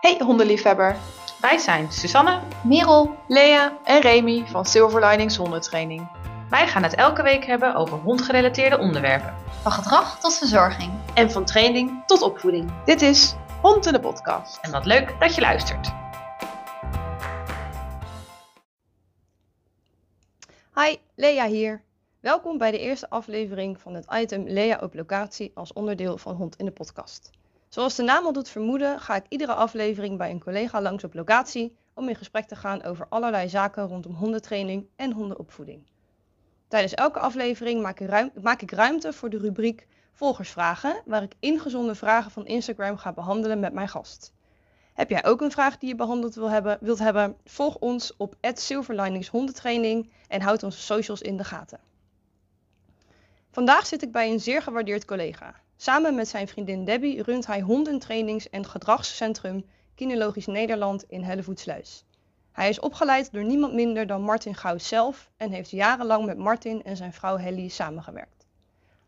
Hey 0.00 0.18
hondenliefhebber, 0.18 0.96
Wij 1.40 1.58
zijn 1.58 1.92
Susanne, 1.92 2.40
Merel, 2.64 3.16
Lea 3.28 3.78
en 3.84 4.00
Remy 4.00 4.46
van 4.46 4.64
Silver 4.64 5.06
Linings 5.06 5.36
Hondentraining. 5.36 6.10
wij 6.50 6.68
gaan 6.68 6.82
het 6.82 6.94
elke 6.94 7.22
week 7.22 7.44
hebben 7.44 7.74
over 7.74 7.98
hondgerelateerde 7.98 8.78
onderwerpen. 8.78 9.34
van 9.62 9.72
gedrag 9.72 10.20
tot 10.20 10.38
verzorging. 10.38 10.92
En 11.14 11.30
van 11.30 11.44
training 11.44 12.06
tot 12.06 12.22
opvoeding. 12.22 12.84
Dit 12.84 13.02
is 13.02 13.34
Hond 13.62 13.86
in 13.86 13.92
de 13.92 14.00
podcast. 14.00 14.58
En 14.62 14.70
wat 14.70 14.86
leuk 14.86 15.16
dat 15.18 15.34
je 15.34 15.40
luistert. 15.40 15.92
Hi, 20.74 20.96
Lea 21.14 21.46
hier. 21.46 21.82
Welkom 22.20 22.58
bij 22.58 22.70
de 22.70 22.78
eerste 22.78 23.10
aflevering 23.10 23.80
van 23.80 23.94
het 23.94 24.06
item 24.12 24.48
Lea 24.48 24.78
op 24.82 24.94
locatie 24.94 25.50
als 25.54 25.72
onderdeel 25.72 26.18
van 26.18 26.34
Hond 26.34 26.56
in 26.56 26.64
de 26.64 26.72
podcast. 26.72 27.30
Zoals 27.70 27.94
de 27.94 28.02
naam 28.02 28.24
al 28.24 28.32
doet 28.32 28.48
vermoeden, 28.48 29.00
ga 29.00 29.14
ik 29.14 29.24
iedere 29.28 29.54
aflevering 29.54 30.18
bij 30.18 30.30
een 30.30 30.40
collega 30.40 30.80
langs 30.80 31.04
op 31.04 31.14
locatie 31.14 31.76
om 31.94 32.08
in 32.08 32.16
gesprek 32.16 32.46
te 32.46 32.56
gaan 32.56 32.82
over 32.82 33.06
allerlei 33.08 33.48
zaken 33.48 33.86
rondom 33.86 34.14
hondentraining 34.14 34.86
en 34.96 35.12
hondenopvoeding. 35.12 35.82
Tijdens 36.68 36.94
elke 36.94 37.18
aflevering 37.18 37.82
maak 37.82 38.00
ik, 38.00 38.42
maak 38.42 38.62
ik 38.62 38.70
ruimte 38.70 39.12
voor 39.12 39.30
de 39.30 39.38
rubriek 39.38 39.86
Volgersvragen, 40.12 41.02
waar 41.04 41.22
ik 41.22 41.34
ingezonden 41.38 41.96
vragen 41.96 42.30
van 42.30 42.46
Instagram 42.46 42.96
ga 42.96 43.12
behandelen 43.12 43.60
met 43.60 43.72
mijn 43.72 43.88
gast. 43.88 44.32
Heb 44.94 45.10
jij 45.10 45.24
ook 45.24 45.40
een 45.40 45.50
vraag 45.50 45.78
die 45.78 45.88
je 45.88 45.94
behandeld 45.94 46.34
wil 46.34 46.50
hebben, 46.50 46.78
wilt 46.80 46.98
hebben? 46.98 47.36
Volg 47.44 47.76
ons 47.76 48.16
op 48.16 48.34
@silverliningshondentraining 48.40 50.12
en 50.28 50.40
houd 50.40 50.62
onze 50.62 50.80
socials 50.80 51.22
in 51.22 51.36
de 51.36 51.44
gaten. 51.44 51.80
Vandaag 53.50 53.86
zit 53.86 54.02
ik 54.02 54.12
bij 54.12 54.30
een 54.30 54.40
zeer 54.40 54.62
gewaardeerd 54.62 55.04
collega. 55.04 55.54
Samen 55.82 56.14
met 56.14 56.28
zijn 56.28 56.48
vriendin 56.48 56.84
Debbie 56.84 57.22
runt 57.22 57.46
hij 57.46 57.60
hondentrainings- 57.60 58.50
en 58.50 58.66
gedragscentrum 58.66 59.64
Kinologisch 59.94 60.46
Nederland 60.46 61.04
in 61.08 61.22
Hellevoetsluis. 61.22 62.04
Hij 62.52 62.68
is 62.68 62.80
opgeleid 62.80 63.32
door 63.32 63.44
niemand 63.44 63.74
minder 63.74 64.06
dan 64.06 64.22
Martin 64.22 64.54
Gauws 64.54 64.88
zelf 64.88 65.30
en 65.36 65.50
heeft 65.50 65.70
jarenlang 65.70 66.26
met 66.26 66.38
Martin 66.38 66.82
en 66.82 66.96
zijn 66.96 67.12
vrouw 67.12 67.36
Helly 67.36 67.68
samengewerkt. 67.68 68.46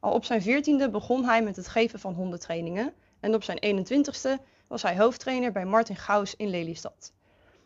Al 0.01 0.13
op 0.13 0.25
zijn 0.25 0.43
veertiende 0.43 0.91
begon 0.91 1.25
hij 1.25 1.43
met 1.43 1.57
het 1.57 1.69
geven 1.69 1.99
van 1.99 2.15
hondentrainingen 2.15 2.93
en 3.21 3.35
op 3.35 3.43
zijn 3.43 3.87
21ste 3.87 4.43
was 4.67 4.83
hij 4.83 4.97
hoofdtrainer 4.97 5.53
bij 5.53 5.65
Martin 5.65 5.97
Gauws 5.97 6.37
in 6.37 6.49
Lelystad. 6.49 7.13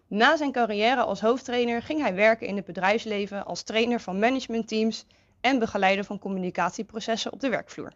Na 0.07 0.37
zijn 0.37 0.53
carrière 0.53 1.03
als 1.03 1.21
hoofdtrainer 1.21 1.83
ging 1.83 2.01
hij 2.01 2.15
werken 2.15 2.47
in 2.47 2.57
het 2.57 2.65
bedrijfsleven 2.65 3.45
als 3.45 3.63
trainer 3.63 4.01
van 4.01 4.19
managementteams 4.19 5.07
en 5.41 5.59
begeleider 5.59 6.05
van 6.05 6.19
communicatieprocessen 6.19 7.33
op 7.33 7.41
de 7.41 7.49
werkvloer. 7.49 7.93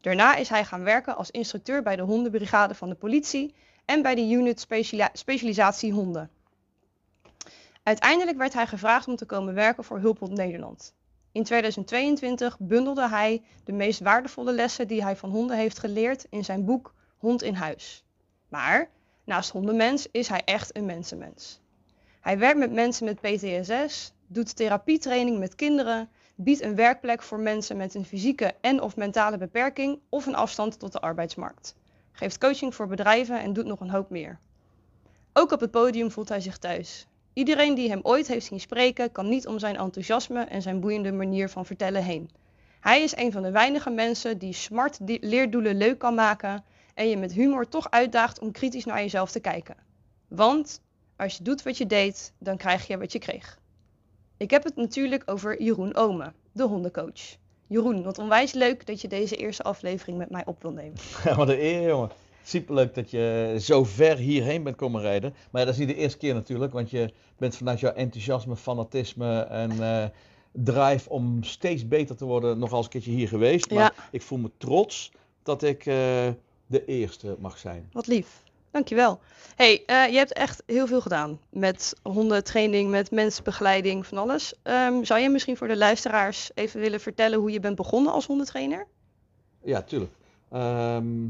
Daarna 0.00 0.34
is 0.34 0.48
hij 0.48 0.64
gaan 0.64 0.82
werken 0.82 1.16
als 1.16 1.30
instructeur 1.30 1.82
bij 1.82 1.96
de 1.96 2.02
hondenbrigade 2.02 2.74
van 2.74 2.88
de 2.88 2.94
politie 2.94 3.54
en 3.84 4.02
bij 4.02 4.14
de 4.14 4.30
unit 4.30 4.66
specialisatie 5.12 5.92
honden. 5.92 6.30
Uiteindelijk 7.82 8.36
werd 8.38 8.52
hij 8.52 8.66
gevraagd 8.66 9.08
om 9.08 9.16
te 9.16 9.26
komen 9.26 9.54
werken 9.54 9.84
voor 9.84 9.98
Hulphond 9.98 10.32
Nederland. 10.36 10.94
In 11.32 11.44
2022 11.44 12.56
bundelde 12.58 13.08
hij 13.08 13.42
de 13.64 13.72
meest 13.72 14.00
waardevolle 14.00 14.52
lessen 14.52 14.88
die 14.88 15.02
hij 15.02 15.16
van 15.16 15.30
honden 15.30 15.56
heeft 15.56 15.78
geleerd 15.78 16.26
in 16.30 16.44
zijn 16.44 16.64
boek 16.64 16.94
Hond 17.18 17.42
in 17.42 17.54
Huis. 17.54 18.04
Maar 18.48 18.90
naast 19.24 19.50
hondenmens 19.50 20.06
is 20.10 20.28
hij 20.28 20.42
echt 20.44 20.76
een 20.76 20.84
mensenmens. 20.84 21.60
Hij 22.20 22.38
werkt 22.38 22.58
met 22.58 22.72
mensen 22.72 23.04
met 23.04 23.20
PTSS, 23.20 24.12
doet 24.26 24.56
therapietraining 24.56 25.38
met 25.38 25.54
kinderen, 25.54 26.08
biedt 26.42 26.62
een 26.62 26.74
werkplek 26.74 27.22
voor 27.22 27.40
mensen 27.40 27.76
met 27.76 27.94
een 27.94 28.04
fysieke 28.04 28.54
en 28.60 28.80
of 28.80 28.96
mentale 28.96 29.38
beperking 29.38 29.98
of 30.08 30.26
een 30.26 30.34
afstand 30.34 30.78
tot 30.78 30.92
de 30.92 31.00
arbeidsmarkt. 31.00 31.76
Geeft 32.12 32.38
coaching 32.38 32.74
voor 32.74 32.86
bedrijven 32.86 33.40
en 33.40 33.52
doet 33.52 33.66
nog 33.66 33.80
een 33.80 33.90
hoop 33.90 34.10
meer. 34.10 34.38
Ook 35.32 35.52
op 35.52 35.60
het 35.60 35.70
podium 35.70 36.10
voelt 36.10 36.28
hij 36.28 36.40
zich 36.40 36.58
thuis. 36.58 37.06
Iedereen 37.32 37.74
die 37.74 37.88
hem 37.88 38.00
ooit 38.02 38.26
heeft 38.26 38.46
zien 38.46 38.60
spreken 38.60 39.12
kan 39.12 39.28
niet 39.28 39.46
om 39.46 39.58
zijn 39.58 39.76
enthousiasme 39.76 40.44
en 40.44 40.62
zijn 40.62 40.80
boeiende 40.80 41.12
manier 41.12 41.48
van 41.48 41.66
vertellen 41.66 42.04
heen. 42.04 42.30
Hij 42.80 43.02
is 43.02 43.16
een 43.16 43.32
van 43.32 43.42
de 43.42 43.50
weinige 43.50 43.90
mensen 43.90 44.38
die 44.38 44.52
smart 44.52 44.98
leerdoelen 45.04 45.76
leuk 45.76 45.98
kan 45.98 46.14
maken 46.14 46.64
en 46.94 47.08
je 47.08 47.16
met 47.16 47.32
humor 47.32 47.68
toch 47.68 47.90
uitdaagt 47.90 48.38
om 48.38 48.52
kritisch 48.52 48.84
naar 48.84 49.00
jezelf 49.00 49.30
te 49.30 49.40
kijken. 49.40 49.76
Want 50.28 50.80
als 51.16 51.36
je 51.36 51.42
doet 51.42 51.62
wat 51.62 51.78
je 51.78 51.86
deed, 51.86 52.32
dan 52.38 52.56
krijg 52.56 52.86
je 52.86 52.98
wat 52.98 53.12
je 53.12 53.18
kreeg. 53.18 53.58
Ik 54.40 54.50
heb 54.50 54.64
het 54.64 54.76
natuurlijk 54.76 55.22
over 55.26 55.62
Jeroen 55.62 55.94
Ome, 55.94 56.32
de 56.52 56.62
hondencoach. 56.62 57.36
Jeroen, 57.66 58.02
wat 58.02 58.18
onwijs 58.18 58.52
leuk 58.52 58.86
dat 58.86 59.00
je 59.00 59.08
deze 59.08 59.36
eerste 59.36 59.62
aflevering 59.62 60.18
met 60.18 60.30
mij 60.30 60.42
op 60.46 60.62
wil 60.62 60.72
nemen. 60.72 60.98
Ja, 61.24 61.34
wat 61.36 61.48
een 61.48 61.60
eer, 61.60 61.88
jongen. 61.88 62.10
Superleuk 62.42 62.94
dat 62.94 63.10
je 63.10 63.56
zo 63.60 63.84
ver 63.84 64.16
hierheen 64.16 64.62
bent 64.62 64.76
komen 64.76 65.00
rijden. 65.00 65.34
Maar 65.50 65.60
ja, 65.60 65.66
dat 65.66 65.78
is 65.78 65.80
niet 65.86 65.96
de 65.96 66.02
eerste 66.02 66.18
keer 66.18 66.34
natuurlijk, 66.34 66.72
want 66.72 66.90
je 66.90 67.12
bent 67.38 67.56
vanuit 67.56 67.80
jouw 67.80 67.92
enthousiasme, 67.92 68.56
fanatisme 68.56 69.40
en 69.40 69.70
eh, 69.82 70.04
drive 70.52 71.10
om 71.10 71.42
steeds 71.42 71.88
beter 71.88 72.16
te 72.16 72.24
worden 72.24 72.58
nog 72.58 72.72
eens 72.72 72.84
een 72.84 72.90
keertje 72.90 73.10
hier 73.10 73.28
geweest. 73.28 73.70
Maar 73.70 73.78
Ja. 73.78 73.92
ik 74.10 74.22
voel 74.22 74.38
me 74.38 74.50
trots 74.58 75.12
dat 75.42 75.62
ik 75.62 75.86
eh, 75.86 75.94
de 76.66 76.84
eerste 76.86 77.36
mag 77.38 77.58
zijn. 77.58 77.88
Wat 77.92 78.06
lief. 78.06 78.42
Dankjewel. 78.70 79.20
hey, 79.56 79.82
eh, 79.86 80.08
je 80.08 80.16
hebt 80.16 80.32
echt 80.32 80.62
heel 80.66 80.86
veel 80.86 81.00
gedaan 81.00 81.40
met 81.50 81.94
hondentraining, 82.02 82.90
met 82.90 83.10
mensenbegeleiding, 83.10 84.06
van 84.06 84.18
alles. 84.18 84.54
Ehm, 84.62 85.04
zou 85.04 85.20
je 85.20 85.28
misschien 85.28 85.56
voor 85.56 85.68
de 85.68 85.76
luisteraars 85.76 86.50
even 86.54 86.80
willen 86.80 87.00
vertellen 87.00 87.38
hoe 87.38 87.50
je 87.50 87.60
bent 87.60 87.76
begonnen 87.76 88.12
als 88.12 88.26
hondentrainer? 88.26 88.86
Ja, 89.64 89.82
tuurlijk. 89.82 90.12
Ehm, 90.50 91.24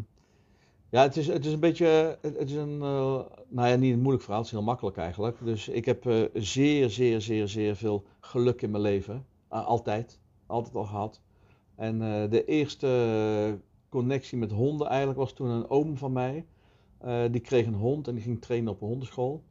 ja, 0.90 1.02
het 1.02 1.16
is, 1.16 1.26
het 1.26 1.44
is 1.44 1.52
een 1.52 1.60
beetje, 1.60 2.18
het, 2.20 2.50
is 2.50 2.54
een, 2.54 2.82
eh, 2.82 3.20
nou 3.48 3.68
ja, 3.68 3.76
niet 3.76 3.92
een 3.92 4.00
moeilijk 4.00 4.22
verhaal, 4.22 4.40
het 4.40 4.50
is 4.50 4.56
heel 4.56 4.66
makkelijk 4.66 4.96
eigenlijk. 4.96 5.36
Dus 5.44 5.68
ik 5.68 5.84
heb 5.84 6.06
eh, 6.06 6.22
zeer, 6.34 6.90
zeer, 6.90 7.20
zeer, 7.20 7.48
zeer 7.48 7.76
veel 7.76 8.04
geluk 8.20 8.62
in 8.62 8.70
mijn 8.70 8.82
leven. 8.82 9.26
Altijd, 9.48 10.18
altijd 10.46 10.74
al 10.74 10.84
gehad. 10.84 11.20
En 11.76 11.98
de 12.30 12.44
eerste 12.44 13.58
connectie 13.88 14.38
met 14.38 14.50
honden 14.50 14.86
eigenlijk 14.86 15.18
was 15.18 15.32
toen 15.32 15.48
een 15.48 15.70
oom 15.70 15.96
van 15.96 16.12
mij. 16.12 16.46
Eh, 17.00 17.22
die 17.30 17.40
kreeg 17.40 17.66
een 17.66 17.74
hond 17.74 18.08
en 18.08 18.14
die 18.14 18.22
ging 18.22 18.40
trainen 18.40 18.72
op 18.72 18.80
een 18.80 18.88
hondenschool. 18.88 19.42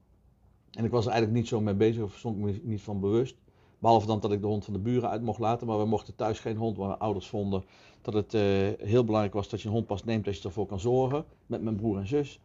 En 0.71 0.85
ik 0.85 0.91
was 0.91 1.05
er 1.05 1.11
eigenlijk 1.11 1.41
niet 1.41 1.49
zo 1.49 1.61
mee 1.61 1.73
bezig, 1.73 2.03
of 2.03 2.15
stond 2.17 2.37
ik 2.37 2.43
me 2.43 2.59
niet 2.63 2.81
van 2.81 2.99
bewust. 2.99 3.35
Behalve 3.79 4.07
dan 4.07 4.19
dat 4.19 4.31
ik 4.31 4.41
de 4.41 4.47
hond 4.47 4.65
van 4.65 4.73
de 4.73 4.79
buren 4.79 5.09
uit 5.09 5.21
mocht 5.21 5.39
laten. 5.39 5.67
Maar 5.67 5.77
we 5.77 5.85
mochten 5.85 6.15
thuis 6.15 6.39
geen 6.39 6.57
hond, 6.57 6.77
mijn 6.77 6.97
ouders 6.97 7.27
vonden 7.27 7.63
dat 8.01 8.13
het 8.13 8.33
eh, 8.33 8.41
heel 8.87 9.03
belangrijk 9.03 9.33
was 9.33 9.49
dat 9.49 9.61
je 9.61 9.67
een 9.67 9.73
hond 9.73 9.87
pas 9.87 10.03
neemt 10.03 10.27
als 10.27 10.37
je 10.37 10.43
ervoor 10.43 10.65
kan 10.65 10.79
zorgen. 10.79 11.25
Met 11.45 11.61
mijn 11.61 11.75
broer 11.75 11.97
en 11.97 12.07
zus. 12.07 12.39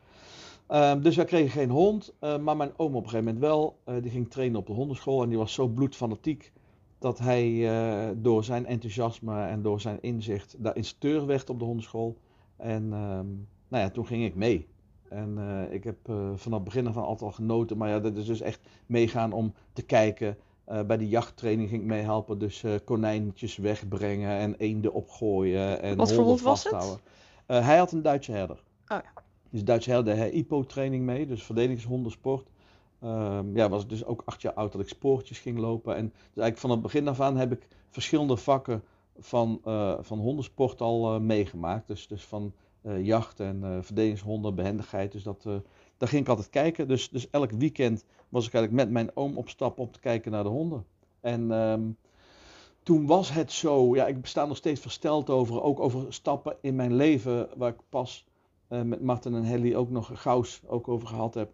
Ehm, 0.67 1.01
dus 1.01 1.17
wij 1.17 1.25
kregen 1.25 1.51
geen 1.51 1.71
hond. 1.71 2.15
eh, 2.19 2.39
maar 2.39 2.57
mijn 2.57 2.73
oom 2.77 2.97
op 2.97 3.03
een 3.05 3.11
gegeven 3.11 3.25
moment 3.25 3.39
wel. 3.43 3.79
Die 4.03 4.11
ging 4.11 4.31
trainen 4.31 4.59
op 4.59 4.67
de 4.67 4.73
hondenschool. 4.73 5.23
En 5.23 5.29
die 5.29 5.39
was 5.39 5.53
zo 5.53 5.69
bloedfanatiek 5.69 6.53
dat 6.99 7.19
hij 7.19 7.69
door 8.17 8.45
zijn 8.45 8.67
enthousiasme 8.67 9.43
en 9.43 9.63
door 9.63 9.81
zijn 9.81 9.99
inzicht 10.01 10.57
daar 10.59 10.77
instructeur 10.77 11.27
werd 11.27 11.51
op 11.51 11.59
de 11.59 11.65
hondenschool. 11.65 12.17
En 12.57 12.93
ehm, 12.93 13.27
nou 13.69 13.85
ja, 13.85 13.91
toen 13.91 14.07
ging 14.07 14.25
ik 14.25 14.35
mee. 14.35 14.67
En 15.15 15.39
eh, 15.39 15.75
ik 15.75 15.85
heb 15.85 16.09
eh, 16.09 16.31
vanaf 16.35 16.59
het 16.59 16.65
begin 16.65 16.87
af 16.87 16.97
aan 16.97 17.05
altijd 17.05 17.31
al 17.31 17.37
genoten. 17.37 17.77
Maar 17.77 17.89
ja, 17.89 18.01
dat 18.01 18.17
is 18.17 18.27
dus 18.27 18.41
echt 18.41 18.61
meegaan 18.87 19.33
om 19.33 19.55
te 19.73 19.83
kijken. 19.83 20.37
Eh, 20.65 20.83
bij 20.83 20.97
de 20.97 21.09
jachttraining 21.09 21.69
ging 21.69 21.81
ik 21.83 21.89
meehelpen. 21.89 22.39
Dus 22.39 22.65
konijntjes 22.85 23.57
wegbrengen 23.57 24.39
en 24.39 24.55
eenden 24.55 24.93
opgooien. 24.93 25.83
En 25.83 25.97
Wat 25.97 26.13
voor 26.13 26.25
hond 26.25 26.41
was 26.41 26.65
het? 26.65 26.99
hij 27.47 27.77
had 27.77 27.93
een 27.93 28.03
Duitse 28.03 28.33
herder. 28.33 28.57
Oh 28.89 28.99
ja. 29.03 29.23
Dus 29.51 29.65
Duitse 29.65 29.91
herder, 29.91 30.17
hij 30.17 30.31
IPO-training 30.31 31.05
mee. 31.05 31.27
Dus 31.27 31.43
verdedigingshondensport. 31.43 32.49
Ehm 33.01 33.57
ja, 33.57 33.69
was 33.69 33.87
dus 33.87 34.05
ook 34.05 34.23
acht 34.25 34.43
jaar 34.43 34.53
oud 34.53 34.73
dat 34.73 34.81
ik 34.81 34.89
spoortjes 34.89 35.39
ging 35.39 35.59
lopen. 35.59 35.97
En 35.97 36.05
dus 36.05 36.17
eigenlijk 36.23 36.59
van 36.59 36.71
het 36.71 36.81
begin 36.81 37.09
af 37.09 37.21
aan 37.21 37.37
heb 37.37 37.53
ik 37.53 37.69
verschillende 37.91 38.37
vakken 38.37 38.83
van, 39.19 39.61
van 40.01 40.19
hondensport 40.19 40.81
al 40.81 41.21
meegemaakt. 41.21 41.89
Dus, 41.89 42.07
dus 42.07 42.25
van 42.25 42.53
jacht 42.93 43.41
en 43.41 43.65
eh 43.65 43.79
verdedigingshonden, 43.81 44.55
behendigheid. 44.55 45.13
Dus 45.13 45.23
dat, 45.23 45.45
eh, 45.47 45.57
daar 45.97 46.09
ging 46.09 46.23
ik 46.23 46.29
altijd 46.29 46.51
kijken. 46.51 46.89
Dus, 46.89 47.09
dus 47.09 47.31
elk 47.31 47.51
weekend 47.51 48.05
was 48.29 48.47
ik 48.47 48.55
eigenlijk 48.55 48.85
met 48.85 48.93
mijn 48.93 49.17
oom 49.17 49.37
op 49.37 49.49
stap 49.49 49.79
om 49.79 49.91
te 49.91 50.01
kijken 50.01 50.33
naar 50.33 50.43
de 50.43 50.49
honden. 50.49 50.85
En 51.21 51.51
ehm, 51.51 51.83
toen 52.83 53.07
was 53.07 53.33
het 53.33 53.53
zo, 53.53 53.95
ja, 53.95 54.07
ik 54.07 54.27
sta 54.27 54.47
nog 54.47 54.57
steeds 54.57 54.81
versteld 54.81 55.31
over, 55.31 55.63
ook 55.63 55.81
over 55.81 56.13
stappen 56.13 56.57
in 56.61 56.75
mijn 56.75 56.95
leven 56.95 57.49
waar 57.57 57.71
ik 57.71 57.81
pas 57.89 58.27
eh, 58.69 58.83
met 58.83 59.03
Martin 59.03 59.35
en 59.35 59.45
Helly 59.45 59.75
ook 59.75 59.91
nog 59.91 60.11
gauws 60.23 60.63
ook 60.67 60.89
over 60.89 61.09
gehad 61.09 61.35
heb. 61.35 61.53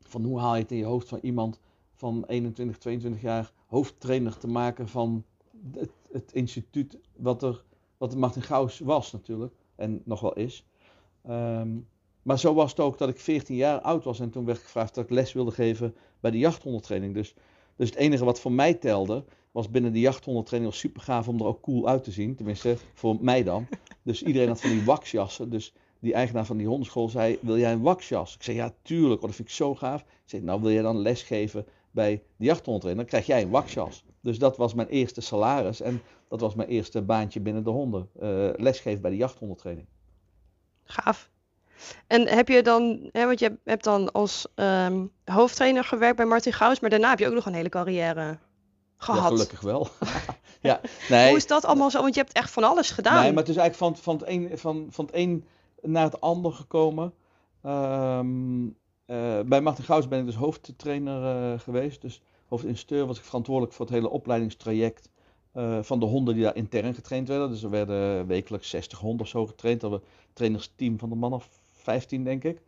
Van 0.00 0.24
hoe 0.24 0.38
haal 0.40 0.54
je 0.54 0.62
het 0.62 0.70
in 0.70 0.76
je 0.76 0.84
hoofd 0.84 1.08
van 1.08 1.18
iemand 1.22 1.60
van 1.92 2.24
21, 2.26 2.78
22 2.78 3.22
jaar 3.22 3.52
hoofdtrainer 3.66 4.38
te 4.38 4.48
maken 4.48 4.88
van 4.88 5.24
het, 5.72 5.90
het 6.12 6.32
instituut 6.32 6.98
wat 7.16 7.42
er, 7.42 7.64
wat 7.96 8.16
Martin 8.16 8.42
Gauws 8.42 8.78
was 8.78 9.12
natuurlijk 9.12 9.54
en 9.76 10.02
nog 10.04 10.20
wel 10.20 10.34
is. 10.34 10.64
Ehm, 11.22 11.68
maar 12.22 12.38
zo 12.38 12.54
was 12.54 12.70
het 12.70 12.80
ook 12.80 12.98
dat 12.98 13.08
ik 13.08 13.20
14 13.20 13.56
jaar 13.56 13.80
oud 13.80 14.04
was 14.04 14.20
en 14.20 14.30
toen 14.30 14.44
werd 14.44 14.58
gevraagd 14.58 14.94
dat 14.94 15.04
ik 15.04 15.10
les 15.10 15.32
wilde 15.32 15.50
geven 15.50 15.94
bij 16.20 16.30
de 16.30 16.38
jachthondentraining. 16.38 17.14
Dus, 17.14 17.34
dus 17.76 17.88
het 17.88 17.98
enige 17.98 18.24
wat 18.24 18.40
voor 18.40 18.52
mij 18.52 18.74
telde 18.74 19.24
was 19.50 19.70
binnen 19.70 19.92
de 19.92 20.00
jachthondentraining 20.00 20.72
was 20.72 20.80
super 20.80 21.02
gaaf 21.02 21.28
om 21.28 21.40
er 21.40 21.46
ook 21.46 21.60
cool 21.60 21.88
uit 21.88 22.04
te 22.04 22.10
zien. 22.10 22.34
Tenminste, 22.34 22.76
voor 22.94 23.16
mij 23.20 23.42
dan. 23.42 23.66
Dus 24.02 24.22
iedereen 24.22 24.48
had 24.48 24.60
van 24.60 24.70
die 24.70 24.84
waxjassen. 24.84 25.50
Dus 25.50 25.72
die 25.98 26.14
eigenaar 26.14 26.46
van 26.46 26.56
die 26.56 26.66
hondenschool 26.66 27.08
zei, 27.08 27.38
wil 27.40 27.58
jij 27.58 27.72
een 27.72 27.82
wakjas? 27.82 28.34
Ik 28.34 28.42
zei, 28.42 28.56
ja 28.56 28.74
tuurlijk, 28.82 29.20
want 29.20 29.26
dat 29.26 29.34
vind 29.34 29.48
ik 29.48 29.54
zo 29.54 29.74
gaaf. 29.74 30.00
Ik 30.00 30.06
zei, 30.24 30.42
nou 30.42 30.60
wil 30.60 30.70
jij 30.70 30.82
dan 30.82 30.98
lesgeven 30.98 31.66
bij 31.90 32.22
de 32.36 32.44
jachthondtrainer, 32.44 33.02
dan 33.02 33.10
krijg 33.12 33.26
jij 33.26 33.42
een 33.42 33.50
wakjas. 33.50 34.04
Dus 34.20 34.38
dat 34.38 34.56
was 34.56 34.74
mijn 34.74 34.88
eerste 34.88 35.20
salaris 35.20 35.80
en 35.80 36.02
dat 36.28 36.40
was 36.40 36.54
mijn 36.54 36.68
eerste 36.68 37.02
baantje 37.02 37.40
binnen 37.40 37.64
de 37.64 37.70
honden. 37.70 38.08
Uh, 38.22 38.48
lesgeven 38.56 39.00
bij 39.00 39.10
de 39.10 39.16
jachthondentraining. 39.16 39.86
Gaaf. 40.84 41.30
En 42.06 42.28
heb 42.28 42.48
je 42.48 42.62
dan, 42.62 43.08
hè, 43.12 43.26
want 43.26 43.38
je 43.38 43.58
hebt 43.64 43.84
dan 43.84 44.12
als 44.12 44.46
um, 44.54 45.10
hoofdtrainer 45.24 45.84
gewerkt 45.84 46.16
bij 46.16 46.26
Martin 46.26 46.52
Gauws, 46.52 46.80
maar 46.80 46.90
daarna 46.90 47.08
heb 47.08 47.18
je 47.18 47.26
ook 47.26 47.34
nog 47.34 47.46
een 47.46 47.54
hele 47.54 47.68
carrière 47.68 48.38
gehad. 48.96 49.22
Ja, 49.22 49.28
gelukkig 49.28 49.60
wel. 49.60 49.88
ja, 50.60 50.80
nee. 51.08 51.28
Hoe 51.28 51.36
is 51.36 51.46
dat 51.46 51.64
allemaal 51.64 51.90
zo? 51.90 52.00
Want 52.00 52.14
je 52.14 52.20
hebt 52.20 52.32
echt 52.32 52.50
van 52.50 52.64
alles 52.64 52.90
gedaan. 52.90 53.22
Nee, 53.22 53.32
maar 53.32 53.42
het 53.42 53.48
is 53.48 53.56
eigenlijk 53.56 53.96
van, 53.96 54.02
van, 54.02 54.16
het, 54.16 54.28
een, 54.28 54.58
van, 54.58 54.86
van 54.90 55.04
het 55.04 55.14
een 55.14 55.44
naar 55.82 56.04
het 56.04 56.20
ander 56.20 56.52
gekomen. 56.52 57.14
Um, 57.66 58.64
uh, 59.06 59.40
bij 59.40 59.60
Martin 59.60 59.84
Gauws 59.84 60.08
ben 60.08 60.18
ik 60.18 60.26
dus 60.26 60.34
hoofdtrainer 60.34 61.52
uh, 61.52 61.58
geweest. 61.60 62.00
Dus 62.00 62.22
hoofdinstructeur 62.48 63.06
was 63.06 63.18
ik 63.18 63.24
verantwoordelijk 63.24 63.74
voor 63.74 63.86
het 63.86 63.94
hele 63.94 64.10
opleidingstraject 64.10 65.08
uh, 65.56 65.78
van 65.82 66.00
de 66.00 66.06
honden 66.06 66.34
die 66.34 66.42
daar 66.42 66.56
intern 66.56 66.94
getraind 66.94 67.28
werden. 67.28 67.50
Dus 67.50 67.62
er 67.62 67.70
werden 67.70 68.26
wekelijks 68.26 68.70
60 68.70 68.98
honden 68.98 69.20
of 69.20 69.28
zo 69.28 69.46
getraind. 69.46 69.80
Dat 69.80 69.90
we 69.90 70.00
trainersteam 70.32 70.98
van 70.98 71.08
de 71.08 71.14
man 71.14 71.32
of 71.32 71.48
15 71.72 72.24
denk 72.24 72.44
ik. 72.44 72.60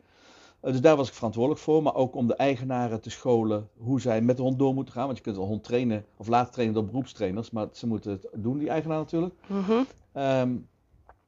Uh, 0.62 0.73
dus 0.73 0.81
daar 0.81 0.96
was 0.96 1.08
ik 1.08 1.14
verantwoordelijk 1.14 1.62
voor. 1.62 1.82
Maar 1.82 1.94
ook 1.94 2.14
om 2.14 2.26
de 2.26 2.35
eigenaren 2.35 3.00
te 3.00 3.11
scholen 3.11 3.69
hoe 3.76 4.00
zij 4.00 4.20
met 4.20 4.37
de 4.37 4.43
hond 4.43 4.58
door 4.58 4.75
moeten 4.75 4.94
gaan. 4.94 5.06
Want 5.06 5.17
je 5.17 5.23
kunt 5.23 5.37
een 5.37 5.43
hond 5.43 5.64
trainen 5.64 6.05
of 6.17 6.29
laten 6.29 6.52
trainen 6.52 6.75
door 6.75 6.85
beroepstrainers. 6.85 7.50
Maar 7.50 7.69
ze 7.73 7.87
moeten 7.87 8.11
het 8.11 8.29
doen, 8.32 8.58
die 8.58 8.69
eigenaar 8.69 8.99
natuurlijk. 8.99 9.35
Mm 9.46 9.62
-hmm. 9.62 9.87
um, 10.23 10.69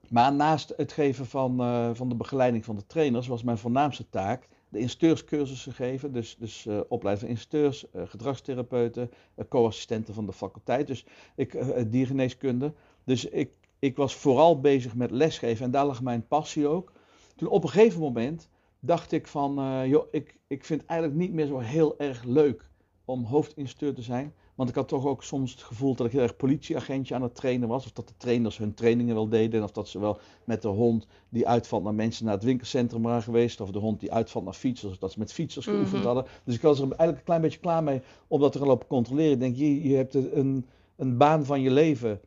maar 0.08 0.32
naast 0.32 0.72
het 0.76 0.92
geven 0.92 1.26
van, 1.26 1.60
uh, 1.60 1.90
van 1.92 2.08
de 2.08 2.14
begeleiding 2.14 2.64
van 2.64 2.76
de 2.76 2.86
trainers 2.86 3.26
was 3.26 3.42
mijn 3.42 3.58
voornaamste 3.58 4.08
taak 4.08 4.48
de 4.70 4.78
instructeurscursussen 4.78 5.72
geven. 5.72 6.12
Dus, 6.12 6.36
dus 6.38 6.66
uh, 6.66 6.80
opleiden 6.88 7.24
van 7.26 7.34
instructeurs, 7.34 7.84
uh, 7.94 8.02
gedragstherapeuten, 8.06 9.10
co-assistenten 9.48 10.14
van 10.14 10.26
de 10.26 10.32
faculteit. 10.32 10.86
Dus 10.86 11.04
ik, 11.34 11.56
diergeneeskunde. 11.90 12.72
Dus 13.04 13.24
ik, 13.24 13.50
ik 13.78 13.96
was 13.96 14.14
vooral 14.14 14.60
bezig 14.60 14.94
met 14.94 15.10
lesgeven 15.10 15.64
en 15.64 15.70
daar 15.70 15.86
lag 15.86 16.02
mijn 16.02 16.26
passie 16.26 16.66
ook. 16.66 16.92
Toen 17.36 17.48
op 17.48 17.62
een 17.62 17.70
gegeven 17.70 18.00
moment 18.00 18.48
dacht 18.80 19.12
ik 19.12 19.26
van, 19.26 19.84
joh, 19.88 20.06
ik, 20.10 20.38
ik 20.46 20.64
vind 20.64 20.80
het 20.80 20.90
eigenlijk 20.90 21.20
niet 21.20 21.32
meer 21.32 21.46
zo 21.46 21.58
heel 21.58 21.98
erg 21.98 22.24
leuk 22.24 22.68
om 23.04 23.24
hoofdinstructeur 23.24 23.94
te 23.94 24.02
zijn. 24.02 24.34
Want 24.60 24.72
ik 24.72 24.78
had 24.78 24.88
toch 24.88 25.06
ook 25.06 25.22
soms 25.22 25.52
het 25.52 25.62
gevoel 25.62 25.94
dat 25.94 26.06
ik 26.06 26.12
heel 26.12 26.22
erg 26.22 26.36
politieagentje 26.36 27.14
aan 27.14 27.22
het 27.22 27.34
trainen 27.34 27.68
was. 27.68 27.84
Of 27.84 27.92
dat 27.92 28.08
de 28.08 28.14
trainers 28.16 28.58
hun 28.58 28.74
trainingen 28.74 29.14
wel 29.14 29.28
deden. 29.28 29.62
Of 29.62 29.70
dat 29.70 29.88
ze 29.88 30.00
wel 30.00 30.18
met 30.44 30.62
de 30.62 30.68
hond 30.68 31.06
die 31.28 31.48
uitvalt 31.48 31.82
naar 31.82 31.94
mensen 31.94 32.24
naar 32.24 32.34
het 32.34 32.44
winkelcentrum 32.44 33.02
waren 33.02 33.22
geweest. 33.22 33.60
Of 33.60 33.70
de 33.70 33.78
hond 33.78 34.00
die 34.00 34.12
uitvalt 34.12 34.44
naar 34.44 34.54
fietsers. 34.54 34.92
Of 34.92 34.98
dat 34.98 35.12
ze 35.12 35.18
met 35.18 35.32
fietsers 35.32 35.64
geoefend 35.64 35.90
mm 35.90 35.96
-hmm. 35.96 36.06
hadden. 36.06 36.24
Dus 36.44 36.54
ik 36.54 36.62
was 36.62 36.78
er 36.78 36.82
eigenlijk 36.82 37.18
een 37.18 37.24
klein 37.24 37.40
beetje 37.40 37.58
klaar 37.58 37.82
mee 37.82 38.02
om 38.28 38.40
dat 38.40 38.52
te 38.52 38.58
gaan 38.58 38.66
lopen 38.66 38.86
controleren. 38.86 39.32
Ik 39.32 39.40
denk, 39.40 39.56
je, 39.56 39.88
je 39.88 39.96
hebt 39.96 40.14
een, 40.14 40.66
een 40.96 41.16
baan 41.16 41.44
van 41.44 41.60
je 41.60 41.70
leven. 41.70 42.20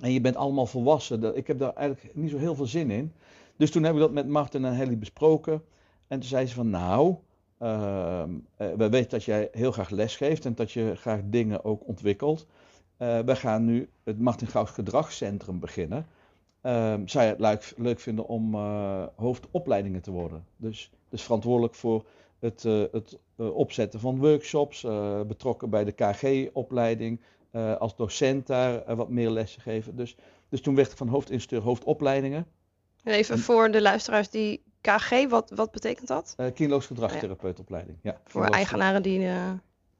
En 0.00 0.12
je 0.12 0.20
bent 0.20 0.36
allemaal 0.36 0.66
volwassen. 0.66 1.36
Ik 1.36 1.46
heb 1.46 1.58
daar 1.58 1.74
eigenlijk 1.74 2.14
niet 2.14 2.30
zo 2.30 2.38
heel 2.38 2.54
veel 2.54 2.66
zin 2.66 2.90
in. 2.90 3.12
Dus 3.56 3.70
toen 3.70 3.82
heb 3.82 3.94
ik 3.94 4.00
dat 4.00 4.12
met 4.12 4.28
Martin 4.28 4.64
en 4.64 4.76
Helly 4.76 4.98
besproken. 4.98 5.62
En 6.06 6.18
toen 6.18 6.28
zei 6.28 6.46
ze 6.46 6.54
van, 6.54 6.70
nou... 6.70 7.16
Uh, 7.62 8.22
uh, 8.58 8.72
we 8.76 8.88
weten 8.88 9.10
dat 9.10 9.24
jij 9.24 9.48
heel 9.52 9.72
graag 9.72 9.90
lesgeeft 9.90 10.44
en 10.44 10.54
dat 10.54 10.72
je 10.72 10.96
graag 10.96 11.20
dingen 11.24 11.64
ook 11.64 11.86
ontwikkelt. 11.86 12.46
Uh, 12.98 13.18
we 13.18 13.36
gaan 13.36 13.64
nu 13.64 13.88
het 14.04 14.18
Martin 14.18 14.46
Gauws 14.46 14.70
Gedragscentrum 14.70 15.60
beginnen. 15.60 16.06
zou 17.04 17.24
je 17.24 17.30
het 17.30 17.40
leuk, 17.40 17.72
leuk 17.76 18.00
vinden 18.00 18.26
om 18.26 18.54
hoofdopleidingen 19.16 20.00
te 20.00 20.10
worden? 20.10 20.44
Dus, 20.56 20.90
dus 21.08 21.22
verantwoordelijk 21.22 21.74
voor 21.74 22.04
het, 22.38 22.62
het 22.62 23.18
opzetten 23.36 24.00
van 24.00 24.18
workshops, 24.18 24.86
betrokken 25.26 25.70
bij 25.70 25.84
de 25.84 25.92
KG-opleiding, 25.92 27.20
als 27.78 27.96
docent 27.96 28.46
daar 28.46 28.96
wat 28.96 29.08
meer 29.08 29.30
lessen 29.30 29.62
geven. 29.62 29.96
Dus, 29.96 30.16
dus 30.48 30.60
toen 30.60 30.74
werd 30.74 30.90
ik 30.90 30.96
van 30.96 31.08
hoofdinstructeur 31.08 31.62
hoofdopleidingen. 31.68 32.46
En 33.02 33.12
even 33.12 33.34
en, 33.34 33.40
voor 33.40 33.70
de 33.70 33.82
luisteraars 33.82 34.30
die 34.30 34.62
KG, 34.80 35.28
wat, 35.28 35.50
wat 35.54 35.70
betekent 35.70 36.08
dat? 36.08 36.34
Uh, 36.36 36.46
kinloos 36.54 36.86
gedragstherapeutopleiding. 36.86 37.98
Ja, 38.02 38.20
voor 38.24 38.44
eigenaren 38.44 39.02
die 39.02 39.20
uh, 39.20 39.50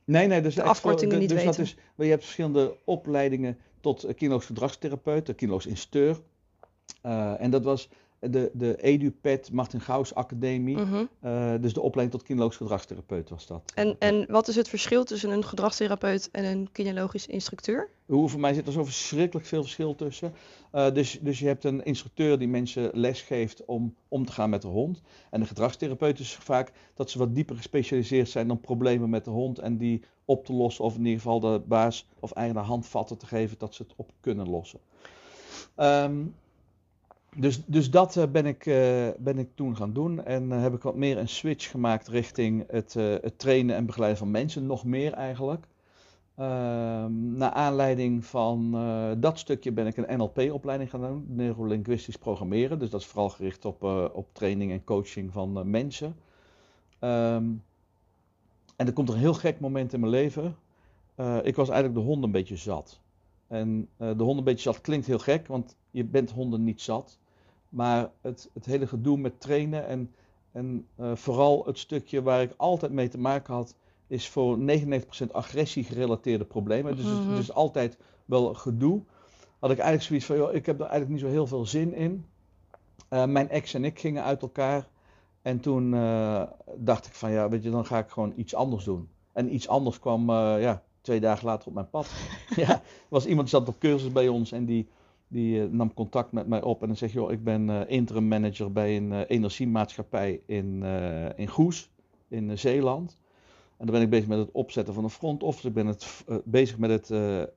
nee, 0.05 0.27
nee, 0.27 0.41
dus 0.43 0.55
de 0.55 0.63
afkortingen 0.63 1.11
voor, 1.11 1.21
niet 1.21 1.29
dus 1.29 1.39
weten. 1.45 1.57
Dat 1.57 1.67
is, 1.67 1.77
je 1.97 2.11
hebt 2.11 2.23
verschillende 2.23 2.77
opleidingen 2.85 3.59
tot 3.81 4.05
uh, 4.05 4.15
kinloos 4.15 4.47
gedragstherapeut, 4.47 5.35
kinloos 5.35 5.67
instructeur. 5.67 6.21
Uh, 7.03 7.41
en 7.41 7.51
dat 7.51 7.65
was 7.65 7.89
de, 8.21 8.51
de 8.53 8.77
EduPet 8.77 9.53
Martin 9.53 9.81
Gauws 9.81 10.15
Academie. 10.15 10.77
Mm 10.77 10.85
-hmm. 10.85 11.09
uh, 11.25 11.55
dus 11.61 11.73
de 11.73 11.81
opleiding 11.81 12.19
tot 12.19 12.29
kinologisch 12.29 12.57
gedragstherapeut 12.57 13.31
was 13.31 13.47
dat. 13.47 13.73
En, 13.75 13.97
en 13.99 14.27
wat 14.29 14.49
is 14.49 14.57
het 14.57 14.69
verschil 14.69 15.05
tussen 15.05 15.31
een 15.31 15.45
gedragstherapeut 15.45 16.29
en 16.33 16.45
een 16.45 16.69
kinologisch 16.73 17.27
instructeur? 17.27 17.89
Hoe, 18.07 18.29
voor 18.29 18.41
mij 18.41 18.55
zit 18.55 18.67
er 18.67 18.73
zo 18.73 18.85
verschrikkelijk 18.85 19.47
veel 19.47 19.63
verschil 19.63 19.95
tussen. 19.95 20.33
Uh, 20.75 20.93
dus, 20.93 21.19
dus 21.23 21.39
je 21.39 21.47
hebt 21.47 21.65
een 21.65 21.85
instructeur 21.85 22.39
die 22.39 22.49
mensen 22.49 22.91
les 22.93 23.23
geeft 23.23 23.65
om 23.65 23.95
om 24.09 24.27
te 24.27 24.33
gaan 24.33 24.51
met 24.51 24.63
de 24.63 24.69
hond. 24.69 25.03
En 25.31 25.41
de 25.41 25.47
gedragstherapeut 25.47 26.19
is 26.19 26.35
vaak 26.35 26.73
dat 26.95 27.11
ze 27.11 27.19
wat 27.19 27.35
dieper 27.35 27.57
gespecialiseerd 27.57 28.29
zijn 28.29 28.49
dan 28.49 28.61
problemen 28.61 29.11
met 29.11 29.25
de 29.25 29.31
hond. 29.31 29.59
En 29.59 29.77
die 29.77 30.03
op 30.25 30.45
te 30.45 30.53
lossen 30.53 30.85
of 30.85 30.95
in 30.95 31.05
ieder 31.05 31.21
geval 31.21 31.41
de 31.41 31.61
baas 31.67 32.07
of 32.21 32.33
eigenaar 32.33 32.65
handvatten 32.65 33.19
te 33.19 33.27
geven 33.27 33.59
dat 33.59 33.75
ze 33.75 33.83
het 33.83 33.93
op 33.97 34.11
kunnen 34.21 34.49
lossen. 34.49 34.81
Um, 35.77 36.35
dus, 37.39 37.65
dus 37.65 37.91
dat 37.91 38.17
uh, 38.17 38.25
ben, 38.33 38.47
ik, 38.47 38.67
uh, 38.67 39.09
ben 39.19 39.39
ik 39.39 39.49
toen 39.55 39.77
gaan 39.77 39.93
doen. 39.93 40.25
En 40.25 40.51
uh, 40.51 40.63
heb 40.63 40.75
ik 40.75 40.83
wat 40.83 40.97
meer 40.97 41.19
een 41.19 41.29
switch 41.29 41.71
gemaakt 41.71 42.09
richting 42.09 42.65
het, 42.71 42.95
het 42.95 43.39
trainen 43.39 43.77
en 43.77 43.87
begeleiden 43.87 44.19
van 44.19 44.31
mensen. 44.31 44.67
Nog 44.67 44.85
meer 44.85 45.13
eigenlijk. 45.13 45.67
Ehm, 46.35 47.37
naar 47.37 47.51
aanleiding 47.51 48.25
van 48.25 48.71
dat 49.21 49.39
stukje 49.39 49.73
ben 49.73 49.87
ik 49.87 49.97
een 49.97 50.19
NLP-opleiding 50.19 50.91
gaan 50.91 51.01
doen. 51.01 51.25
Neurolinguistisch 51.29 52.17
programmeren. 52.17 52.79
Dus 52.79 52.91
dat 52.91 53.01
is 53.01 53.07
vooral 53.07 53.29
gericht 53.29 53.65
op, 53.65 53.83
op 54.13 54.27
training 54.33 54.73
en 54.73 54.85
coaching 54.85 55.33
van 55.33 55.71
mensen. 55.71 56.17
Um, 57.01 57.63
en 58.77 58.87
er 58.87 58.93
komt 58.93 59.09
een 59.09 59.19
heel 59.19 59.35
gek 59.35 59.61
moment 59.61 59.93
in 59.93 60.01
mijn 60.01 60.13
leven. 60.13 60.57
ik 61.43 61.57
was 61.57 61.69
eigenlijk 61.69 61.95
de 61.95 62.07
hond 62.07 62.25
een 62.25 62.31
beetje 62.31 62.57
zat. 62.57 63.01
En 63.47 63.89
de 63.97 64.23
hond 64.23 64.39
een 64.39 64.45
beetje 64.45 64.73
zat 64.73 64.81
klinkt 64.81 65.07
heel 65.07 65.19
gek, 65.19 65.47
want 65.47 65.77
je 65.91 66.05
bent 66.05 66.31
honden 66.31 66.65
niet 66.65 66.81
zat. 66.81 67.19
Maar 67.69 68.11
het, 68.21 68.51
het 68.55 68.67
hele 68.67 68.87
gedoe 68.87 69.19
met 69.19 69.41
trainen 69.41 69.87
en, 69.87 70.15
en 70.53 70.87
uh, 71.01 71.15
vooral 71.15 71.67
het 71.67 71.79
stukje 71.79 72.23
waar 72.23 72.43
ik 72.43 72.55
altijd 72.57 72.93
mee 72.93 73.09
te 73.09 73.19
maken 73.19 73.55
had, 73.55 73.75
is 74.07 74.29
voor 74.29 74.59
99% 74.59 74.63
agressie 75.33 75.85
gerelateerde 75.85 76.45
problemen. 76.45 76.97
Dus 76.97 77.05
het, 77.05 77.25
het 77.29 77.39
is 77.39 77.53
altijd 77.53 77.99
wel 78.25 78.55
gedoe. 78.55 79.03
Had 79.59 79.71
ik 79.71 79.79
eigenlijk 79.79 80.03
zoiets 80.03 80.27
van, 80.27 80.37
joh, 80.37 80.55
ik 80.55 80.67
heb 80.67 80.81
er 80.81 80.87
eigenlijk 80.87 81.11
niet 81.11 81.21
zo 81.21 81.35
heel 81.35 81.47
veel 81.47 81.67
zin 81.67 81.95
in. 81.95 82.27
Uh, 83.11 83.25
mijn 83.25 83.49
ex 83.49 83.75
en 83.75 83.85
ik 83.85 83.99
gingen 83.99 84.23
uit 84.23 84.43
elkaar. 84.43 84.89
En 85.43 85.61
toen 85.61 85.93
uh, 85.93 86.43
dacht 86.77 87.07
ik 87.07 87.15
van, 87.15 87.31
ja, 87.31 87.49
weet 87.49 87.63
je, 87.63 87.71
dan 87.71 87.87
ga 87.87 87.99
ik 87.99 88.09
gewoon 88.09 88.33
iets 88.37 88.55
anders 88.55 88.85
doen. 88.85 89.09
En 89.33 89.55
iets 89.55 89.69
anders 89.69 89.99
kwam, 89.99 90.31
ja, 90.31 90.83
twee 91.01 91.21
dagen 91.21 91.47
later 91.47 91.69
op 91.69 91.75
mijn 91.75 91.91
pad. 91.91 92.11
ja, 92.57 92.71
er 92.71 92.83
was 93.09 93.27
iemand 93.27 93.51
die 93.51 93.59
zat 93.59 93.69
op 93.69 93.79
cursus 93.79 94.13
bij 94.13 94.29
ons 94.29 94.53
en 94.53 94.65
die 94.65 94.89
die 95.29 95.61
uh, 95.61 95.71
nam 95.71 95.95
contact 95.95 96.33
met 96.33 96.47
mij 96.47 96.63
op 96.63 96.81
en 96.81 96.87
dan 96.87 96.97
zeg 96.97 97.13
joh, 97.13 97.33
ik 97.33 97.45
ben 97.45 97.69
uh, 97.69 97.81
interim 97.87 98.29
manager 98.29 98.73
bij 98.73 98.97
een 98.97 99.11
uh, 99.11 99.21
energiemaatschappij 99.27 100.43
in, 100.47 100.83
in 101.37 101.49
Goes, 101.49 101.91
in 102.29 102.59
Zeeland. 102.59 103.17
En 103.77 103.87
dan 103.87 103.95
ben 103.95 104.05
ik 104.05 104.11
bezig 104.11 104.29
met 104.29 104.39
het 104.39 104.53
opzetten 104.53 104.95
van 104.95 105.05
een 105.05 105.11
front 105.11 105.43
office. 105.43 105.69
Ik 105.69 105.75
ben 105.75 105.87
het, 105.87 106.25
bezig 106.45 106.79
met 106.79 106.91
het, 106.91 107.09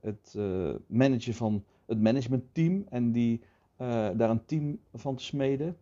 het 0.01 0.35
managen 0.87 1.33
van 1.33 1.63
het 1.85 2.01
managementteam 2.01 2.85
en 2.89 3.11
die, 3.11 3.41
daar 3.77 4.29
een 4.29 4.45
team 4.45 4.79
van 4.93 5.15
te 5.15 5.23
smeden. 5.23 5.77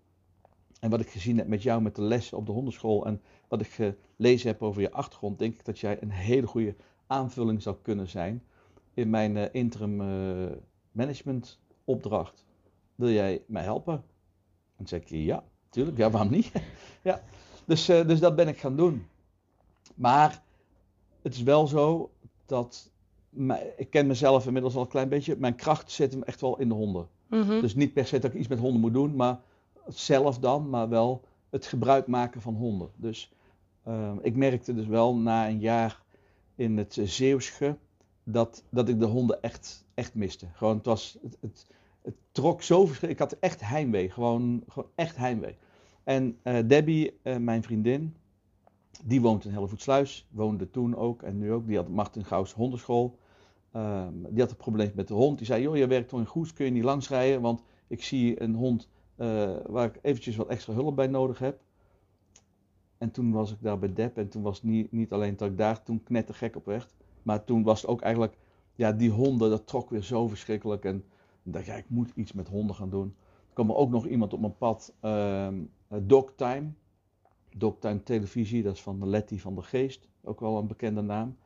En 0.79 0.89
wat 0.89 0.99
ik 0.99 1.09
gezien 1.09 1.37
heb 1.37 1.47
met 1.47 1.63
jou 1.63 1.81
met 1.81 1.95
de 1.95 2.01
lessen 2.01 2.37
op 2.37 2.45
de 2.45 2.51
hondenschool 2.51 3.05
en 3.05 3.21
wat 3.47 3.61
ik 3.61 3.95
gelezen 4.17 4.49
heb 4.49 4.61
over 4.61 4.81
je 4.81 4.91
achtergrond, 4.91 5.39
denk 5.39 5.53
ik 5.53 5.65
dat 5.65 5.79
jij 5.79 6.01
een 6.01 6.11
hele 6.11 6.47
goede 6.47 6.75
aanvulling 7.07 7.61
zou 7.61 7.75
kunnen 7.81 8.07
zijn 8.07 8.43
in 8.93 9.09
mijn 9.09 9.53
interim 9.53 9.97
management 10.91 11.59
opdracht. 11.89 12.45
Wil 12.95 13.09
jij 13.09 13.43
mij 13.47 13.63
helpen? 13.63 13.93
En 13.93 14.03
dan 14.77 14.87
zeg 14.87 15.01
ik, 15.01 15.09
ja, 15.09 15.43
tuurlijk, 15.69 15.97
ja, 15.97 16.09
waarom 16.09 16.31
niet? 16.31 16.51
ja. 17.09 17.21
Dus, 17.65 17.89
uh, 17.89 18.07
dus 18.07 18.19
dat 18.19 18.35
ben 18.35 18.47
ik 18.47 18.59
gaan 18.59 18.75
doen. 18.75 19.07
Maar 19.95 20.43
het 21.21 21.33
is 21.33 21.43
wel 21.43 21.67
zo 21.67 22.11
dat, 22.45 22.91
ik 23.77 23.89
ken 23.89 24.07
mezelf 24.07 24.45
inmiddels 24.45 24.75
al 24.75 24.81
een 24.81 24.87
klein 24.87 25.09
beetje, 25.09 25.35
mijn 25.37 25.55
kracht 25.55 25.91
zit 25.91 26.11
hem 26.11 26.23
echt 26.23 26.41
wel 26.41 26.59
in 26.59 26.67
de 26.67 26.73
honden. 26.73 27.07
Mm 27.27 27.41
-hmm. 27.41 27.61
Dus 27.61 27.75
niet 27.75 27.93
per 27.93 28.05
se 28.05 28.19
dat 28.19 28.33
ik 28.33 28.39
iets 28.39 28.47
met 28.47 28.59
honden 28.59 28.81
moet 28.81 28.93
doen, 28.93 29.15
maar 29.15 29.39
zelf 29.87 30.39
dan, 30.39 30.69
maar 30.69 30.89
wel 30.89 31.21
het 31.49 31.65
gebruik 31.65 32.07
maken 32.07 32.41
van 32.41 32.55
honden. 32.55 32.89
Dus 32.95 33.31
uh, 33.87 34.11
ik 34.21 34.35
merkte 34.35 34.73
dus 34.73 34.87
wel 34.87 35.15
na 35.15 35.47
een 35.47 35.59
jaar 35.59 36.01
in 36.55 36.77
het 36.77 36.95
uh, 36.95 37.07
Zeeuwsche 37.07 37.77
dat, 38.23 38.63
dat 38.69 38.89
ik 38.89 38.99
de 38.99 39.05
honden 39.05 39.41
echt, 39.41 39.85
echt 39.93 40.15
miste. 40.15 40.47
Gewoon, 40.53 40.77
het 40.77 40.85
was, 40.85 41.17
het, 41.21 41.37
het, 41.41 41.67
het 42.01 42.15
trok 42.31 42.61
zo 42.61 42.85
verschrikkelijk. 42.85 43.31
Ik 43.31 43.39
had 43.39 43.51
echt 43.51 43.69
heimwee, 43.69 44.09
gewoon, 44.09 44.63
gewoon 44.67 44.89
echt 44.95 45.17
heimwee. 45.17 45.55
En 46.03 46.37
eh, 46.43 46.57
Debbie, 46.67 47.19
eh, 47.21 47.37
mijn 47.37 47.63
vriendin, 47.63 48.15
die 49.03 49.21
woont 49.21 49.45
in 49.45 49.51
Hellevoetsluis, 49.51 50.27
woonde 50.31 50.69
toen 50.69 50.95
ook 50.95 51.23
en 51.23 51.37
nu 51.37 51.51
ook. 51.51 51.67
Die 51.67 51.75
had 51.75 51.89
Martin 51.89 52.25
Gauws 52.25 52.53
hondenschool. 52.53 53.17
Ehm, 53.71 54.13
die 54.29 54.39
had 54.39 54.49
een 54.49 54.57
probleem 54.57 54.91
met 54.95 55.07
de 55.07 55.13
hond. 55.13 55.37
Die 55.37 55.47
zei, 55.47 55.61
joh, 55.61 55.77
je 55.77 55.87
werkt 55.87 56.09
toch 56.09 56.19
in 56.19 56.25
Goes, 56.25 56.53
kun 56.53 56.65
je 56.65 56.71
niet 56.71 56.83
langsrijden? 56.83 57.41
Want 57.41 57.63
ik 57.87 58.03
zie 58.03 58.41
een 58.41 58.55
hond 58.55 58.89
eh, 59.15 59.55
waar 59.65 59.85
ik 59.85 59.99
eventjes 60.01 60.35
wat 60.35 60.47
extra 60.47 60.73
hulp 60.73 60.95
bij 60.95 61.07
nodig 61.07 61.39
heb. 61.39 61.61
En 62.97 63.11
toen 63.11 63.31
was 63.31 63.51
ik 63.51 63.57
daar 63.61 63.79
bij 63.79 63.93
Deb 63.93 64.17
en 64.17 64.29
toen 64.29 64.41
was 64.41 64.63
niet, 64.63 64.91
niet 64.91 65.11
alleen 65.11 65.37
dat 65.37 65.49
ik 65.49 65.57
daar 65.57 65.83
toen 65.83 66.03
knettergek 66.03 66.55
op 66.55 66.65
werd. 66.65 66.95
Maar 67.23 67.43
toen 67.43 67.63
was 67.63 67.81
het 67.81 67.89
ook 67.89 68.01
eigenlijk, 68.01 68.37
ja, 68.75 68.91
die 68.91 69.09
honden, 69.09 69.49
dat 69.49 69.67
trok 69.67 69.89
weer 69.89 70.03
zo 70.03 70.27
verschrikkelijk. 70.27 70.85
En 70.85 71.03
ik 71.43 71.53
dacht, 71.53 71.65
ja, 71.65 71.75
ik 71.75 71.89
moet 71.89 72.11
iets 72.15 72.31
met 72.31 72.47
honden 72.47 72.75
gaan 72.75 72.89
doen. 72.89 73.15
Er 73.47 73.53
kwam 73.53 73.69
er 73.69 73.75
ook 73.75 73.89
nog 73.89 74.07
iemand 74.07 74.33
op 74.33 74.39
mijn 74.39 74.57
pad, 74.57 74.93
ehm 74.99 75.55
Dogtime. 76.01 76.71
Dogtime 77.57 78.03
Televisie, 78.03 78.63
dat 78.63 78.73
is 78.73 78.81
van 78.81 79.09
Letty 79.09 79.37
van 79.37 79.55
der 79.55 79.63
Geest, 79.63 80.07
ook 80.23 80.39
wel 80.39 80.57
een 80.57 80.67
bekende 80.67 81.01
naam. 81.01 81.37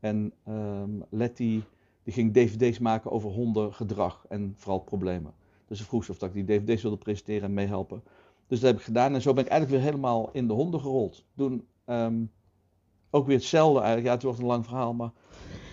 En 0.00 0.32
ehm 0.44 0.90
Letty, 1.08 1.62
die 2.02 2.12
ging 2.12 2.32
dvd's 2.32 2.78
maken 2.78 3.10
over 3.10 3.30
hondengedrag 3.30 4.24
en 4.28 4.54
vooral 4.56 4.80
problemen. 4.80 5.32
Dus 5.66 5.78
ze 5.78 5.84
vroeg 5.84 6.08
of 6.08 6.18
dat 6.18 6.34
ik 6.34 6.46
die 6.46 6.58
dvd's 6.58 6.82
wilde 6.82 6.96
presenteren 6.96 7.42
en 7.42 7.54
meehelpen. 7.54 8.02
Dus 8.46 8.60
dat 8.60 8.70
heb 8.70 8.78
ik 8.78 8.84
gedaan 8.84 9.14
en 9.14 9.22
zo 9.22 9.32
ben 9.32 9.44
ik 9.44 9.50
eigenlijk 9.50 9.82
weer 9.82 9.90
helemaal 9.90 10.30
in 10.32 10.46
de 10.46 10.52
honden 10.52 10.80
gerold. 10.80 11.24
Toen 11.36 11.66
ehm, 11.84 12.24
ook 13.10 13.26
weer 13.26 13.36
hetzelfde 13.36 13.78
eigenlijk. 13.78 14.06
Ja, 14.06 14.14
het 14.14 14.22
wordt 14.22 14.38
een 14.38 14.44
lang 14.44 14.64
verhaal, 14.64 14.94
maar 14.94 15.10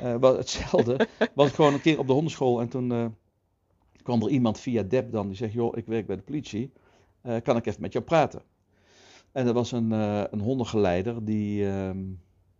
eh, 0.01 0.21
hetzelfde. 0.21 1.07
was 1.33 1.47
ik 1.47 1.55
gewoon 1.55 1.73
een 1.73 1.81
keer 1.81 1.99
op 1.99 2.07
de 2.07 2.13
hondenschool 2.13 2.61
en 2.61 2.69
toen 2.69 2.91
eh, 2.91 3.05
kwam 4.07 4.21
er 4.21 4.29
iemand 4.29 4.59
via 4.59 4.83
Deb 4.83 5.11
dan 5.11 5.27
die 5.27 5.35
zegt, 5.35 5.53
joh, 5.53 5.77
ik 5.77 5.85
werk 5.85 6.07
bij 6.07 6.15
de 6.15 6.21
politie. 6.21 6.71
Eh, 7.21 7.35
kan 7.43 7.57
ik 7.57 7.65
even 7.65 7.81
met 7.81 7.93
jou 7.93 8.05
praten? 8.05 8.41
En 9.31 9.45
dat 9.45 9.53
was 9.53 9.71
een, 9.71 9.91
eh, 9.91 10.23
een 10.31 10.39
hondengeleider, 10.39 11.25
die, 11.25 11.67
ehm, 11.67 12.03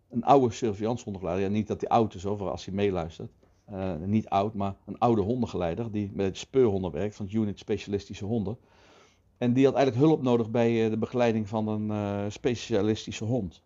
een 0.09 0.23
oude 0.23 0.53
surveillance. 0.53 1.39
Ja, 1.39 1.47
niet 1.47 1.67
dat 1.67 1.81
hij 1.81 1.89
oud 1.89 2.13
is 2.13 2.25
over 2.25 2.49
als 2.49 2.65
hij 2.65 2.73
meeluistert. 2.73 3.31
Eh, 3.65 3.95
niet 3.95 4.29
oud, 4.29 4.53
maar 4.53 4.75
een 4.85 4.97
oude 4.97 5.21
hondengeleider 5.21 5.91
die 5.91 6.11
met 6.13 6.37
speurhonden 6.37 6.91
werkt, 6.91 7.15
van 7.15 7.25
het 7.25 7.35
unit 7.35 7.59
specialistische 7.59 8.25
honden. 8.25 8.57
En 9.37 9.53
die 9.53 9.65
had 9.65 9.75
eigenlijk 9.75 10.05
hulp 10.05 10.21
nodig 10.21 10.49
bij 10.49 10.89
de 10.89 10.97
begeleiding 10.97 11.47
van 11.47 11.67
een 11.67 12.31
specialistische 12.31 13.25
hond. 13.25 13.61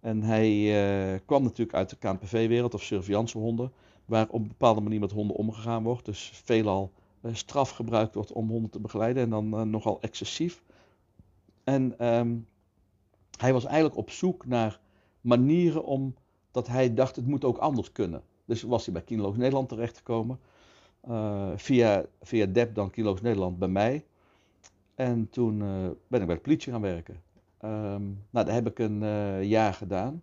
En 0.00 0.22
hij 0.22 1.22
kwam 1.24 1.42
natuurlijk 1.42 1.76
uit 1.76 1.90
de 1.90 1.96
KNPV-wereld 1.96 2.74
of 2.74 2.82
surveillancehonden, 2.82 3.72
waar 4.04 4.28
op 4.28 4.40
een 4.40 4.48
bepaalde 4.48 4.80
manier 4.80 5.00
met 5.00 5.12
honden 5.12 5.36
omgegaan 5.36 5.82
wordt. 5.82 6.04
Dus 6.04 6.30
veelal 6.44 6.92
straf 7.32 7.70
gebruikt 7.70 8.14
wordt 8.14 8.32
om 8.32 8.48
honden 8.48 8.70
te 8.70 8.80
begeleiden 8.80 9.22
en 9.22 9.30
dan 9.30 9.54
eh, 9.54 9.62
nogal 9.62 10.00
excessief. 10.00 10.62
En 11.64 11.98
ehm, 11.98 12.36
hij 13.38 13.52
was 13.52 13.64
eigenlijk 13.64 13.96
op 13.96 14.10
zoek 14.10 14.46
naar 14.46 14.80
manieren 15.20 15.84
om 15.84 16.14
dat 16.50 16.66
hij 16.66 16.94
dacht 16.94 17.16
het 17.16 17.26
moet 17.26 17.44
ook 17.44 17.58
anders 17.58 17.92
kunnen. 17.92 18.22
Dus 18.44 18.62
was 18.62 18.84
hij 18.84 18.94
bij 18.94 19.02
Kinoloog 19.02 19.36
Nederland 19.36 19.68
terechtgekomen. 19.68 20.40
eh 21.00 21.50
via, 21.56 22.04
via 22.22 22.46
Deb 22.46 22.74
dan 22.74 22.90
Kinoloog 22.90 23.22
Nederland 23.22 23.58
bij 23.58 23.68
mij. 23.68 24.04
En 24.94 25.30
toen 25.30 25.62
eh, 25.62 25.90
ben 26.08 26.20
ik 26.20 26.26
bij 26.26 26.34
de 26.36 26.40
politie 26.40 26.72
gaan 26.72 26.80
werken. 26.80 27.22
Ehm, 27.58 28.02
nou, 28.30 28.46
daar 28.46 28.54
heb 28.54 28.66
ik 28.66 28.78
een 28.78 29.02
eh, 29.02 29.42
jaar 29.42 29.74
gedaan. 29.74 30.22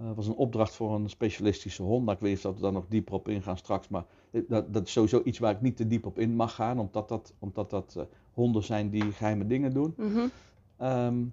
Eh, 0.00 0.06
Dat 0.06 0.16
was 0.16 0.26
een 0.26 0.34
opdracht 0.34 0.74
voor 0.74 0.94
een 0.94 1.08
specialistische 1.10 1.82
hond. 1.82 2.04
Nou, 2.04 2.16
ik 2.16 2.22
weet 2.22 2.34
niet 2.34 2.44
of 2.46 2.54
we 2.54 2.60
daar 2.60 2.72
nog 2.72 2.86
dieper 2.88 3.14
op 3.14 3.28
ingaan 3.28 3.56
straks. 3.58 3.88
Maar 3.88 4.04
dat, 4.48 4.72
dat 4.74 4.86
is 4.86 4.92
sowieso 4.92 5.20
iets 5.24 5.38
waar 5.38 5.52
ik 5.54 5.60
niet 5.60 5.76
te 5.76 5.86
diep 5.86 6.06
op 6.06 6.18
in 6.18 6.34
mag 6.36 6.54
gaan. 6.54 6.78
Omdat 6.78 7.08
dat, 7.08 7.34
omdat 7.38 7.70
dat 7.70 7.94
eh, 7.96 8.04
honden 8.32 8.62
zijn 8.62 8.90
die 8.90 9.12
geheime 9.12 9.46
dingen 9.46 9.72
doen. 9.72 9.94
Mhm. 9.96 10.26
Ehm, 10.76 11.24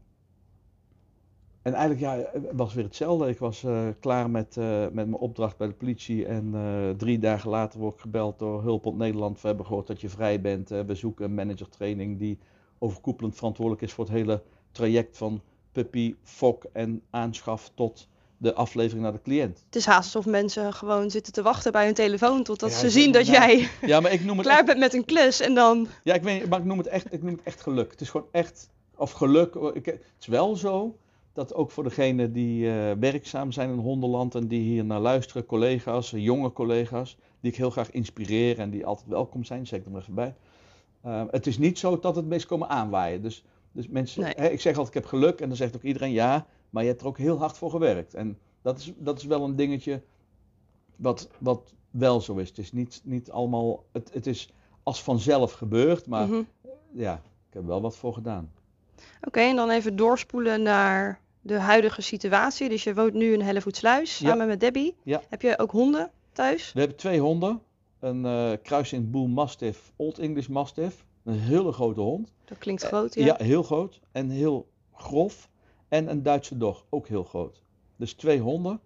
en 1.62 1.74
eigenlijk 1.74 2.00
ja, 2.00 2.30
het 2.34 2.52
was 2.56 2.74
weer 2.74 2.84
hetzelfde. 2.84 3.30
Ik 3.30 3.40
was 3.40 3.64
eh, 3.64 3.88
klaar 4.00 4.30
met, 4.30 4.58
eh, 4.58 4.82
met 4.82 4.94
mijn 4.94 5.16
opdracht 5.16 5.58
bij 5.58 5.68
de 5.68 5.74
politie. 5.74 6.26
En 6.26 6.56
eh, 6.56 6.90
drie 6.90 7.20
dagen 7.20 7.50
later 7.50 7.80
word 7.80 7.94
ik 7.94 8.00
gebeld 8.00 8.40
door 8.40 8.62
Hulp 8.62 8.86
op 8.86 8.96
Nederland. 8.98 9.42
We 9.42 9.48
hebben 9.48 9.66
gehoord 9.66 9.88
dat 9.88 10.02
je 10.02 10.10
vrij 10.10 10.42
bent. 10.42 10.72
Eh, 10.72 10.80
we 10.82 10.96
zoeken 10.96 11.26
een 11.26 11.34
managertraining 11.34 12.20
die 12.20 12.40
overkoepelend 12.80 13.36
verantwoordelijk 13.36 13.84
is 13.84 13.94
voor 13.94 14.04
het 14.06 14.14
hele 14.14 14.44
traject 14.72 15.18
van 15.18 15.42
puppy, 15.72 16.16
fok 16.24 16.64
en 16.64 17.02
aanschaf 17.10 17.72
tot 17.74 18.08
de 18.38 18.54
aflevering 18.54 19.04
naar 19.04 19.12
de 19.12 19.22
cliënt. 19.22 19.64
Het 19.66 19.76
is 19.76 19.86
haast 19.86 20.16
alsof 20.16 20.32
mensen 20.32 20.74
gewoon 20.74 21.10
zitten 21.12 21.34
te 21.34 21.42
wachten 21.42 21.72
bij 21.72 21.86
hun 21.86 21.94
telefoon 21.94 22.44
totdat 22.44 22.72
Ja, 22.72 22.78
ze 22.78 22.90
zien 22.90 23.12
dat 23.12 23.28
jij 23.28 23.70
Ja, 23.82 24.00
maar 24.00 24.12
ik 24.12 24.24
noem 24.24 24.38
het 24.38 24.46
klaar 24.46 24.58
echt, 24.58 24.66
bent 24.66 24.80
met 24.80 24.94
een 24.94 25.06
klus 25.06 25.40
en 25.40 25.54
dan... 25.54 25.88
ja, 26.04 26.14
ik 26.14 26.24
weet, 26.24 26.50
maar 26.50 26.60
ik 26.60 26.66
noem 26.66 26.78
het 26.78 26.88
echt, 26.88 27.14
ik 27.14 27.24
noem 27.24 27.32
het 27.32 27.44
echt 27.44 27.62
geluk. 27.62 27.92
Het 27.92 28.02
is 28.02 28.10
gewoon 28.10 28.28
echt, 28.32 28.70
of 28.96 29.12
geluk. 29.12 29.56
Ik, 29.56 29.86
het 29.86 30.02
is 30.20 30.28
wel 30.28 30.56
zo 30.56 30.98
dat 31.34 31.54
ook 31.54 31.72
voor 31.72 31.84
degenen 31.84 32.34
die 32.34 32.70
eh, 32.70 32.92
werkzaam 33.00 33.52
zijn 33.52 33.70
in 33.70 33.78
hondenland 33.78 34.36
en 34.36 34.48
die 34.48 34.62
hier 34.62 34.86
naar 34.86 35.00
luisteren, 35.00 35.46
collega's, 35.46 36.10
jonge 36.16 36.54
collega's, 36.54 37.18
die 37.40 37.52
ik 37.52 37.58
heel 37.58 37.70
graag 37.70 37.92
inspireer 37.92 38.60
en 38.60 38.70
die 38.70 38.86
altijd 38.86 39.08
welkom 39.08 39.44
zijn, 39.44 39.68
zeg 39.68 39.80
ik 39.80 39.86
er 39.86 39.92
maar 39.92 40.02
even 40.02 40.14
bij. 40.14 40.36
Eh, 41.02 41.24
het 41.32 41.48
is 41.48 41.58
niet 41.58 41.80
zo 41.80 42.00
dat 42.00 42.16
het 42.16 42.26
meest 42.26 42.46
komen 42.46 42.70
aanwaaien. 42.70 43.22
Dus, 43.22 43.44
dus 43.72 43.88
mensen, 43.88 44.22
Nee. 44.22 44.34
hè, 44.36 44.48
ik 44.48 44.62
zeg 44.62 44.78
altijd 44.78 44.96
ik 44.96 45.02
heb 45.02 45.10
geluk 45.12 45.40
en 45.42 45.48
dan 45.48 45.58
zegt 45.58 45.76
ook 45.76 45.84
iedereen 45.84 46.12
ja, 46.12 46.46
maar 46.70 46.84
je 46.84 46.90
hebt 46.90 47.02
er 47.02 47.08
ook 47.08 47.18
heel 47.18 47.38
hard 47.38 47.58
voor 47.58 47.70
gewerkt. 47.70 48.14
En 48.14 48.38
dat 48.62 48.78
is, 48.80 48.94
dat 48.98 49.18
is 49.18 49.26
wel 49.26 49.44
een 49.44 49.56
dingetje 49.56 50.02
wat, 50.96 51.30
wat 51.40 51.74
wel 51.92 52.22
zo 52.22 52.36
is. 52.36 52.48
Het 52.48 52.58
is 52.58 52.72
niet, 52.72 53.02
niet 53.04 53.32
allemaal, 53.32 53.84
het, 53.92 54.14
het 54.14 54.28
is 54.28 54.50
als 54.84 55.04
vanzelf 55.04 55.52
gebeurd, 55.52 56.08
maar 56.08 56.28
Mhm. 56.28 56.42
ja, 56.92 57.14
ik 57.48 57.54
heb 57.54 57.66
wel 57.66 57.82
wat 57.82 57.96
voor 57.98 58.14
gedaan. 58.14 58.52
Oké, 59.22 59.40
en 59.40 59.56
dan 59.56 59.70
even 59.70 59.96
doorspoelen 59.96 60.62
naar 60.62 61.20
de 61.42 61.60
huidige 61.60 62.02
situatie. 62.02 62.70
Dus 62.70 62.84
je 62.84 62.94
woont 62.94 63.14
nu 63.14 63.34
in 63.34 63.42
Hellevoetsluis 63.42 64.18
Ja. 64.20 64.30
samen 64.30 64.48
met 64.48 64.60
Debbie. 64.60 64.96
Ja. 65.04 65.22
Heb 65.30 65.42
je 65.42 65.60
ook 65.60 65.72
honden 65.72 66.12
thuis? 66.32 66.74
We 66.74 66.80
hebben 66.80 66.98
twee 66.98 67.20
honden. 67.20 67.62
Een 68.00 68.26
eh 68.26 68.52
kruising 68.64 69.28
Mastiff, 69.34 69.92
Old 69.96 70.20
English 70.20 70.48
Mastiff. 70.48 71.06
Een 71.24 71.40
hele 71.40 71.72
grote 71.72 72.00
hond. 72.02 72.32
Dat 72.46 72.58
klinkt 72.58 72.82
Eh, 72.84 72.88
groot, 72.88 73.14
Ja. 73.14 73.26
ja. 73.26 73.36
heel 73.38 73.64
groot 73.64 74.00
en 74.12 74.30
heel 74.30 74.68
grof. 74.94 75.50
En 75.88 76.10
een 76.10 76.24
Duitse 76.24 76.58
dog, 76.58 76.86
ook 76.90 77.08
heel 77.08 77.24
groot. 77.24 77.64
Dus 77.96 78.14
twee 78.14 78.40
honden. 78.40 78.80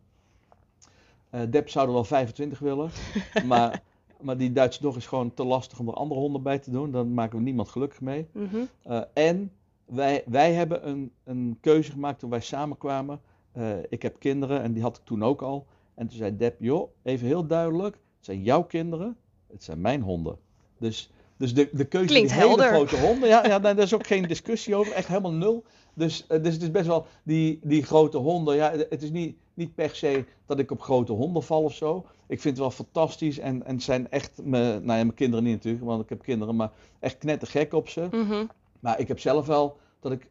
Eh 1.30 1.42
Deb 1.50 1.70
zou 1.70 1.88
er 1.88 1.94
wel 1.94 2.04
25 2.04 2.60
willen. 2.60 2.90
maar, 3.46 3.82
maar 4.22 4.38
die 4.38 4.52
Duitse 4.52 4.82
dog 4.82 4.96
is 4.96 5.08
gewoon 5.08 5.34
te 5.34 5.44
lastig 5.44 5.80
om 5.80 5.88
er 5.88 5.94
andere 5.94 6.20
honden 6.20 6.44
bij 6.44 6.60
te 6.60 6.72
doen. 6.72 6.92
Dan 6.92 7.14
maken 7.14 7.38
we 7.38 7.44
niemand 7.44 7.70
gelukkig 7.70 8.02
mee. 8.02 8.28
Mhm. 8.32 8.58
Eh, 8.84 9.02
en 9.14 9.52
wij, 9.86 10.24
wij 10.26 10.54
hebben 10.54 10.90
een, 10.90 11.12
een 11.24 11.58
keuze 11.62 11.92
gemaakt 11.92 12.20
toen 12.20 12.30
wij 12.30 12.42
samenkwamen. 12.42 13.22
Eh, 13.52 13.78
ik 13.90 14.02
heb 14.02 14.20
kinderen 14.20 14.62
en 14.62 14.74
die 14.74 14.82
had 14.82 14.98
ik 14.98 15.04
toen 15.04 15.24
ook 15.24 15.42
al. 15.42 15.66
En 15.94 16.08
toen 16.08 16.18
zei 16.18 16.38
Deb, 16.38 16.56
joh, 16.60 16.90
even 17.02 17.28
heel 17.28 17.48
duidelijk. 17.48 17.96
Het 17.96 18.26
zijn 18.26 18.44
jouw 18.44 18.64
kinderen, 18.64 19.18
het 19.48 19.64
zijn 19.64 19.82
mijn 19.82 20.02
honden. 20.02 20.38
Dus, 20.78 21.12
dus 21.42 21.54
de, 21.54 21.70
de 21.72 21.86
keuze 21.86 22.08
Klinkt 22.08 22.30
die 22.30 22.40
hele 22.40 22.64
grote 22.64 22.98
honden, 22.98 23.30
ja, 23.30 23.48
ja 23.48 23.60
daar 23.60 23.78
is 23.78 23.94
ook 23.94 24.08
geen 24.08 24.28
discussie 24.28 24.76
over, 24.76 24.94
echt 24.94 25.08
helemaal 25.08 25.32
nul. 25.32 25.64
Dus, 25.94 26.28
eh, 26.28 26.44
dus 26.44 26.54
het 26.54 26.62
is 26.62 26.72
best 26.72 26.88
wel, 26.88 27.06
die, 27.24 27.60
die 27.64 27.84
grote 27.84 28.18
honden, 28.18 28.56
ja, 28.56 28.72
het 28.90 29.02
is 29.04 29.12
niet, 29.12 29.36
niet 29.54 29.76
per 29.76 29.96
se 29.96 30.26
dat 30.46 30.60
ik 30.60 30.72
op 30.72 30.82
grote 30.82 31.12
honden 31.12 31.44
val 31.44 31.64
of 31.64 31.74
zo. 31.74 32.06
Ik 32.28 32.42
vind 32.42 32.58
het 32.58 32.58
wel 32.58 32.72
fantastisch 32.72 33.40
en, 33.40 33.66
en 33.66 33.76
het 33.76 33.84
zijn 33.84 34.10
echt, 34.10 34.32
mijn, 34.44 34.64
nou 34.64 34.98
ja, 34.98 35.04
mijn 35.04 35.14
kinderen 35.14 35.44
niet 35.44 35.54
natuurlijk, 35.54 35.84
want 35.84 36.04
ik 36.04 36.10
heb 36.10 36.22
kinderen, 36.22 36.56
maar 36.56 36.72
echt 37.00 37.18
knettergek 37.18 37.74
op 37.74 37.90
ze. 37.90 38.08
Mhm. 38.12 38.46
Maar 38.80 39.00
ik 39.00 39.08
heb 39.08 39.20
zelf 39.20 39.46
wel 39.46 39.78
dat 40.00 40.12
ik 40.12 40.30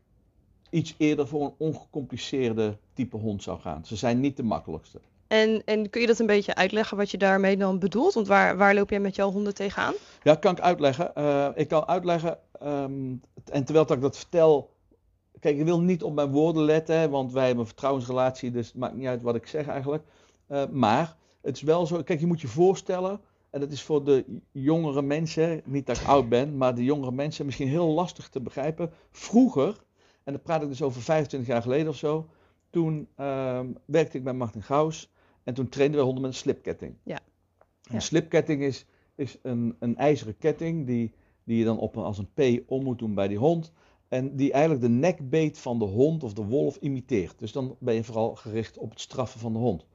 iets 0.71 0.95
eerder 0.99 1.29
voor 1.29 1.45
een 1.45 1.55
ongecompliceerde 1.59 2.79
type 2.93 3.17
hond 3.17 3.43
zou 3.43 3.61
gaan. 3.61 3.85
Ze 3.85 3.97
zijn 3.97 4.21
niet 4.21 4.37
de 4.37 4.43
makkelijkste. 4.43 5.01
En, 5.31 5.63
en 5.65 5.91
kun 5.91 6.01
je 6.01 6.07
dat 6.07 6.19
een 6.19 6.27
beetje 6.27 6.55
uitleggen 6.55 6.97
wat 6.97 7.11
je 7.11 7.19
daarmee 7.19 7.57
dan 7.57 7.79
bedoelt? 7.79 8.15
Want 8.15 8.27
waar, 8.27 8.57
waar 8.57 8.75
loop 8.75 8.91
jij 8.91 9.01
met 9.01 9.17
jouw 9.17 9.31
honden 9.31 9.55
tegenaan? 9.55 9.95
Ja, 10.23 10.35
kan 10.35 10.53
ik 10.53 10.61
uitleggen. 10.61 11.15
Eh, 11.15 11.49
ik 11.55 11.69
kan 11.69 11.87
uitleggen, 11.87 12.39
ehm, 12.53 13.15
en 13.45 13.65
terwijl 13.65 13.87
dat 13.87 13.97
ik 13.97 14.03
dat 14.03 14.17
vertel, 14.17 14.71
kijk, 15.41 15.59
ik 15.59 15.65
wil 15.65 15.81
niet 15.81 16.03
op 16.03 16.15
mijn 16.15 16.31
woorden 16.31 16.63
letten, 16.63 17.11
want 17.11 17.33
wij 17.33 17.45
hebben 17.45 17.61
een 17.61 17.67
vertrouwensrelatie, 17.67 18.51
dus 18.51 18.67
het 18.67 18.77
maakt 18.77 18.95
niet 18.95 19.07
uit 19.07 19.23
wat 19.23 19.35
ik 19.35 19.47
zeg 19.47 19.67
eigenlijk. 19.67 20.05
Eh, 20.47 20.63
maar 20.71 21.17
het 21.41 21.57
is 21.57 21.63
wel 21.63 21.87
zo, 21.87 22.03
kijk, 22.03 22.21
je 22.21 22.27
moet 22.27 22.41
je 22.41 22.49
voorstellen, 22.49 23.21
en 23.51 23.61
dat 23.61 23.73
is 23.73 23.83
voor 23.83 24.05
de 24.05 24.25
jongere 24.53 25.03
mensen, 25.03 25.63
niet 25.65 25.87
dat 25.87 25.97
ik 25.97 26.07
oud 26.07 26.29
ben, 26.29 26.57
maar 26.57 26.75
de 26.75 26.85
jongere 26.85 27.13
mensen 27.13 27.47
misschien 27.47 27.69
heel 27.69 27.89
lastig 27.89 28.29
te 28.29 28.41
begrijpen. 28.41 28.93
Vroeger, 29.11 29.77
en 30.25 30.33
dan 30.33 30.43
praat 30.43 30.63
ik 30.63 30.69
dus 30.69 30.83
over 30.83 31.03
25 31.03 31.49
jaar 31.49 31.63
geleden 31.63 31.89
of 31.89 31.97
zo, 31.97 32.27
toen 32.71 33.09
ehm, 33.17 33.67
werkte 33.85 34.17
ik 34.17 34.25
bij 34.25 34.33
Martin 34.33 34.63
Gauws 34.63 35.11
en 35.51 35.57
toen 35.57 35.69
trainden 35.69 35.99
we 35.99 36.05
honden 36.05 36.23
met 36.23 36.33
een 36.33 36.39
slipketting. 36.39 36.95
Ja. 37.03 37.19
Een 37.83 37.95
Ja. 37.95 38.01
slipketting 38.01 38.63
is, 38.63 38.87
is 39.15 39.39
een, 39.43 39.77
een 39.79 39.97
ijzeren 39.97 40.39
ketting 40.39 40.87
die, 40.87 41.13
die 41.45 41.59
je 41.59 41.65
dan 41.65 41.79
op 41.79 41.97
een, 41.97 42.03
als 42.03 42.19
een 42.19 42.33
P 42.35 42.71
om 42.71 42.83
moet 42.83 42.99
doen 42.99 43.15
bij 43.15 43.29
die 43.29 43.39
hond. 43.39 43.73
En 44.09 44.37
die 44.37 44.53
eigenlijk 44.53 44.83
de 44.83 44.89
nekbeet 44.89 45.59
van 45.59 45.79
de 45.79 45.85
hond 45.85 46.23
of 46.25 46.33
de 46.33 46.45
wolf 46.45 46.77
imiteert. 46.77 47.39
Dus 47.39 47.53
dan 47.53 47.77
ben 47.79 47.95
je 47.95 48.05
vooral 48.05 48.35
gericht 48.35 48.79
op 48.79 48.91
het 48.91 49.01
straffen 49.01 49.41
van 49.41 49.53
de 49.53 49.59
hond. 49.59 49.87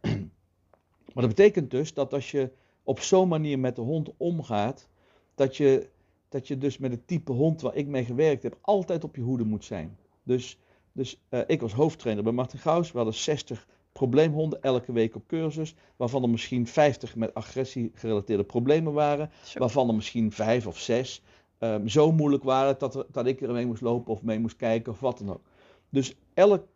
Maar 1.14 1.24
dat 1.24 1.34
betekent 1.34 1.70
dus 1.70 1.94
dat 1.94 2.12
als 2.12 2.30
je 2.30 2.50
op 2.82 3.00
zo'n 3.00 3.28
manier 3.28 3.58
met 3.58 3.76
de 3.76 3.82
hond 3.82 4.10
omgaat, 4.16 4.88
dat 5.34 5.56
je, 5.56 5.88
dat 6.28 6.48
je 6.48 6.58
dus 6.58 6.78
met 6.78 6.90
het 6.90 7.06
type 7.06 7.32
hond 7.32 7.60
waar 7.60 7.74
ik 7.74 7.86
mee 7.86 8.04
gewerkt 8.04 8.42
heb, 8.42 8.58
altijd 8.60 9.04
op 9.04 9.16
je 9.16 9.22
hoede 9.22 9.44
moet 9.44 9.64
zijn. 9.64 9.98
Dus, 10.22 10.58
dus 10.92 11.20
eh, 11.28 11.40
ik 11.46 11.60
was 11.60 11.72
hoofdtrainer 11.72 12.24
bij 12.24 12.32
Martin 12.32 12.58
Gauws. 12.58 12.90
We 12.92 12.96
hadden 12.96 13.14
60 13.14 13.66
probleemhonden 13.96 14.62
elke 14.62 14.92
week 14.92 15.14
op 15.14 15.26
cursus, 15.26 15.74
waarvan 15.96 16.22
er 16.22 16.28
misschien 16.30 16.66
50 16.66 17.16
met 17.16 17.34
agressie 17.34 17.90
gerelateerde 17.94 18.44
problemen 18.44 18.92
waren, 18.92 19.30
waarvan 19.58 19.88
er 19.88 19.94
misschien 19.94 20.32
5 20.32 20.66
of 20.66 20.78
6 20.78 21.22
ehm, 21.58 21.86
zo 21.86 22.12
moeilijk 22.12 22.42
waren 22.44 22.78
dat, 22.78 22.94
er- 22.94 23.06
dat 23.10 23.26
ik 23.26 23.40
er 23.40 23.52
mee 23.52 23.66
moest 23.66 23.82
lopen 23.82 24.12
of 24.12 24.22
mee 24.22 24.38
moest 24.38 24.56
kijken 24.56 24.92
of 24.92 25.00
wat 25.00 25.18
dan 25.18 25.30
ook. 25.30 25.42
Dus 25.88 26.16
elk, 26.34 26.66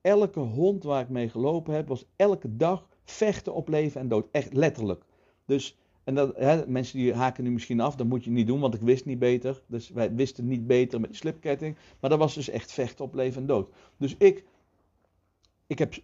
elke 0.00 0.40
hond 0.40 0.82
waar 0.84 1.00
ik 1.02 1.08
mee 1.08 1.28
gelopen 1.28 1.74
heb, 1.74 1.88
was 1.88 2.04
elke 2.16 2.56
dag 2.56 2.88
vechten 3.04 3.54
op 3.54 3.68
leven 3.68 4.00
en 4.00 4.08
dood. 4.08 4.26
Echt 4.30 4.52
letterlijk. 4.54 5.04
Dus, 5.44 5.78
en 6.04 6.14
dat, 6.14 6.36
hè, 6.36 6.66
mensen 6.66 6.98
die 6.98 7.14
haken 7.14 7.44
nu 7.44 7.50
misschien 7.50 7.80
af, 7.80 7.96
dat 7.96 8.06
moet 8.06 8.24
je 8.24 8.30
niet 8.30 8.46
doen, 8.46 8.60
want 8.60 8.74
ik 8.74 8.80
wist 8.80 9.04
niet 9.04 9.18
beter. 9.18 9.62
Dus 9.66 9.88
wij 9.90 10.14
wisten 10.14 10.46
niet 10.48 10.66
beter 10.66 11.00
met 11.00 11.16
slipketting. 11.16 11.76
Maar 12.00 12.10
dat 12.10 12.18
was 12.18 12.34
dus 12.34 12.48
echt 12.48 12.72
vechten 12.72 13.04
op 13.04 13.14
leven 13.14 13.40
en 13.40 13.46
dood. 13.46 13.70
Dus 13.96 14.14
ik, 14.18 14.44
ik 15.66 15.78
heb 15.78 15.94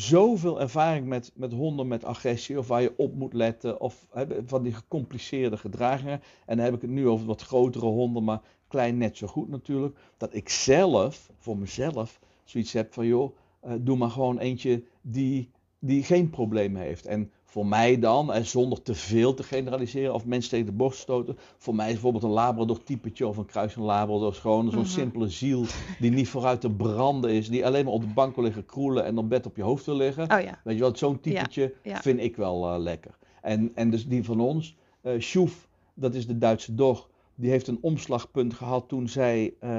zoveel 0.00 0.60
ervaring 0.60 1.06
met, 1.06 1.32
met 1.34 1.52
honden 1.52 1.88
met 1.88 2.04
agressie, 2.04 2.58
of 2.58 2.68
waar 2.68 2.82
je 2.82 2.92
op 2.96 3.14
moet 3.14 3.32
letten, 3.32 3.80
of 3.80 4.06
van 4.46 4.62
die 4.62 4.72
gecompliceerde 4.72 5.56
gedragingen. 5.56 6.20
En 6.46 6.56
dan 6.56 6.64
heb 6.64 6.74
ik 6.74 6.80
het 6.80 6.90
nu 6.90 7.08
over 7.08 7.26
wat 7.26 7.42
grotere 7.42 7.86
honden, 7.86 8.24
maar 8.24 8.40
klein 8.68 8.98
net 8.98 9.16
zo 9.16 9.26
goed 9.26 9.48
natuurlijk. 9.48 9.96
Dat 10.16 10.34
ik 10.34 10.48
zelf, 10.48 11.30
voor 11.38 11.58
mezelf, 11.58 12.20
zoiets 12.44 12.72
heb 12.72 12.92
van 12.92 13.06
joh, 13.06 13.36
eh, 13.60 13.72
doe 13.80 13.96
maar 13.96 14.10
gewoon 14.10 14.38
eentje 14.38 14.82
die, 15.00 15.50
die 15.78 16.02
geen 16.02 16.30
problemen 16.30 16.82
heeft. 16.82 17.06
En 17.06 17.32
voor 17.58 17.66
mij 17.66 17.98
dan, 17.98 18.32
en 18.32 18.46
zonder 18.46 18.82
te 18.82 18.94
veel 18.94 19.34
te 19.34 19.42
generaliseren 19.42 20.14
of 20.14 20.24
mensen 20.24 20.50
tegen 20.50 20.66
de 20.66 20.72
borst 20.72 20.98
stoten, 21.00 21.38
voor 21.56 21.74
mij 21.74 21.86
is 21.86 21.92
bijvoorbeeld 21.92 22.22
een 22.22 22.30
Labrador 22.30 22.82
typetje 22.82 23.26
of 23.26 23.36
een 23.36 23.46
kruising 23.46 23.84
Labrador 23.84 24.30
is 24.32 24.38
gewoon 24.38 24.70
zo'n 24.70 24.80
Mhm. 24.80 24.88
simpele 24.88 25.28
ziel 25.28 25.64
die 26.00 26.10
niet 26.10 26.28
vooruit 26.28 26.60
te 26.60 26.70
branden 26.70 27.30
is, 27.30 27.48
die 27.48 27.66
alleen 27.66 27.84
maar 27.84 27.92
op 27.94 28.00
de 28.00 28.06
bank 28.14 28.34
wil 28.34 28.44
liggen 28.44 28.66
kroelen 28.66 29.04
en 29.04 29.18
op 29.18 29.28
bed 29.28 29.46
op 29.46 29.56
je 29.56 29.62
hoofd 29.62 29.86
wil 29.86 29.96
liggen. 29.96 30.22
Oh 30.32 30.40
ja. 30.40 30.58
Weet 30.64 30.74
je 30.74 30.80
wel, 30.80 30.96
zo'n 30.96 31.20
typetje 31.20 31.74
ja. 31.82 32.00
vind 32.00 32.20
ik 32.20 32.36
wel 32.36 32.72
eh, 32.72 32.78
lekker. 32.80 33.18
En, 33.42 33.70
en 33.74 33.90
dus 33.90 34.06
die 34.08 34.24
van 34.24 34.40
ons, 34.40 34.76
eh 35.00 35.18
Sjoef, 35.20 35.68
dat 35.94 36.14
is 36.14 36.26
de 36.26 36.38
Duitse 36.38 36.74
dog, 36.74 37.08
die 37.34 37.50
heeft 37.50 37.66
een 37.68 37.78
omslagpunt 37.80 38.54
gehad 38.54 38.88
toen 38.88 39.08
zij 39.08 39.54
eh, 39.60 39.70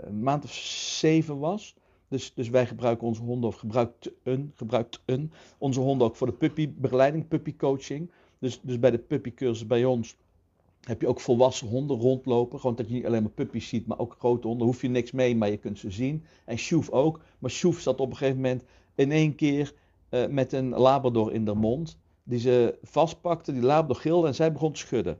een 0.00 0.22
maand 0.22 0.44
of 0.44 0.52
zeven 0.52 1.38
was. 1.38 1.74
Dus, 2.10 2.32
dus 2.34 2.48
wij 2.48 2.66
gebruiken 2.66 3.06
onze 3.06 3.22
honden, 3.22 3.48
of 3.48 3.56
gebruikt 3.56 4.10
een, 4.22 4.52
gebruikt 4.54 5.00
een, 5.04 5.32
onze 5.58 5.80
honden 5.80 6.06
ook 6.06 6.16
voor 6.16 6.26
de 6.26 6.32
puppybegeleiding, 6.32 7.28
puppycoaching. 7.28 8.10
Dus, 8.38 8.60
dus 8.62 8.78
bij 8.78 8.90
de 8.90 8.98
puppycursus 8.98 9.66
bij 9.66 9.84
ons 9.84 10.16
heb 10.80 11.00
je 11.00 11.06
ook 11.08 11.20
volwassen 11.20 11.68
honden 11.68 11.96
rondlopen. 12.00 12.60
Gewoon 12.60 12.76
dat 12.76 12.88
je 12.88 12.94
niet 12.94 13.06
alleen 13.06 13.22
maar 13.22 13.30
puppies 13.32 13.68
ziet, 13.68 13.86
maar 13.86 13.98
ook 13.98 14.16
grote 14.18 14.46
honden. 14.46 14.66
Hoef 14.66 14.82
je 14.82 14.88
niks 14.88 15.10
mee, 15.12 15.36
maar 15.36 15.50
je 15.50 15.56
kunt 15.56 15.78
ze 15.78 15.90
zien. 15.90 16.24
En 16.44 16.58
Sjoef 16.58 16.90
ook. 16.90 17.20
Maar 17.38 17.50
Sjoef 17.50 17.80
zat 17.80 18.00
op 18.00 18.10
een 18.10 18.16
gegeven 18.16 18.40
moment 18.40 18.62
in 18.94 19.12
één 19.12 19.34
keer 19.34 19.72
eh, 20.08 20.26
met 20.26 20.52
een 20.52 20.68
labrador 20.68 21.32
in 21.32 21.44
de 21.44 21.54
mond. 21.54 21.98
Die 22.22 22.38
ze 22.38 22.78
vastpakte, 22.82 23.52
die 23.52 23.62
labrador 23.62 23.96
gilde 23.96 24.26
en 24.26 24.34
zij 24.34 24.52
begon 24.52 24.72
te 24.72 24.78
schudden. 24.80 25.18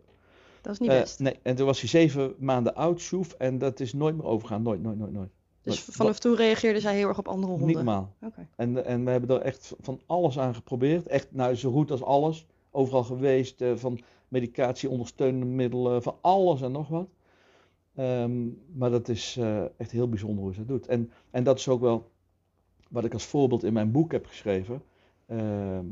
Dat 0.61 0.73
is 0.73 0.79
niet 0.79 0.91
Eh, 0.91 0.99
best. 1.01 1.19
nee, 1.19 1.35
en 1.43 1.57
toen 1.57 1.67
was 1.67 1.81
hij 1.81 1.89
zeven 1.89 2.35
maanden 2.39 2.75
oud, 2.75 3.01
Sjoef. 3.01 3.33
En 3.33 3.59
dat 3.59 3.81
is 3.81 3.93
nooit 3.93 4.17
meer 4.17 4.27
overgaan. 4.27 4.63
Nooit, 4.63 4.83
nooit, 4.83 4.99
nooit, 4.99 5.13
nooit. 5.13 5.31
Dus 5.63 5.87
wat- 5.87 5.95
vanaf 5.95 6.19
toen 6.19 6.35
reageerde 6.37 6.81
zij 6.81 6.97
heel 6.97 7.09
erg 7.09 7.19
op 7.19 7.29
andere 7.29 7.49
honden. 7.53 7.67
Niet 7.67 7.77
normaal. 7.77 8.13
En, 8.57 8.85
en 8.85 9.05
we 9.05 9.11
hebben 9.11 9.31
er 9.37 9.43
echt 9.43 9.75
van 9.81 10.01
alles 10.07 10.39
aan 10.39 10.55
geprobeerd. 10.55 11.07
Echt, 11.07 11.27
nou, 11.33 11.55
zo 11.55 11.73
goed 11.73 11.91
als 11.91 12.03
alles. 12.03 12.47
Overal 12.71 13.03
geweest. 13.05 13.61
eh, 13.61 13.73
van 13.77 13.99
medicatie, 14.29 14.89
ondersteunende 14.91 15.47
middelen, 15.47 16.03
van 16.03 16.17
alles 16.21 16.63
en 16.63 16.73
nog 16.73 16.89
wat. 16.89 17.09
Ehm, 17.95 18.47
maar 18.73 18.91
dat 18.91 19.09
is 19.09 19.37
eh, 19.39 19.63
echt 19.77 19.91
heel 19.91 20.09
bijzonder 20.09 20.45
hoe 20.45 20.53
ze 20.55 20.59
dat 20.59 20.69
doet. 20.69 20.87
En, 20.87 21.11
en 21.31 21.45
dat 21.45 21.59
is 21.59 21.69
ook 21.69 21.81
wel 21.81 22.11
wat 22.89 23.05
ik 23.05 23.13
als 23.13 23.25
voorbeeld 23.25 23.65
in 23.65 23.73
mijn 23.73 23.91
boek 23.91 24.13
heb 24.13 24.27
geschreven. 24.27 24.83
Ehm, 25.27 25.87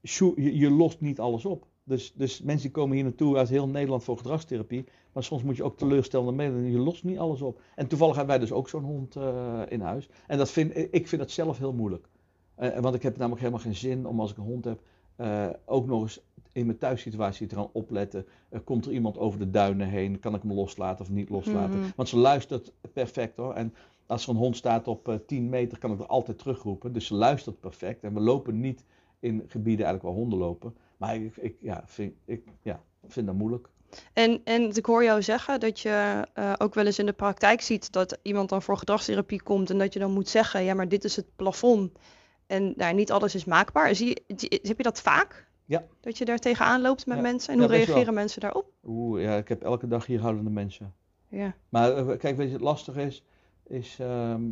je, 0.00 0.56
je 0.56 0.70
lost 0.70 1.00
niet 1.00 1.20
alles 1.20 1.44
op. 1.44 1.66
Dus, 1.88 2.12
dus 2.14 2.42
mensen 2.42 2.62
die 2.62 2.70
komen 2.76 2.94
hier 2.94 3.04
naartoe 3.04 3.36
uit 3.36 3.48
heel 3.48 3.68
Nederland 3.68 4.04
voor 4.04 4.16
gedragstherapie. 4.16 4.84
Maar 5.12 5.24
soms 5.24 5.42
moet 5.42 5.56
je 5.56 5.62
ook 5.64 5.76
teleurstellende 5.78 6.32
mededelingen. 6.32 6.70
Je 6.72 6.78
lost 6.78 7.04
niet 7.04 7.18
alles 7.18 7.42
op. 7.42 7.60
En 7.74 7.86
toevallig 7.86 8.16
hebben 8.16 8.36
wij 8.36 8.44
dus 8.46 8.54
ook 8.56 8.68
zo'n 8.68 8.84
hond 8.84 9.16
eh, 9.16 9.60
in 9.68 9.80
huis. 9.80 10.08
En 10.26 10.38
dat 10.38 10.50
vind, 10.50 10.76
ik 10.76 11.08
vind 11.08 11.20
dat 11.20 11.30
zelf 11.30 11.58
heel 11.58 11.72
moeilijk. 11.72 12.08
Eh, 12.54 12.78
want 12.78 12.94
ik 12.94 13.02
heb 13.02 13.16
namelijk 13.16 13.40
helemaal 13.40 13.62
geen 13.62 13.74
zin 13.74 14.06
om 14.06 14.20
als 14.20 14.30
ik 14.30 14.36
een 14.36 14.42
hond 14.44 14.64
heb. 14.64 14.80
eh, 15.16 15.48
ook 15.64 15.86
nog 15.86 16.02
eens 16.02 16.20
in 16.52 16.66
mijn 16.66 16.78
thuissituatie 16.78 17.46
te 17.46 17.54
gaan 17.54 17.68
opletten. 17.72 18.26
Eh, 18.48 18.60
komt 18.64 18.86
er 18.86 18.92
iemand 18.92 19.18
over 19.18 19.38
de 19.38 19.50
duinen 19.50 19.88
heen? 19.88 20.20
Kan 20.20 20.34
ik 20.34 20.42
hem 20.42 20.52
loslaten 20.52 21.04
of 21.04 21.10
niet 21.10 21.28
loslaten? 21.30 21.80
Mhm. 21.80 21.88
Want 21.96 22.08
ze 22.08 22.16
luistert 22.16 22.72
perfect 22.92 23.36
hoor. 23.36 23.54
En 23.54 23.74
als 24.06 24.24
er 24.24 24.30
een 24.30 24.36
hond 24.36 24.56
staat 24.56 24.88
op 24.88 25.08
eh 25.08 25.14
10 25.26 25.48
meter, 25.48 25.78
kan 25.78 25.92
ik 25.92 25.98
er 26.00 26.06
altijd 26.06 26.38
terugroepen. 26.38 26.92
Dus 26.92 27.06
ze 27.06 27.14
luistert 27.14 27.60
perfect. 27.60 28.02
En 28.04 28.14
we 28.14 28.20
lopen 28.20 28.60
niet 28.60 28.84
in 29.20 29.44
gebieden 29.46 29.86
eigenlijk 29.86 30.02
waar 30.14 30.24
honden 30.24 30.38
lopen. 30.38 30.74
Maar 30.96 31.16
ik, 31.16 31.36
ik, 31.36 31.56
ja, 31.60 31.82
vind, 31.86 32.14
ik 32.24 32.42
ja, 32.62 32.80
vind 33.08 33.26
dat 33.26 33.34
moeilijk. 33.34 33.68
En, 34.12 34.40
en 34.44 34.76
ik 34.76 34.86
hoor 34.86 35.04
jou 35.04 35.22
zeggen 35.22 35.60
dat 35.60 35.80
je 35.80 36.26
eh, 36.34 36.52
ook 36.58 36.74
wel 36.74 36.86
eens 36.86 36.98
in 36.98 37.06
de 37.06 37.12
praktijk 37.12 37.60
ziet 37.60 37.92
dat 37.92 38.18
iemand 38.22 38.48
dan 38.48 38.62
voor 38.62 38.76
gedragstherapie 38.78 39.42
komt 39.42 39.70
en 39.70 39.78
dat 39.78 39.92
je 39.92 39.98
dan 39.98 40.10
moet 40.12 40.28
zeggen, 40.28 40.62
ja, 40.62 40.74
maar 40.74 40.88
dit 40.88 41.04
is 41.04 41.16
het 41.16 41.26
plafond 41.36 41.98
en 42.46 42.72
nou, 42.76 42.94
niet 42.94 43.10
alles 43.12 43.34
is 43.34 43.44
maakbaar. 43.44 43.94
Zie 43.94 44.22
je, 44.26 44.60
heb 44.62 44.76
je 44.76 44.82
dat 44.82 45.00
vaak? 45.00 45.46
Ja. 45.64 45.84
Dat 46.00 46.18
je 46.18 46.24
daar 46.24 46.38
tegenaan 46.38 46.80
loopt 46.80 47.06
met 47.06 47.16
Ja. 47.16 47.22
mensen 47.22 47.52
en 47.52 47.60
Ja, 47.60 47.66
hoe 47.66 47.76
wel. 47.76 47.84
reageren 47.84 48.14
mensen 48.14 48.40
daarop? 48.40 48.72
Oeh, 48.84 49.22
ja, 49.22 49.36
ik 49.36 49.48
heb 49.48 49.62
elke 49.62 49.86
dag 49.88 50.06
hier 50.06 50.20
houdende 50.20 50.50
mensen. 50.50 50.94
Ja. 51.28 51.54
Maar 51.68 51.96
eh, 51.96 52.18
kijk, 52.18 52.36
weet 52.36 52.46
je, 52.46 52.52
het 52.52 52.62
lastige 52.62 53.02
is, 53.02 53.24
is 53.66 53.96
ehm, 54.00 54.42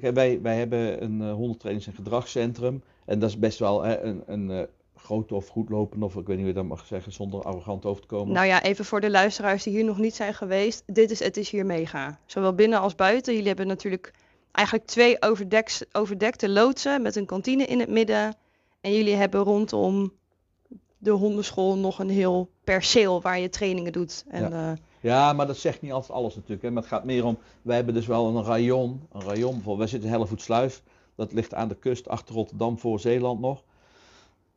kijk, 0.00 0.14
wij, 0.14 0.40
wij 0.42 0.56
hebben 0.58 1.02
een 1.02 1.22
eh 1.22 1.32
hondentrainings- 1.32 1.86
en 1.88 1.94
gedragscentrum. 1.94 2.82
En 3.04 3.18
dat 3.18 3.28
is 3.28 3.38
best 3.38 3.58
wel 3.58 3.82
hè, 3.82 4.00
een, 4.00 4.22
een 4.26 4.68
grote 5.08 5.34
of 5.34 5.48
goedlopende, 5.48 6.04
of 6.04 6.16
ik 6.16 6.26
weet 6.26 6.36
niet 6.36 6.38
hoe 6.38 6.46
je 6.46 6.52
dat 6.52 6.64
mag 6.64 6.86
zeggen, 6.86 7.12
zonder 7.12 7.42
arrogant 7.42 7.84
over 7.84 8.02
te 8.02 8.08
komen. 8.08 8.34
Nou 8.34 8.46
ja, 8.46 8.62
even 8.62 8.84
voor 8.84 9.00
de 9.00 9.10
luisteraars 9.10 9.62
die 9.62 9.72
hier 9.72 9.84
nog 9.84 9.98
niet 9.98 10.14
zijn 10.14 10.34
geweest. 10.34 10.82
Dit 10.86 11.10
is, 11.10 11.18
het 11.18 11.36
is 11.36 11.50
hier 11.50 11.66
mega. 11.66 12.18
Zowel 12.26 12.54
binnen 12.54 12.80
als 12.80 12.94
buiten. 12.94 13.32
Jullie 13.32 13.48
hebben 13.48 13.66
natuurlijk 13.66 14.12
eigenlijk 14.52 14.86
twee 14.86 15.22
overdeks, 15.22 15.84
overdekte 15.92 16.48
loodsen 16.48 17.02
met 17.02 17.16
een 17.16 17.26
kantine 17.26 17.64
in 17.64 17.80
het 17.80 17.88
midden. 17.88 18.34
En 18.80 18.92
jullie 18.92 19.14
hebben 19.14 19.40
rondom 19.40 20.12
de 20.98 21.10
hondenschool 21.10 21.76
nog 21.76 21.98
een 21.98 22.10
heel 22.10 22.48
perceel 22.64 23.20
waar 23.20 23.38
je 23.38 23.48
trainingen 23.48 23.92
doet. 23.92 24.24
En, 24.28 24.52
eh, 24.52 24.72
Ja, 25.00 25.32
maar 25.32 25.46
dat 25.46 25.56
zegt 25.56 25.82
niet 25.82 25.92
altijd 25.92 26.12
alles 26.12 26.34
natuurlijk. 26.34 26.62
Hè. 26.62 26.70
Maar 26.70 26.82
het 26.82 26.92
gaat 26.92 27.04
meer 27.04 27.24
om, 27.24 27.38
wij 27.62 27.76
hebben 27.76 27.94
dus 27.94 28.06
wel 28.06 28.36
een 28.36 28.44
rayon. 28.44 29.00
Een 29.12 29.22
rayon 29.22 29.52
bijvoorbeeld. 29.52 29.78
Wij 29.78 29.86
zitten 29.86 30.08
in 30.08 30.14
Hellevoetsluis. 30.14 30.82
Dat 31.14 31.32
ligt 31.32 31.54
aan 31.54 31.68
de 31.68 31.76
kust 31.76 32.08
achter 32.08 32.34
Rotterdam 32.34 32.78
voor 32.78 33.00
Zeeland 33.00 33.40
nog. 33.40 33.62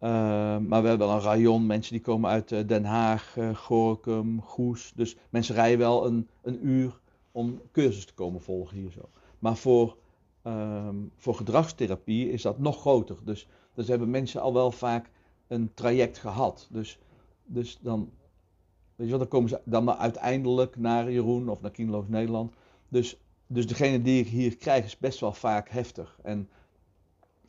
Ehm, 0.02 0.68
maar 0.68 0.82
we 0.82 0.88
hebben 0.88 1.08
wel 1.08 1.16
een 1.16 1.24
rayon. 1.24 1.66
Mensen 1.66 1.94
die 1.94 2.02
komen 2.02 2.30
uit 2.30 2.52
eh, 2.52 2.68
Den 2.68 2.86
Haag, 2.86 3.38
eh 3.38 3.56
Gorkum, 3.56 4.42
Goes. 4.42 4.92
Dus 4.96 5.16
mensen 5.30 5.56
rijden 5.56 5.80
wel 5.80 6.06
een, 6.06 6.28
een 6.42 6.68
uur 6.68 7.00
om 7.32 7.62
cursus 7.72 8.06
te 8.06 8.14
komen 8.14 8.42
volgen 8.42 8.78
hier 8.78 8.92
zo. 8.92 9.10
Maar 9.40 9.56
voor, 9.56 9.98
ehm, 10.42 10.96
voor 11.18 11.36
gedragstherapie 11.36 12.32
is 12.32 12.42
dat 12.42 12.60
nog 12.60 12.80
groter. 12.80 13.18
Dus, 13.24 13.48
dus 13.74 13.88
hebben 13.88 14.10
mensen 14.10 14.42
al 14.42 14.54
wel 14.54 14.72
vaak 14.72 15.10
een 15.48 15.72
traject 15.74 16.18
gehad. 16.18 16.68
Dus, 16.72 17.00
dus 17.46 17.80
dan 17.82 18.10
Weet 19.02 19.10
je 19.10 19.18
wel, 19.18 19.26
dan 19.30 19.40
komen 19.40 19.50
ze 19.50 19.62
dan 19.64 19.84
maar 19.84 19.96
uiteindelijk 19.96 20.78
naar 20.78 21.12
Jeroen 21.12 21.50
of 21.50 21.62
naar 21.62 21.72
Kienloos 21.72 22.08
Nederland. 22.08 22.54
Dus, 22.88 23.18
dus 23.48 23.68
degene 23.68 24.02
die 24.02 24.20
ik 24.20 24.28
hier 24.28 24.58
krijg 24.58 24.86
is 24.86 24.98
best 24.98 25.20
wel 25.20 25.34
vaak 25.34 25.70
heftig. 25.70 26.20
En, 26.24 26.50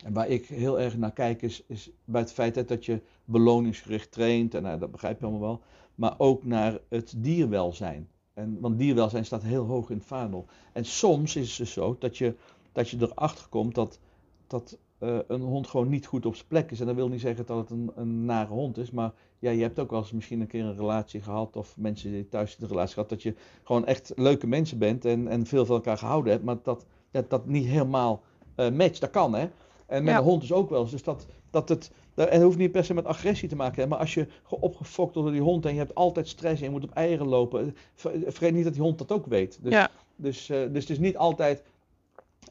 en 0.03 0.13
waar 0.13 0.27
ik 0.27 0.45
heel 0.45 0.79
erg 0.79 0.97
naar 0.97 1.11
kijk 1.11 1.41
is, 1.41 1.63
is 1.67 1.91
bij 2.05 2.21
het 2.21 2.33
feit 2.33 2.67
dat 2.67 2.85
je 2.85 3.01
beloningsgericht 3.25 4.11
traint. 4.11 4.55
En 4.55 4.63
nou, 4.63 4.79
dat 4.79 4.91
begrijp 4.91 5.19
je 5.19 5.25
allemaal 5.25 5.47
wel. 5.47 5.61
Maar 5.95 6.13
ook 6.17 6.43
naar 6.43 6.79
het 6.89 7.13
dierwelzijn. 7.17 8.09
En, 8.33 8.57
want 8.59 8.77
dierwelzijn 8.77 9.25
staat 9.25 9.43
heel 9.43 9.65
hoog 9.65 9.89
in 9.89 9.97
het 9.97 10.05
vaandel. 10.05 10.45
En 10.73 10.85
soms 10.85 11.35
is 11.35 11.49
het 11.49 11.57
dus 11.57 11.71
zo 11.71 11.95
dat 11.99 12.17
je, 12.17 12.35
dat 12.71 12.89
je 12.89 12.97
erachter 12.99 13.47
komt 13.49 13.75
dat, 13.75 13.99
dat 14.47 14.77
eh, 14.97 15.17
een 15.27 15.41
hond 15.41 15.67
gewoon 15.67 15.89
niet 15.89 16.05
goed 16.05 16.25
op 16.25 16.35
zijn 16.35 16.47
plek 16.47 16.71
is. 16.71 16.79
En 16.79 16.85
dat 16.85 16.95
wil 16.95 17.07
niet 17.07 17.21
zeggen 17.21 17.45
dat 17.45 17.57
het 17.57 17.69
een, 17.69 17.91
een 17.95 18.25
nare 18.25 18.53
hond 18.53 18.77
is. 18.77 18.91
Maar 18.91 19.13
ja, 19.39 19.51
je 19.51 19.61
hebt 19.61 19.79
ook 19.79 19.89
wel 19.89 19.99
eens 19.99 20.11
misschien 20.11 20.41
een 20.41 20.47
keer 20.47 20.63
een 20.63 20.77
relatie 20.77 21.21
gehad. 21.21 21.55
Of 21.55 21.77
mensen 21.77 22.11
die 22.11 22.29
thuis 22.29 22.57
een 22.59 22.67
relatie 22.67 22.93
gehad. 22.93 23.09
Dat 23.09 23.23
je 23.23 23.35
gewoon 23.63 23.85
echt 23.85 24.11
leuke 24.15 24.47
mensen 24.47 24.77
bent. 24.77 25.05
En, 25.05 25.27
en 25.27 25.45
veel 25.45 25.65
van 25.65 25.75
elkaar 25.75 25.97
gehouden 25.97 26.31
hebt. 26.31 26.43
Maar 26.43 26.57
dat 26.63 26.85
dat, 27.21 27.45
niet 27.45 27.65
helemaal 27.65 28.21
eh 28.55 28.71
matcht. 28.71 29.01
Dat 29.01 29.09
kan 29.09 29.35
hè. 29.35 29.49
En 29.93 30.03
met 30.03 30.13
Ja. 30.13 30.19
een 30.19 30.25
hond 30.25 30.43
is 30.43 30.51
ook 30.53 30.69
wel 30.69 30.81
eens. 30.81 30.91
Dus 30.91 31.03
dat, 31.03 31.25
dat 31.49 31.69
het. 31.69 31.91
En 32.15 32.27
het 32.31 32.41
hoeft 32.41 32.57
niet 32.57 32.71
per 32.71 32.85
se 32.85 32.93
met 32.93 33.05
agressie 33.05 33.49
te 33.49 33.55
maken. 33.55 33.81
Hè, 33.83 33.87
maar 33.87 33.99
als 33.99 34.13
je 34.13 34.27
opgefokt 34.49 35.13
wordt 35.15 35.27
door 35.27 35.31
die 35.37 35.41
hond. 35.41 35.65
En 35.65 35.71
je 35.71 35.77
hebt 35.77 35.95
altijd 35.95 36.27
stress. 36.27 36.61
En 36.61 36.67
je 36.67 36.73
moet 36.73 36.83
op 36.83 36.91
eieren 36.93 37.27
lopen. 37.27 37.65
eh, 37.65 37.71
ver- 37.95 38.11
Vergeet 38.25 38.53
niet 38.53 38.63
dat 38.63 38.73
die 38.73 38.81
hond 38.81 38.97
dat 38.97 39.11
ook 39.11 39.25
weet. 39.25 39.59
Dus, 39.61 39.71
Ja. 39.73 39.89
dus, 40.15 40.49
eh, 40.49 40.57
dus 40.71 40.81
het 40.81 40.89
is 40.89 40.99
niet 40.99 41.17
altijd 41.17 41.63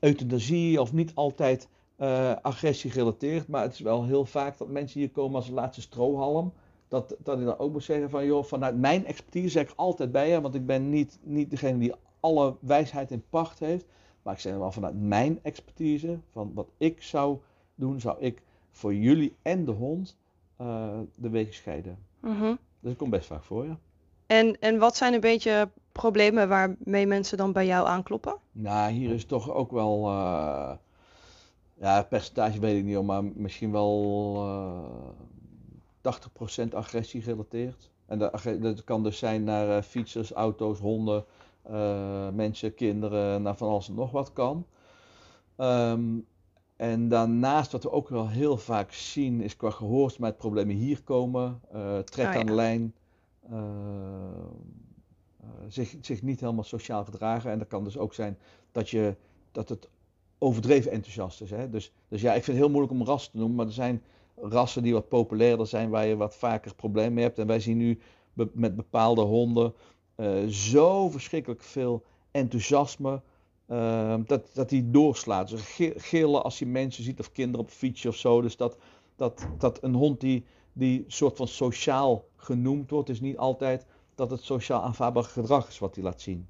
euthanasie. 0.00 0.80
Of 0.80 0.92
niet 0.92 1.12
altijd 1.14 1.68
eh, 1.96 2.32
agressie 2.42 2.90
gerelateerd. 2.90 3.48
Maar 3.48 3.62
het 3.62 3.72
is 3.72 3.80
wel 3.80 4.04
heel 4.04 4.24
vaak 4.24 4.58
dat 4.58 4.68
mensen 4.68 5.00
hier 5.00 5.10
komen 5.10 5.36
als 5.36 5.48
laatste 5.48 5.80
strohalm. 5.80 6.52
dat, 6.88 7.14
dat 7.18 7.38
ik 7.38 7.44
dan 7.44 7.58
ook 7.58 7.72
moet 7.72 7.84
zeggen 7.84 8.10
van, 8.10 8.24
joh, 8.26 8.44
vanuit 8.44 8.76
mijn 8.78 9.06
expertise 9.06 9.48
zeg 9.48 9.62
ik 9.62 9.72
altijd 9.76 10.12
bij 10.12 10.28
je, 10.30 10.40
want 10.40 10.54
ik 10.54 10.66
ben 10.66 10.88
niet, 10.90 11.18
niet 11.22 11.50
degene 11.50 11.78
die 11.78 11.92
alle 12.20 12.54
wijsheid 12.60 13.10
in 13.10 13.22
pacht 13.30 13.58
heeft. 13.58 13.84
Maar 14.22 14.34
ik 14.34 14.40
zeg 14.40 14.56
wel 14.56 14.72
vanuit 14.72 15.00
mijn 15.00 15.38
expertise, 15.42 16.18
van 16.30 16.50
wat 16.54 16.68
ik 16.78 17.02
zou 17.02 17.38
doen, 17.74 18.00
zou 18.00 18.20
ik 18.20 18.42
voor 18.70 18.94
jullie 18.94 19.36
en 19.42 19.64
de 19.64 19.70
hond 19.70 20.16
eh, 20.56 20.98
de 21.16 21.30
wegen 21.30 21.54
scheiden. 21.54 21.98
Mhm. 22.20 22.54
Dus 22.80 22.90
dat 22.90 22.96
komt 22.96 23.10
best 23.10 23.26
vaak 23.26 23.44
voor, 23.44 23.66
ja. 23.66 23.78
En, 24.26 24.60
en 24.60 24.78
wat 24.78 24.96
zijn 24.96 25.14
een 25.14 25.20
beetje 25.20 25.70
problemen 25.92 26.48
waarmee 26.48 27.06
mensen 27.06 27.36
dan 27.36 27.52
bij 27.52 27.66
jou 27.66 27.86
aankloppen? 27.86 28.36
Nou, 28.52 28.92
hier 28.92 29.10
is 29.10 29.24
toch 29.24 29.50
ook 29.50 29.70
wel, 29.70 30.06
eh, 30.06 30.72
ja, 31.74 32.02
percentage 32.02 32.60
weet 32.60 32.78
ik 32.78 32.84
niet, 32.84 32.94
hoor, 32.94 33.04
maar 33.04 33.24
misschien 33.24 33.72
wel 33.72 34.34
eh 34.36 35.30
80% 36.02 36.74
agressie 36.74 37.22
gerelateerd. 37.22 37.90
En 38.06 38.18
dat, 38.18 38.84
kan 38.84 39.02
dus 39.02 39.18
zijn 39.18 39.44
naar 39.44 39.76
eh, 39.76 39.82
fietsers, 39.82 40.32
auto's, 40.32 40.78
honden, 40.78 41.24
eh, 41.62 42.28
mensen, 42.28 42.74
kinderen, 42.74 43.42
naar 43.42 43.56
van 43.56 43.68
alles 43.68 43.88
en 43.88 43.94
nog 43.94 44.10
wat 44.10 44.32
kan. 44.32 44.66
Ehm, 45.56 46.18
en 46.76 47.08
daarnaast 47.08 47.72
wat 47.72 47.82
we 47.82 47.90
ook 47.90 48.08
wel 48.08 48.28
heel 48.28 48.56
vaak 48.56 48.92
zien 48.92 49.40
is 49.40 49.56
qua 49.56 49.70
gehoorstemijnproblemen 49.70 50.74
hier 50.74 51.02
komen, 51.02 51.60
eh 51.72 51.98
trek 51.98 52.32
ja. 52.32 52.40
aan 52.40 52.46
de 52.46 52.52
lijn, 52.52 52.94
eh, 53.50 53.58
zich, 55.68 55.96
zich 56.00 56.22
niet 56.22 56.40
helemaal 56.40 56.64
sociaal 56.64 57.04
gedragen. 57.04 57.50
En 57.50 57.58
dat 57.58 57.68
kan 57.68 57.84
dus 57.84 57.98
ook 57.98 58.14
zijn 58.14 58.38
dat, 58.72 58.90
je, 58.90 59.16
dat 59.52 59.68
het 59.68 59.88
overdreven 60.38 60.90
enthousiast 60.90 61.40
is. 61.40 61.50
Hè? 61.50 61.70
Dus, 61.70 61.92
dus 62.08 62.20
ja, 62.20 62.28
ik 62.34 62.44
vind 62.44 62.56
het 62.56 62.66
heel 62.66 62.74
moeilijk 62.74 62.92
om 62.92 63.06
ras 63.06 63.28
te 63.28 63.36
noemen, 63.36 63.56
maar 63.56 63.66
er 63.66 63.72
zijn 63.72 64.02
rassen 64.36 64.82
die 64.82 64.92
wat 64.92 65.08
populairder 65.08 65.66
zijn, 65.66 65.90
waar 65.90 66.06
je 66.06 66.16
wat 66.16 66.36
vaker 66.36 66.74
problemen 66.74 67.14
mee 67.14 67.24
hebt. 67.24 67.38
En 67.38 67.46
wij 67.46 67.60
zien 67.60 67.76
nu 67.76 67.98
be- 68.32 68.50
met 68.52 68.76
bepaalde 68.76 69.20
honden 69.20 69.74
eh, 70.14 70.44
zo 70.46 71.08
verschrikkelijk 71.10 71.62
veel 71.62 72.02
enthousiasme. 72.30 73.20
eh, 73.66 74.14
dat, 74.26 74.50
dat 74.54 74.68
die 74.68 74.90
doorslaat. 74.90 75.52
Gi- 75.56 75.92
gillen 75.96 76.42
als 76.44 76.58
hij 76.58 76.68
mensen 76.68 77.04
ziet 77.04 77.20
of 77.20 77.32
kinderen 77.32 77.66
op 77.66 77.72
fietsje 77.72 78.08
of 78.08 78.16
zo. 78.16 78.40
Dus 78.40 78.56
dat, 78.56 78.76
dat, 79.16 79.46
dat 79.58 79.82
een 79.82 79.94
hond 79.94 80.20
die, 80.20 80.44
die 80.72 81.04
soort 81.08 81.36
van 81.36 81.48
sociaal 81.48 82.24
genoemd 82.36 82.90
wordt, 82.90 83.08
is 83.08 83.20
niet 83.20 83.36
altijd 83.36 83.86
dat 84.14 84.30
het 84.30 84.42
sociaal 84.42 84.82
aanvaardbaar 84.82 85.24
gedrag 85.24 85.68
is 85.68 85.78
wat 85.78 85.94
hij 85.94 86.04
laat 86.04 86.20
zien. 86.20 86.48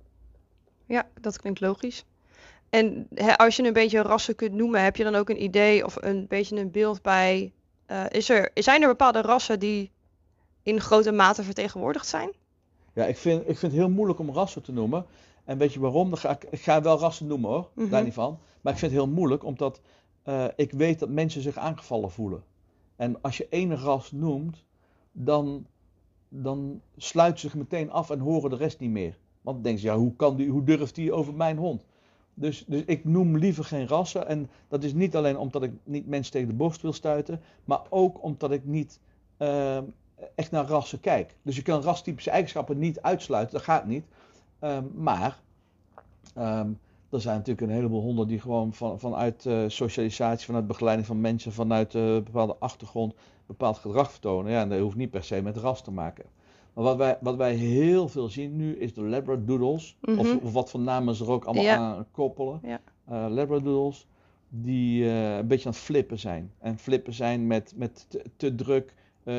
Ja, 0.86 1.08
dat 1.20 1.38
klinkt 1.40 1.60
logisch. 1.60 2.04
En 2.70 3.08
als 3.36 3.56
je 3.56 3.62
een 3.66 3.72
beetje 3.72 4.02
rassen 4.02 4.34
kunt 4.34 4.52
noemen, 4.52 4.82
heb 4.84 4.96
je 4.96 5.04
dan 5.04 5.14
ook 5.14 5.28
een 5.28 5.42
idee 5.42 5.84
of 5.84 5.96
een 6.00 6.26
beetje 6.28 6.56
een 6.56 6.70
beeld 6.70 7.02
bij... 7.02 7.52
eh, 7.86 8.04
is 8.08 8.28
er, 8.28 8.50
zijn 8.54 8.82
er 8.82 8.88
bepaalde 8.88 9.20
rassen 9.20 9.58
die 9.58 9.90
in 10.62 10.80
grote 10.80 11.12
mate 11.12 11.42
vertegenwoordigd 11.42 12.06
zijn? 12.06 12.30
Ja, 12.92 13.04
ik 13.06 13.16
vind, 13.16 13.40
ik 13.40 13.58
vind 13.58 13.72
het 13.72 13.80
heel 13.80 13.90
moeilijk 13.90 14.18
om 14.18 14.30
rassen 14.30 14.62
te 14.62 14.72
noemen. 14.72 15.04
En 15.44 15.58
weet 15.58 15.72
je 15.72 15.80
waarom? 15.80 16.08
Dan 16.08 16.18
ga 16.18 16.30
ik, 16.30 16.44
ik 16.50 16.60
ga 16.60 16.82
wel 16.82 16.98
rassen 16.98 17.26
noemen 17.26 17.50
hoor, 17.50 17.70
Mhm. 17.74 17.88
daar 17.90 18.04
niet 18.04 18.12
van. 18.14 18.38
Maar 18.60 18.72
ik 18.72 18.78
vind 18.78 18.92
het 18.92 19.00
heel 19.00 19.10
moeilijk 19.10 19.44
omdat 19.44 19.80
eh, 20.22 20.44
ik 20.56 20.72
weet 20.72 20.98
dat 20.98 21.08
mensen 21.08 21.42
zich 21.42 21.56
aangevallen 21.56 22.10
voelen. 22.10 22.42
En 22.96 23.22
als 23.22 23.36
je 23.36 23.46
één 23.50 23.76
ras 23.76 24.12
noemt, 24.12 24.64
dan, 25.12 25.66
dan 26.28 26.80
sluiten 26.96 27.40
ze 27.40 27.46
zich 27.48 27.56
meteen 27.58 27.90
af 27.90 28.10
en 28.10 28.18
horen 28.18 28.50
de 28.50 28.56
rest 28.56 28.78
niet 28.80 28.90
meer. 28.90 29.18
Want 29.40 29.56
dan 29.56 29.62
denken 29.62 29.80
ze, 29.82 29.86
ja, 29.86 29.96
hoe, 29.96 30.16
kan 30.16 30.36
die, 30.36 30.48
hoe 30.50 30.64
durft 30.64 30.94
die 30.94 31.12
over 31.12 31.34
mijn 31.34 31.56
hond? 31.56 31.84
Dus, 32.34 32.64
dus 32.66 32.82
ik 32.86 33.04
noem 33.04 33.36
liever 33.36 33.64
geen 33.64 33.86
rassen. 33.88 34.26
En 34.28 34.50
dat 34.68 34.84
is 34.84 34.92
niet 34.94 35.16
alleen 35.16 35.38
omdat 35.38 35.62
ik 35.62 35.72
niet 35.84 36.06
mensen 36.06 36.32
tegen 36.32 36.48
de 36.48 36.54
borst 36.54 36.82
wil 36.82 36.92
stuiten, 36.92 37.40
maar 37.64 37.80
ook 37.90 38.22
omdat 38.22 38.50
ik 38.50 38.64
niet 38.64 39.00
ehm, 39.36 39.84
echt 40.34 40.50
naar 40.50 40.66
rassen 40.66 41.00
kijk. 41.00 41.36
Dus 41.42 41.56
je 41.56 41.62
kan 41.62 41.82
rastypische 41.82 42.30
eigenschappen 42.30 42.78
niet 42.78 43.02
uitsluiten, 43.02 43.52
dat 43.54 43.62
gaat 43.64 43.86
niet. 43.86 44.04
Ehm, 44.58 44.84
maar 44.94 45.40
ehm, 46.34 46.68
er 47.10 47.20
zijn 47.20 47.36
natuurlijk 47.36 47.66
een 47.66 47.74
heleboel 47.76 48.00
honden 48.02 48.26
die 48.28 48.40
gewoon 48.40 48.74
van, 48.74 48.98
vanuit 48.98 49.46
eh, 49.46 49.64
socialisatie, 49.66 50.46
vanuit 50.46 50.66
begeleiding 50.66 51.06
van 51.06 51.20
mensen, 51.20 51.52
vanuit 51.52 51.94
een 51.94 52.24
bepaalde 52.24 52.56
achtergrond 52.58 53.14
bepaald 53.46 53.78
gedrag 53.78 54.10
vertonen. 54.10 54.52
Ja, 54.52 54.60
en 54.60 54.68
dat 54.68 54.78
hoeft 54.78 54.96
niet 54.96 55.10
per 55.10 55.24
se 55.24 55.42
met 55.42 55.56
ras 55.56 55.82
te 55.82 55.90
maken. 55.90 56.24
Maar 56.72 56.84
wat 56.84 56.96
wij, 56.96 57.18
wat 57.20 57.36
wij 57.36 57.54
heel 57.54 58.08
veel 58.08 58.28
zien 58.28 58.56
nu 58.56 58.76
is 58.76 58.94
de 58.94 59.02
Labradoodles, 59.02 59.96
of, 60.02 60.14
Mhm. 60.34 60.36
of 60.42 60.52
wat 60.52 60.70
voor 60.70 60.80
namen 60.80 61.14
ze 61.14 61.24
er 61.24 61.30
ook 61.30 61.44
allemaal 61.44 61.64
Ja. 61.64 61.76
aan 61.76 62.06
koppelen. 62.10 62.60
Ja. 62.62 62.80
Eh, 63.04 63.26
Labradoodles 63.28 64.06
die 64.48 65.04
een 65.08 65.46
beetje 65.46 65.66
aan 65.66 65.72
het 65.74 65.80
flippen 65.82 66.18
zijn. 66.18 66.52
En 66.58 66.78
flippen 66.78 67.12
zijn 67.12 67.46
met, 67.46 67.72
met 67.76 68.06
te, 68.08 68.22
te 68.36 68.54
druk, 68.54 68.94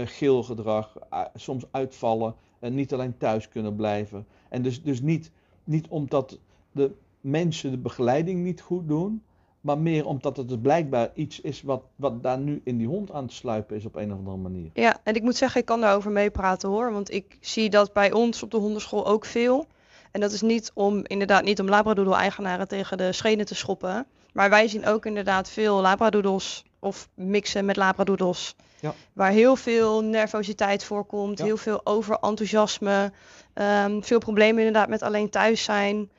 geel 0.05 0.43
gedrag, 0.43 0.97
a- 1.13 1.31
soms 1.35 1.63
uitvallen 1.71 2.35
en 2.59 2.75
niet 2.75 2.93
alleen 2.93 3.17
thuis 3.17 3.49
kunnen 3.49 3.75
blijven. 3.75 4.25
En 4.49 4.61
dus, 4.61 4.83
dus 4.83 5.01
niet, 5.01 5.31
niet 5.63 5.87
omdat 5.87 6.37
de 6.71 6.91
mensen 7.21 7.71
de 7.71 7.77
begeleiding 7.77 8.43
niet 8.43 8.61
goed 8.61 8.87
doen, 8.87 9.23
maar 9.61 9.77
meer 9.77 10.05
omdat 10.05 10.37
het 10.37 10.47
dus 10.49 10.57
blijkbaar 10.61 11.09
iets 11.13 11.41
is 11.41 11.61
wat, 11.61 11.83
wat 11.95 12.23
daar 12.23 12.39
nu 12.39 12.61
in 12.63 12.77
die 12.77 12.87
hond 12.87 13.11
aan 13.11 13.23
het 13.23 13.33
sluipen 13.33 13.75
is 13.75 13.85
op 13.85 13.95
een 13.95 14.11
of 14.11 14.17
andere 14.17 14.37
manier. 14.37 14.69
Ja, 14.73 14.99
en 15.03 15.15
ik 15.15 15.21
moet 15.21 15.35
zeggen, 15.35 15.59
ik 15.59 15.65
kan 15.65 15.81
daarover 15.81 16.11
meepraten 16.11 16.69
hoor. 16.69 16.91
Want 16.91 17.11
ik 17.11 17.37
zie 17.39 17.69
dat 17.69 17.93
bij 17.93 18.11
ons 18.11 18.43
op 18.43 18.51
de 18.51 18.57
hondenschool 18.57 19.05
ook 19.07 19.25
veel. 19.25 19.65
En 20.11 20.21
dat 20.21 20.31
is 20.31 20.41
niet 20.41 20.71
om, 20.73 21.01
inderdaad, 21.03 21.43
niet 21.43 21.59
om 21.59 21.69
labradoodle-eigenaren 21.69 22.67
tegen 22.67 22.97
de 22.97 23.11
schenen 23.11 23.45
te 23.45 23.55
schoppen. 23.55 24.05
Maar 24.33 24.49
wij 24.49 24.67
zien 24.67 24.85
ook 24.85 25.05
inderdaad 25.05 25.49
veel 25.49 25.81
labradoodles 25.81 26.63
of 26.83 27.09
mixen 27.13 27.65
met 27.65 27.75
labradoodles. 27.75 28.55
Ja. 28.79 28.93
Waar 29.13 29.31
heel 29.31 29.55
veel 29.55 30.01
nervositeit 30.03 30.83
voorkomt, 30.83 31.37
Ja. 31.37 31.45
heel 31.45 31.57
veel 31.57 31.81
overenthousiasme. 31.85 33.11
ehm, 33.53 34.01
veel 34.01 34.19
problemen 34.19 34.57
inderdaad 34.57 34.89
met 34.89 35.01
alleen 35.01 35.29
thuis 35.29 35.63
zijn. 35.63 36.09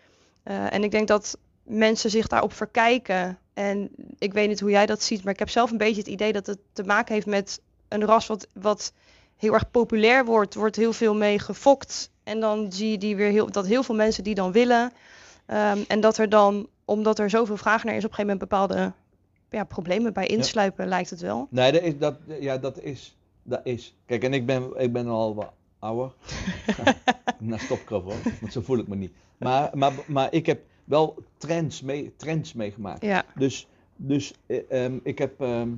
Eh, 0.43 0.73
en 0.73 0.85
ik 0.85 0.91
denk 0.91 1.09
dat 1.09 1.39
mensen 1.63 2.11
zich 2.11 2.27
daarop 2.27 2.53
verkijken. 2.53 3.39
En 3.55 3.91
ik 4.19 4.33
weet 4.33 4.49
niet 4.49 4.61
hoe 4.61 4.71
jij 4.71 4.87
dat 4.87 5.03
ziet, 5.03 5.25
maar 5.25 5.33
ik 5.33 5.39
heb 5.39 5.49
zelf 5.51 5.71
een 5.71 5.79
beetje 5.79 6.01
het 6.01 6.07
idee 6.11 6.33
dat 6.33 6.47
het 6.47 6.59
te 6.73 6.83
maken 6.85 7.15
heeft 7.15 7.27
met 7.27 7.61
een 7.89 8.05
ras 8.05 8.27
wat, 8.27 8.47
wat 8.53 8.93
heel 9.37 9.53
erg 9.53 9.71
populair 9.71 10.25
wordt, 10.25 10.55
wordt 10.55 10.77
heel 10.77 10.93
veel 10.93 11.15
mee 11.15 11.39
gefokt. 11.39 12.11
En 12.25 12.41
dan 12.41 12.73
zie 12.73 12.91
je 12.91 12.99
die 12.99 13.17
weer 13.17 13.31
heel, 13.31 13.51
dat 13.51 13.67
heel 13.67 13.83
veel 13.83 13.95
mensen 13.95 14.25
die 14.25 14.35
dan 14.35 14.53
willen. 14.53 14.93
Ehm, 15.47 15.79
en 15.89 16.01
dat 16.01 16.19
er 16.19 16.29
dan, 16.29 16.69
omdat 16.85 17.19
er 17.19 17.31
zoveel 17.31 17.57
vraag 17.57 17.85
naar 17.85 17.95
is, 17.95 18.05
op 18.05 18.11
een 18.11 18.15
gegeven 18.17 18.39
moment 18.39 18.51
bepaalde 18.51 18.93
ja, 19.55 19.65
problemen 19.65 20.13
bij 20.13 20.27
insluipen, 20.27 20.87
lijkt 20.89 21.11
het 21.11 21.21
wel. 21.21 21.47
Nee, 21.51 21.73
dat 21.73 21.83
is, 21.83 21.99
dat, 21.99 22.19
ja, 22.41 22.59
dat 22.59 22.81
is, 22.81 23.17
dat 23.43 23.61
is. 23.65 23.97
Kijk, 24.07 24.23
en 24.25 24.33
ik 24.33 24.47
ben, 24.47 24.73
ik 24.77 24.93
ben 24.93 25.07
al 25.07 25.35
wat 25.35 25.53
ouder. 25.79 26.13
nou, 27.39 27.61
stop 27.61 27.79
ik 27.79 27.91
erover, 27.91 28.13
hoor, 28.13 28.33
want 28.41 28.53
zo 28.53 28.61
voel 28.61 28.79
ik 28.79 28.89
me 28.89 28.97
niet. 28.97 29.13
Maar, 29.39 29.71
maar, 29.75 29.93
maar 30.07 30.33
ik 30.33 30.47
heb 30.47 30.63
wel 30.85 31.17
trends, 31.37 31.83
mee, 31.83 32.13
trends 32.17 32.53
meegemaakt. 32.53 33.03
Ja, 33.03 33.25
Dus, 33.37 33.69
dus 33.97 34.35
eh, 34.47 34.85
ehm, 34.85 34.99
ik 35.03 35.19
heb 35.19 35.41
ehm, 35.41 35.69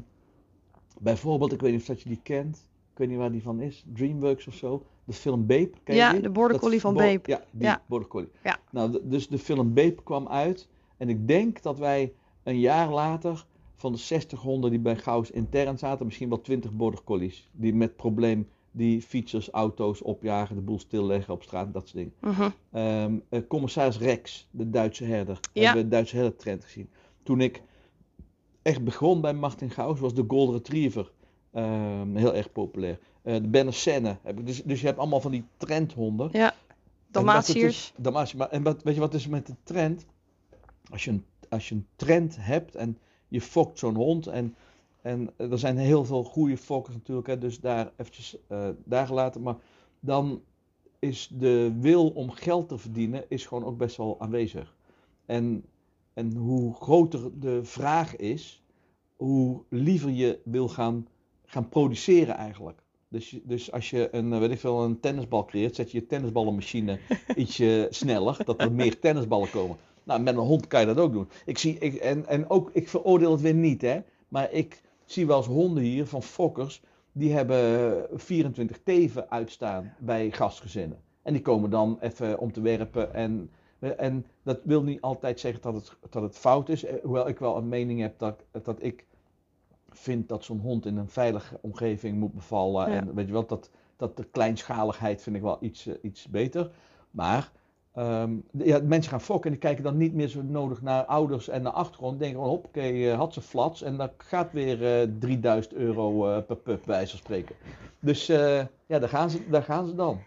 bijvoorbeeld, 1.01 1.53
ik 1.53 1.61
weet 1.61 1.73
niet 1.73 1.81
of 1.81 1.87
dat 1.87 2.03
je 2.03 2.09
die 2.09 2.21
kent, 2.23 2.57
ik 2.93 2.99
weet 2.99 3.09
niet 3.09 3.19
waar 3.19 3.33
die 3.33 3.43
van 3.43 3.61
is, 3.61 3.85
Dreamworks 3.93 4.47
of 4.47 4.55
zo, 4.55 4.83
de 5.05 5.12
film 5.12 5.47
Babe, 5.47 5.71
ken 5.85 5.95
je 5.95 6.01
ja 6.01 6.12
de 6.12 6.31
border 6.31 6.59
collie 6.59 6.81
van 6.81 6.95
bo- 6.95 6.99
Babe. 7.01 7.21
Ja, 7.23 7.43
die 7.51 7.62
Ja. 7.67 7.83
border 7.87 8.09
collie. 8.09 8.29
Ja. 8.45 8.59
Nou, 8.71 8.99
dus 9.03 9.29
de 9.29 9.39
film 9.39 9.75
Babe 9.75 9.95
kwam 10.05 10.29
uit 10.29 10.69
en 10.97 11.09
ik 11.09 11.29
denk 11.29 11.62
dat 11.62 11.79
wij 11.79 12.12
een 12.43 12.59
jaar 12.61 12.91
later 12.91 13.47
van 13.77 13.93
de 13.93 13.99
60 13.99 14.41
honden 14.41 14.71
die 14.71 14.79
bij 14.81 14.97
Gauws 14.97 15.31
intern 15.31 15.79
zaten, 15.79 16.07
misschien 16.07 16.29
wel 16.29 16.41
20 16.41 16.73
border 16.73 17.03
collies, 17.05 17.49
die 17.53 17.75
met 17.75 17.97
probleem 17.97 18.49
die 18.71 19.03
fietsers, 19.03 19.51
auto's 19.51 20.03
opjagen, 20.03 20.55
de 20.57 20.62
boel 20.62 20.79
stilleggen 20.79 21.35
op 21.35 21.43
straat, 21.43 21.73
dat 21.73 21.89
soort 21.89 21.95
dingen. 21.97 22.12
Mhm. 22.37 22.51
Ehm, 22.73 23.19
eh, 23.29 23.41
commissaris 23.49 23.99
Rex, 23.99 24.49
de 24.51 24.71
Duitse 24.71 25.05
herder. 25.05 25.39
Ja. 25.53 25.62
Hebben 25.62 25.83
we 25.83 25.89
de 25.89 25.95
Duitse 25.95 26.17
herdertrend 26.17 26.65
gezien. 26.65 26.89
Toen 27.23 27.41
ik 27.41 27.62
echt 28.62 28.85
begon 28.85 29.21
bij 29.21 29.35
Martin 29.35 29.71
Gauws, 29.71 30.01
was 30.01 30.15
de 30.15 30.25
Golden 30.29 30.55
Retriever 30.55 31.12
ehm, 31.53 32.15
heel 32.17 32.35
erg 32.35 32.53
populair. 32.53 32.99
Eh, 33.23 33.35
de 33.35 33.49
Banner 33.49 33.75
Senne. 33.75 34.17
heb 34.23 34.39
ik- 34.39 34.47
Dus, 34.47 34.62
dus 34.62 34.81
je 34.81 34.87
hebt 34.87 34.99
allemaal 34.99 35.21
van 35.21 35.31
die 35.31 35.45
trendhonden. 35.57 36.29
Ja, 36.33 36.55
Dalmatiërs. 37.11 37.93
Dalmatiërs. 37.97 38.35
Maar, 38.35 38.49
en 38.51 38.62
wat, 38.62 38.83
weet 38.83 38.95
je 38.95 39.01
wat 39.01 39.15
is 39.15 39.27
met 39.27 39.47
de 39.47 39.55
trend? 39.62 40.07
Als 40.91 41.05
je 41.05 41.11
een, 41.11 41.25
als 41.49 41.69
je 41.69 41.75
een 41.75 41.87
trend 41.97 42.37
hebt 42.41 42.75
en 42.75 42.99
je 43.29 43.41
fokt 43.41 43.79
zo'n 43.79 43.95
hond 43.95 44.27
en, 44.27 44.55
en 45.03 45.31
er 45.37 45.59
zijn 45.59 45.77
heel 45.77 46.05
veel 46.05 46.25
goede 46.25 46.57
fokkers 46.57 46.97
natuurlijk, 46.97 47.27
hè, 47.27 47.39
dus 47.39 47.61
daar 47.61 47.93
eventjes 47.97 48.37
eh, 48.47 48.69
daar 48.85 49.07
gelaten. 49.07 49.43
Maar 49.43 49.57
dan 50.01 50.43
is 50.99 51.31
de 51.33 51.77
wil 51.81 52.09
om 52.09 52.31
geld 52.31 52.69
te 52.69 52.79
verdienen 52.79 53.25
is 53.29 53.47
gewoon 53.47 53.65
ook 53.65 53.77
best 53.77 53.97
wel 53.97 54.21
aanwezig. 54.21 54.77
En, 55.27 55.65
en 56.15 56.37
hoe 56.37 56.75
groter 56.75 57.41
de 57.41 57.65
vraag 57.65 58.17
is, 58.17 58.62
hoe 59.17 59.62
liever 59.69 60.11
je 60.11 60.41
wil 60.45 60.69
gaan, 60.69 61.07
gaan 61.45 61.69
produceren 61.69 62.35
eigenlijk. 62.35 62.83
Dus, 63.09 63.39
dus 63.45 63.73
als 63.73 63.91
je 63.91 64.09
een, 64.12 64.33
eh, 64.33 64.39
weet 64.39 64.51
ik 64.51 64.59
veel, 64.59 64.85
een 64.85 65.01
tennisbal 65.01 65.45
creëert, 65.45 65.75
zet 65.75 65.91
je 65.91 65.99
je 65.99 66.07
tennisballenmachine 66.07 66.99
ietsje 67.37 67.87
sneller, 67.91 68.45
dat 68.45 68.61
er 68.61 68.73
meer 68.73 69.01
tennisballen 69.01 69.51
komen. 69.51 69.77
Nou, 70.07 70.21
met 70.21 70.35
een 70.35 70.40
hond 70.40 70.66
kan 70.66 70.81
je 70.81 70.87
dat 70.87 70.99
ook 70.99 71.12
doen. 71.12 71.29
Ik 71.45 71.59
zie, 71.59 71.79
ik, 71.79 71.95
en, 71.95 72.27
en 72.27 72.51
ook, 72.51 72.71
ik 72.73 72.88
veroordeel 72.88 73.31
het 73.31 73.40
weer 73.40 73.55
niet, 73.55 73.83
hè. 73.83 74.01
Maar 74.29 74.53
ik 74.53 74.83
zie 75.05 75.27
wel 75.27 75.37
eens 75.37 75.47
honden 75.47 75.83
hier 75.83 76.07
van 76.07 76.23
fokkers, 76.23 76.83
die 77.12 77.33
hebben 77.33 78.07
24 78.14 78.79
teven 78.83 79.31
uitstaan 79.31 79.95
bij 79.99 80.31
gastgezinnen. 80.31 80.99
En 81.23 81.33
die 81.33 81.42
komen 81.42 81.71
dan 81.71 81.99
even 82.01 82.38
om 82.38 82.53
te 82.53 82.61
werpen. 82.61 83.14
En, 83.14 83.51
en 83.79 84.27
dat 84.42 84.61
wil 84.62 84.83
niet 84.83 85.01
altijd 85.01 85.40
zeggen 85.40 85.62
dat 85.62 85.75
het, 85.75 85.97
dat 86.11 86.23
het 86.23 86.37
fout 86.37 86.69
is. 86.69 86.85
Eh, 86.85 86.95
Hoewel 87.03 87.29
ik 87.29 87.38
wel 87.38 87.57
een 87.57 87.69
mening 87.69 88.01
heb 88.01 88.19
dat, 88.19 88.45
dat 88.62 88.83
ik 88.83 89.07
vind 89.88 90.29
dat 90.29 90.45
zo'n 90.45 90.61
hond 90.61 90.87
in 90.87 90.97
een 90.97 91.09
veilige 91.09 91.59
omgeving 91.61 92.19
moet 92.19 92.35
bevallen. 92.35 92.90
Ja. 92.90 92.97
En 92.97 93.14
weet 93.14 93.27
je 93.27 93.33
wel, 93.33 93.47
dat, 93.47 93.71
dat 93.97 94.16
de 94.16 94.25
kleinschaligheid 94.25 95.23
vind 95.23 95.37
ik 95.37 95.42
wel 95.42 95.59
iets, 95.61 95.87
eh, 95.87 95.95
iets 96.03 96.29
beter. 96.29 96.71
Maar 97.11 97.53
de- 98.51 98.65
ja, 98.65 98.81
mensen 98.83 99.11
gaan 99.11 99.21
fokken 99.21 99.45
en 99.45 99.51
die 99.51 99.61
kijken 99.67 99.85
dan 99.85 99.97
niet 99.97 100.15
meer 100.15 100.29
zo 100.29 100.43
nodig 100.43 100.83
naar 100.83 101.05
ouders 101.05 101.49
en 101.49 101.63
naar 101.63 101.73
achtergrond. 101.73 102.19
Denken 102.19 102.39
van 102.39 102.49
hoppakee, 102.49 103.11
eh, 103.11 103.17
had 103.19 103.35
ze 103.35 103.41
flats 103.41 103.83
en 103.83 103.97
dat 103.97 104.13
gaat 104.17 104.53
weer 104.53 105.01
eh 105.01 105.09
3000 105.19 105.75
euro 105.75 106.29
eh, 106.31 106.43
per 106.47 106.57
pup 106.57 106.83
bij 106.87 107.07
van 107.07 107.19
spreken. 107.19 107.55
Dus 108.01 108.29
eh, 108.29 108.61
ja, 108.87 108.99
daar 108.99 109.09
gaan, 109.09 109.31
ze, 109.31 109.49
daar 109.51 109.63
gaan 109.63 109.87
ze 109.87 109.95
dan. 109.95 110.21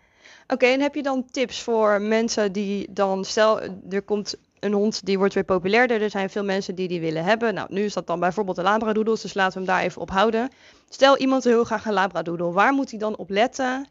Oké, 0.47 0.65
en 0.65 0.81
heb 0.81 0.95
je 0.95 1.03
dan 1.03 1.25
tips 1.31 1.61
voor 1.61 2.01
mensen 2.01 2.51
die 2.51 2.93
dan, 2.93 3.25
stel 3.25 3.61
er 3.89 4.01
komt 4.01 4.35
een 4.59 4.73
hond 4.73 5.05
die 5.05 5.17
wordt 5.17 5.33
weer 5.33 5.43
populairder, 5.43 6.01
er 6.01 6.09
zijn 6.09 6.29
veel 6.29 6.43
mensen 6.43 6.75
die 6.75 6.87
die 6.87 7.01
willen 7.01 7.23
hebben. 7.23 7.53
Nou, 7.53 7.67
nu 7.73 7.81
is 7.81 7.93
dat 7.93 8.07
dan 8.07 8.19
bijvoorbeeld 8.19 8.57
een 8.57 8.63
labradoodle, 8.63 9.17
dus 9.21 9.33
laten 9.33 9.59
we 9.61 9.65
hem 9.65 9.75
daar 9.75 9.85
even 9.85 10.01
op 10.01 10.09
houden. 10.09 10.49
Stel 10.89 11.17
iemand 11.17 11.43
wil 11.43 11.53
heel 11.53 11.63
graag 11.63 11.85
een 11.85 11.93
labradoodle, 11.93 12.51
waar 12.51 12.73
moet 12.73 12.89
hij 12.89 12.99
dan 12.99 13.17
op 13.17 13.29
letten 13.29 13.87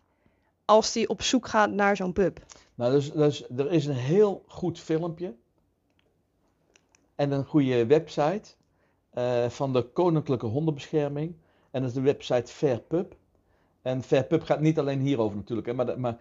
als 0.68 0.94
hij 0.94 1.08
op 1.08 1.22
zoek 1.22 1.48
gaat 1.48 1.70
naar 1.70 1.96
zo'n 1.96 2.12
pup? 2.12 2.40
Nou, 2.74 2.92
dus, 2.92 3.12
dus 3.12 3.48
er 3.56 3.72
is 3.72 3.86
een 3.86 3.94
heel 3.94 4.44
goed 4.46 4.78
filmpje 4.80 5.34
en 7.14 7.30
een 7.30 7.44
goede 7.44 7.86
website 7.86 8.54
eh, 9.10 9.48
van 9.48 9.72
de 9.72 9.82
Koninklijke 9.82 10.46
Hondenbescherming. 10.46 11.34
En 11.70 11.80
dat 11.80 11.88
is 11.90 11.94
de 11.96 12.00
website 12.02 12.52
Fairpup. 12.52 13.16
En 13.82 14.02
Fairpup 14.02 14.42
gaat 14.42 14.60
niet 14.60 14.78
alleen 14.78 15.00
hierover 15.00 15.36
natuurlijk, 15.36 15.66
hè, 15.68 15.74
maar, 15.74 15.86
de- 15.86 15.96
maar 15.96 16.18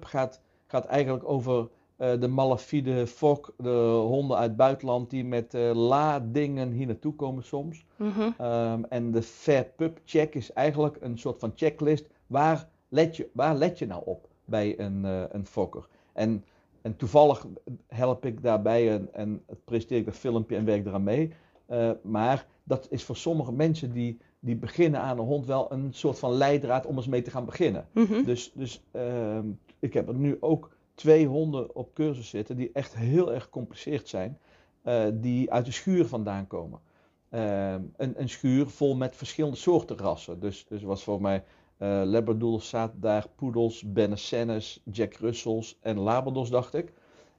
gaat, 0.00 0.40
gaat 0.66 0.84
eigenlijk 0.84 1.28
over 1.28 1.68
eh, 1.96 2.20
de 2.20 2.28
malafide 2.28 3.06
fok, 3.06 3.54
de 3.58 4.02
honden 4.06 4.36
uit 4.36 4.48
het 4.48 4.56
buitenland 4.56 5.10
die 5.10 5.24
met 5.24 5.54
eh 5.54 5.70
la-dingen 5.74 6.70
hier 6.70 6.86
naartoe 6.86 7.14
komen 7.14 7.44
soms. 7.44 7.84
Mhm. 7.96 8.30
Ehm, 8.38 8.82
en 8.88 9.10
de 9.10 9.22
Fair 9.22 9.64
Pup 9.64 10.00
Check 10.04 10.34
is 10.34 10.52
eigenlijk 10.52 10.96
een 11.00 11.18
soort 11.18 11.38
van 11.38 11.52
checklist. 11.54 12.06
Waar 12.26 12.68
let 12.92 13.16
je, 13.16 13.28
waar 13.32 13.56
let 13.56 13.78
je 13.78 13.86
nou 13.86 14.02
op 14.04 14.28
bij 14.44 14.78
een, 14.78 15.04
eh, 15.04 15.22
een 15.28 15.46
fokker? 15.46 15.86
En, 16.12 16.44
en 16.82 16.96
toevallig 16.96 17.46
help 17.86 18.26
ik 18.26 18.42
daarbij 18.42 18.90
en, 18.92 19.08
en 19.12 19.44
presenteer 19.64 19.98
ik 19.98 20.04
dat 20.04 20.14
filmpje 20.14 20.56
en 20.56 20.64
werk 20.64 20.86
eraan 20.86 21.02
mee. 21.02 21.32
Eh, 21.66 21.90
maar 22.02 22.46
dat 22.64 22.86
is 22.90 23.04
voor 23.04 23.16
sommige 23.16 23.52
mensen 23.52 23.92
die, 23.92 24.18
die 24.40 24.56
beginnen 24.56 25.00
aan 25.00 25.18
een 25.18 25.24
hond 25.24 25.46
wel 25.46 25.72
een 25.72 25.88
soort 25.92 26.18
van 26.18 26.32
leidraad 26.32 26.86
om 26.86 26.96
eens 26.96 27.06
mee 27.06 27.22
te 27.22 27.30
gaan 27.30 27.44
beginnen. 27.44 27.86
Mhm. 27.92 28.24
Dus, 28.24 28.52
dus 28.54 28.82
ehm, 28.90 29.46
ik 29.78 29.94
heb 29.94 30.08
er 30.08 30.14
nu 30.14 30.36
ook 30.40 30.70
twee 30.94 31.26
honden 31.26 31.74
op 31.74 31.94
cursus 31.94 32.28
zitten 32.28 32.56
die 32.56 32.70
echt 32.72 32.96
heel 32.96 33.32
erg 33.32 33.42
gecompliceerd 33.42 34.08
zijn, 34.08 34.38
eh, 34.82 35.04
die 35.12 35.52
uit 35.52 35.64
de 35.64 35.72
schuur 35.72 36.06
vandaan 36.06 36.46
komen. 36.46 36.80
Ehm, 37.28 37.80
een, 37.96 38.20
een 38.20 38.28
schuur 38.28 38.66
vol 38.66 38.96
met 38.96 39.16
verschillende 39.16 39.56
soorten 39.56 39.96
rassen. 39.96 40.40
Dus, 40.40 40.66
dus 40.68 40.82
was 40.82 41.04
voor 41.04 41.20
mij 41.20 41.44
eh 41.82 42.02
Labradoodles 42.04 42.68
zaten 42.68 43.00
daar, 43.00 43.26
Poedels, 43.36 43.92
Benessenes, 43.92 44.82
Jack 44.84 45.14
Russells 45.14 45.78
en 45.80 45.98
Labradors, 45.98 46.50
dacht 46.50 46.74
ik. 46.74 46.92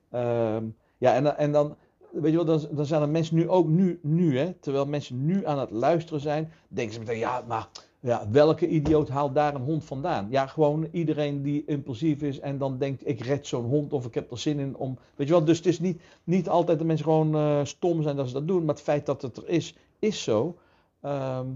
Ehm, 0.10 0.66
ja, 0.98 1.14
en, 1.14 1.38
en 1.38 1.52
dan, 1.52 1.76
weet 2.12 2.32
je 2.32 2.44
wel, 2.44 2.46
dan, 2.46 2.68
dan 2.72 2.86
zijn 2.86 3.02
er 3.02 3.10
mensen 3.10 3.36
nu 3.36 3.50
ook 3.50 3.68
nu, 3.68 4.00
nu 4.02 4.38
hè, 4.38 4.54
terwijl 4.54 4.86
mensen 4.86 5.26
nu 5.26 5.46
aan 5.46 5.60
het 5.60 5.72
luisteren 5.72 6.22
zijn, 6.22 6.52
denken 6.68 6.94
ze 6.94 7.00
meteen, 7.00 7.18
ja, 7.18 7.44
maar 7.48 7.68
ja, 8.00 8.30
welke 8.30 8.68
idioot 8.68 9.10
haalt 9.10 9.36
daar 9.36 9.56
een 9.56 9.62
hond 9.62 9.84
vandaan? 9.84 10.28
Ja, 10.30 10.48
gewoon 10.48 10.88
iedereen 10.92 11.42
die 11.42 11.64
impulsief 11.66 12.22
is 12.22 12.40
en 12.40 12.58
dan 12.58 12.78
denkt, 12.78 13.08
ik 13.08 13.22
red 13.22 13.48
zo'n 13.48 13.66
hond 13.66 13.94
of 13.94 14.06
ik 14.06 14.14
heb 14.14 14.32
er 14.32 14.40
zin 14.40 14.60
in 14.60 14.76
om, 14.76 14.98
weet 15.16 15.28
je 15.28 15.34
wel, 15.34 15.46
dus 15.46 15.58
het 15.58 15.66
is 15.66 15.80
niet, 15.80 16.02
niet 16.24 16.50
altijd 16.50 16.78
dat 16.78 16.88
mensen 16.88 17.06
gewoon 17.06 17.36
eh, 17.36 17.60
stom 17.64 18.02
zijn 18.02 18.16
dat 18.16 18.28
ze 18.28 18.34
dat 18.34 18.48
doen, 18.48 18.66
maar 18.66 18.76
het 18.76 18.84
feit 18.84 19.06
dat 19.06 19.22
het 19.22 19.38
er 19.38 19.50
is, 19.50 19.76
is 20.00 20.24
zo. 20.24 20.58
Ehm, 21.02 21.48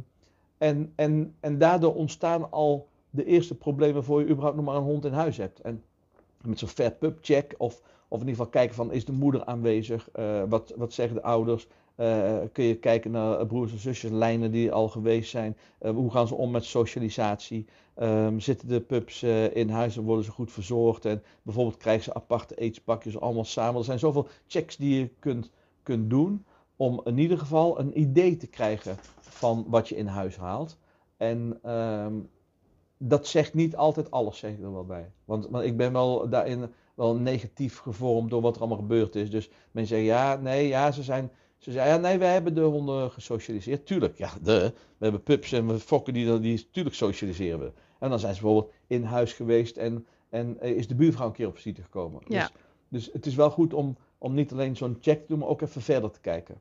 en, 0.57 0.93
en, 0.95 1.35
en 1.39 1.57
daardoor 1.57 1.95
ontstaan 1.95 2.51
al 2.51 2.87
de 3.09 3.25
eerste 3.25 3.55
problemen 3.55 4.03
voor 4.03 4.19
je 4.19 4.27
überhaupt 4.27 4.55
nog 4.55 4.65
maar 4.65 4.75
een 4.75 4.83
hond 4.83 5.05
in 5.05 5.13
huis 5.13 5.37
hebt. 5.37 5.59
En 5.61 5.83
met 6.41 6.59
zo'n 6.59 6.67
fair 6.67 6.91
pup 6.91 7.17
check 7.21 7.55
of, 7.57 7.81
of 8.07 8.21
in 8.21 8.27
ieder 8.27 8.35
geval 8.35 8.49
kijken 8.49 8.75
van 8.75 8.91
is 8.91 9.05
de 9.05 9.11
moeder 9.11 9.45
aanwezig, 9.45 10.09
Eh, 10.11 10.43
wat, 10.49 10.73
wat 10.75 10.93
zeggen 10.93 11.15
de 11.15 11.23
ouders, 11.23 11.67
Eh, 11.95 12.37
kun 12.51 12.63
je 12.63 12.75
kijken 12.79 13.11
naar 13.11 13.45
broers 13.45 13.71
en 13.71 13.77
zusjes, 13.79 14.11
lijnen 14.11 14.51
die 14.51 14.71
al 14.71 14.89
geweest 14.89 15.29
zijn, 15.29 15.57
Eh, 15.79 15.91
hoe 15.91 16.11
gaan 16.11 16.27
ze 16.27 16.35
om 16.35 16.51
met 16.51 16.63
socialisatie, 16.65 17.65
Ehm, 17.95 18.39
zitten 18.39 18.67
de 18.67 18.81
pups 18.81 19.23
in 19.53 19.69
huis 19.69 19.97
en 19.97 20.03
worden 20.03 20.25
ze 20.25 20.31
goed 20.31 20.51
verzorgd? 20.51 21.05
En 21.05 21.23
bijvoorbeeld 21.41 21.77
krijgen 21.77 22.03
ze 22.03 22.13
aparte 22.13 22.55
eetspakjes 22.55 23.19
allemaal 23.19 23.45
samen. 23.45 23.79
Er 23.79 23.85
zijn 23.85 23.99
zoveel 23.99 24.27
checks 24.47 24.77
die 24.77 24.99
je 24.99 25.09
kunt, 25.19 25.51
kunt 25.83 26.09
doen 26.09 26.45
om 26.77 27.01
in 27.03 27.17
ieder 27.17 27.37
geval 27.37 27.79
een 27.79 27.99
idee 27.99 28.37
te 28.37 28.47
krijgen 28.47 28.97
van 29.19 29.65
wat 29.67 29.89
je 29.89 29.95
in 29.95 30.07
huis 30.07 30.37
haalt. 30.37 30.77
En 31.17 31.59
ehm, 31.63 32.13
dat 32.97 33.27
zegt 33.27 33.53
niet 33.53 33.75
altijd 33.75 34.11
alles, 34.11 34.37
zeg 34.37 34.51
ik 34.51 34.61
er 34.61 34.73
wel 34.73 34.85
bij. 34.85 35.11
Want, 35.25 35.47
want 35.49 35.65
ik 35.65 35.77
ben 35.77 35.93
wel 35.93 36.29
daarin 36.29 36.69
wel 36.95 37.15
negatief 37.15 37.77
gevormd 37.77 38.29
door 38.29 38.41
wat 38.41 38.55
er 38.55 38.61
allemaal 38.61 38.79
gebeurd 38.79 39.15
is. 39.15 39.29
Dus 39.29 39.49
mensen 39.71 39.95
zeggen, 39.95 40.15
ja, 40.15 40.35
nee, 40.35 40.67
ja, 40.67 40.91
ze 40.91 41.03
zijn... 41.03 41.31
Ze 41.57 41.71
zeggen, 41.71 41.91
ja, 41.91 41.97
nee, 41.97 42.17
wij 42.17 42.33
hebben 42.33 42.55
de 42.55 42.61
honden 42.61 43.11
gesocialiseerd. 43.11 43.85
Tuurlijk, 43.85 44.17
ja, 44.17 44.29
de. 44.41 44.73
We 44.97 45.03
hebben 45.03 45.23
pups 45.23 45.51
en 45.51 45.67
we 45.67 45.79
fokken 45.79 46.13
die, 46.13 46.39
die 46.39 46.69
tuurlijk 46.71 46.95
socialiseren 46.95 47.59
we. 47.59 47.71
En 47.99 48.09
dan 48.09 48.19
zijn 48.19 48.35
ze 48.35 48.41
bijvoorbeeld 48.41 48.73
in 48.87 49.03
huis 49.03 49.33
geweest 49.33 49.77
en, 49.77 50.05
en 50.29 50.61
is 50.61 50.87
de 50.87 50.95
buurvrouw 50.95 51.27
een 51.27 51.33
keer 51.33 51.47
op 51.47 51.55
visite 51.55 51.81
gekomen. 51.81 52.21
Ja. 52.27 52.49
Dus, 52.89 53.05
dus 53.05 53.13
het 53.13 53.25
is 53.25 53.35
wel 53.35 53.49
goed 53.49 53.73
om, 53.73 53.97
om 54.17 54.33
niet 54.33 54.51
alleen 54.51 54.75
zo'n 54.75 54.97
check 55.01 55.19
te 55.19 55.27
doen, 55.27 55.39
maar 55.39 55.47
ook 55.47 55.61
even 55.61 55.81
verder 55.81 56.11
te 56.11 56.19
kijken. 56.19 56.57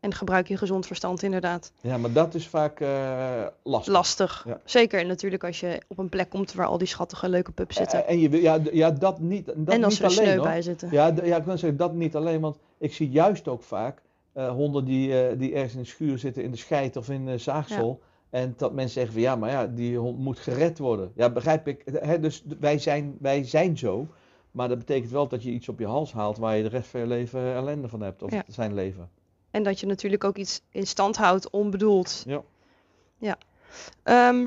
En 0.00 0.14
gebruik 0.14 0.48
je 0.48 0.56
gezond 0.56 0.86
verstand 0.86 1.22
inderdaad. 1.22 1.72
Ja, 1.80 1.96
maar 1.98 2.12
dat 2.12 2.34
is 2.34 2.48
vaak 2.48 2.80
eh, 2.80 3.46
lastig. 3.62 3.92
Lastig. 3.92 4.44
Ja. 4.46 4.60
Zeker 4.64 5.06
natuurlijk 5.06 5.44
als 5.44 5.60
je 5.60 5.82
op 5.88 5.98
een 5.98 6.08
plek 6.08 6.30
komt 6.30 6.52
waar 6.52 6.66
al 6.66 6.78
die 6.78 6.86
schattige 6.86 7.28
leuke 7.28 7.52
pups 7.52 7.76
zitten. 7.76 8.04
Eh, 8.04 8.10
En 8.12 8.18
je, 8.20 8.28
wil- 8.28 8.40
ja, 8.40 8.58
ja, 8.72 8.90
dat 8.90 9.18
niet, 9.20 9.46
dat 9.46 9.74
en 9.74 9.84
als 9.84 9.92
niet 9.92 10.02
er 10.02 10.04
alleen 10.16 10.26
sneu 10.26 10.36
hoor. 10.36 10.46
bij 10.46 10.62
zitten. 10.62 10.88
Ja, 10.92 11.14
ja, 11.24 11.36
ik 11.36 11.44
kan 11.44 11.58
zeggen 11.58 11.78
dat 11.78 11.94
niet 11.94 12.16
alleen, 12.16 12.40
want 12.40 12.58
ik 12.78 12.92
zie 12.94 13.10
juist 13.10 13.48
ook 13.48 13.62
vaak 13.62 14.02
eh, 14.32 14.50
honden 14.50 14.84
die, 14.84 15.36
die 15.36 15.54
ergens 15.54 15.72
in 15.74 15.80
de 15.80 15.86
schuur 15.86 16.18
zitten, 16.18 16.42
in 16.42 16.50
de 16.50 16.56
scheid 16.56 16.96
of 16.96 17.08
in 17.10 17.26
de 17.26 17.38
zaagsel. 17.38 18.00
En 18.30 18.54
dat 18.56 18.72
mensen 18.72 18.92
zeggen 18.94 19.12
van 19.12 19.22
ja, 19.22 19.36
maar 19.36 19.50
ja, 19.50 19.66
die 19.66 19.96
hond 19.96 20.18
moet 20.18 20.38
gered 20.38 20.78
worden. 20.78 21.12
Ja, 21.14 21.30
begrijp 21.30 21.68
ik. 21.68 21.84
Dus 22.22 22.44
wij 22.60 22.78
zijn, 22.78 23.16
wij 23.20 23.44
zijn 23.44 23.78
zo. 23.78 24.06
Maar 24.50 24.68
dat 24.68 24.78
betekent 24.78 25.10
wel 25.10 25.28
dat 25.28 25.42
je 25.42 25.50
iets 25.50 25.68
op 25.68 25.78
je 25.78 25.86
hals 25.86 26.12
haalt 26.12 26.38
waar 26.38 26.56
je 26.56 26.62
de 26.62 26.68
rest 26.68 26.88
van 26.88 27.00
je 27.00 27.06
leven 27.06 27.54
ellende 27.54 27.88
van 27.88 28.00
hebt. 28.00 28.22
Of 28.22 28.32
Ja. 28.32 28.42
zijn 28.48 28.74
leven. 28.74 29.10
En 29.50 29.62
dat 29.62 29.80
je 29.80 29.86
natuurlijk 29.86 30.24
ook 30.24 30.36
iets 30.36 30.60
in 30.70 30.86
stand 30.86 31.16
houdt 31.16 31.50
onbedoeld. 31.50 32.22
Ja. 32.26 32.42
Ja. 33.18 33.38
Ehm, 34.02 34.46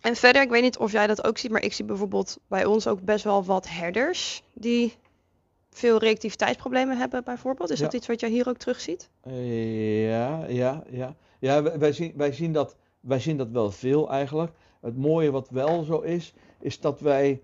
en 0.00 0.16
verder, 0.16 0.42
ik 0.42 0.50
weet 0.50 0.62
niet 0.62 0.78
of 0.78 0.92
jij 0.92 1.06
dat 1.06 1.24
ook 1.24 1.38
ziet, 1.38 1.50
maar 1.50 1.62
ik 1.62 1.72
zie 1.72 1.84
bijvoorbeeld 1.84 2.38
bij 2.46 2.64
ons 2.64 2.86
ook 2.86 3.00
best 3.02 3.24
wel 3.24 3.44
wat 3.44 3.68
herders 3.68 4.42
die 4.52 4.94
veel 5.70 5.98
reactiviteitsproblemen 5.98 6.96
hebben 6.98 7.24
bijvoorbeeld. 7.24 7.70
Is 7.70 7.78
dat 7.78 7.92
iets 7.92 8.06
wat 8.06 8.20
jij 8.20 8.30
hier 8.30 8.48
ook 8.48 8.56
terugziet? 8.56 9.08
Eh, 9.20 10.08
Ja, 10.08 10.44
ja, 10.46 10.82
ja. 10.90 11.14
Ja, 11.38 11.62
wij, 11.62 11.78
wij 11.78 11.92
zien, 11.92 12.12
wij, 12.16 12.32
zien 12.32 12.52
dat, 12.52 12.76
wij 13.00 13.20
zien 13.20 13.36
dat 13.36 13.50
wel 13.50 13.70
veel 13.70 14.10
eigenlijk. 14.10 14.52
Het 14.80 14.96
mooie 14.96 15.30
wat 15.30 15.48
wel 15.50 15.82
zo 15.82 16.00
is, 16.00 16.34
is 16.60 16.80
dat 16.80 17.00
wij 17.00 17.42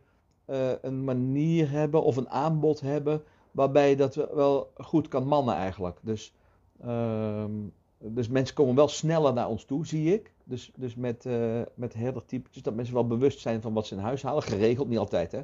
eh, 0.48 0.70
een 0.82 1.04
manier 1.04 1.70
hebben 1.70 2.02
of 2.02 2.16
een 2.16 2.28
aanbod 2.30 2.80
hebben 2.80 3.22
waarbij 3.50 3.96
dat 3.96 4.14
we 4.14 4.30
wel 4.34 4.72
goed 4.76 5.08
kan 5.08 5.26
mannen 5.26 5.54
eigenlijk. 5.54 5.98
Dus, 6.02 6.34
ehm, 6.80 7.50
dus 7.98 8.28
mensen 8.28 8.54
komen 8.54 8.74
wel 8.74 8.88
sneller 8.88 9.32
naar 9.32 9.48
ons 9.48 9.64
toe, 9.64 9.86
zie 9.86 10.14
ik. 10.14 10.32
Dus, 10.44 10.72
dus 10.76 10.94
met, 10.94 11.26
eh 11.26 11.60
met 11.74 11.94
herdertypetjes, 11.94 12.62
dat 12.62 12.74
mensen 12.74 12.94
wel 12.94 13.06
bewust 13.06 13.40
zijn 13.40 13.60
van 13.60 13.72
wat 13.72 13.86
ze 13.86 13.94
in 13.94 14.00
huis 14.00 14.22
halen. 14.22 14.42
Geregeld, 14.42 14.88
niet 14.88 14.98
altijd 14.98 15.32
hè. 15.32 15.42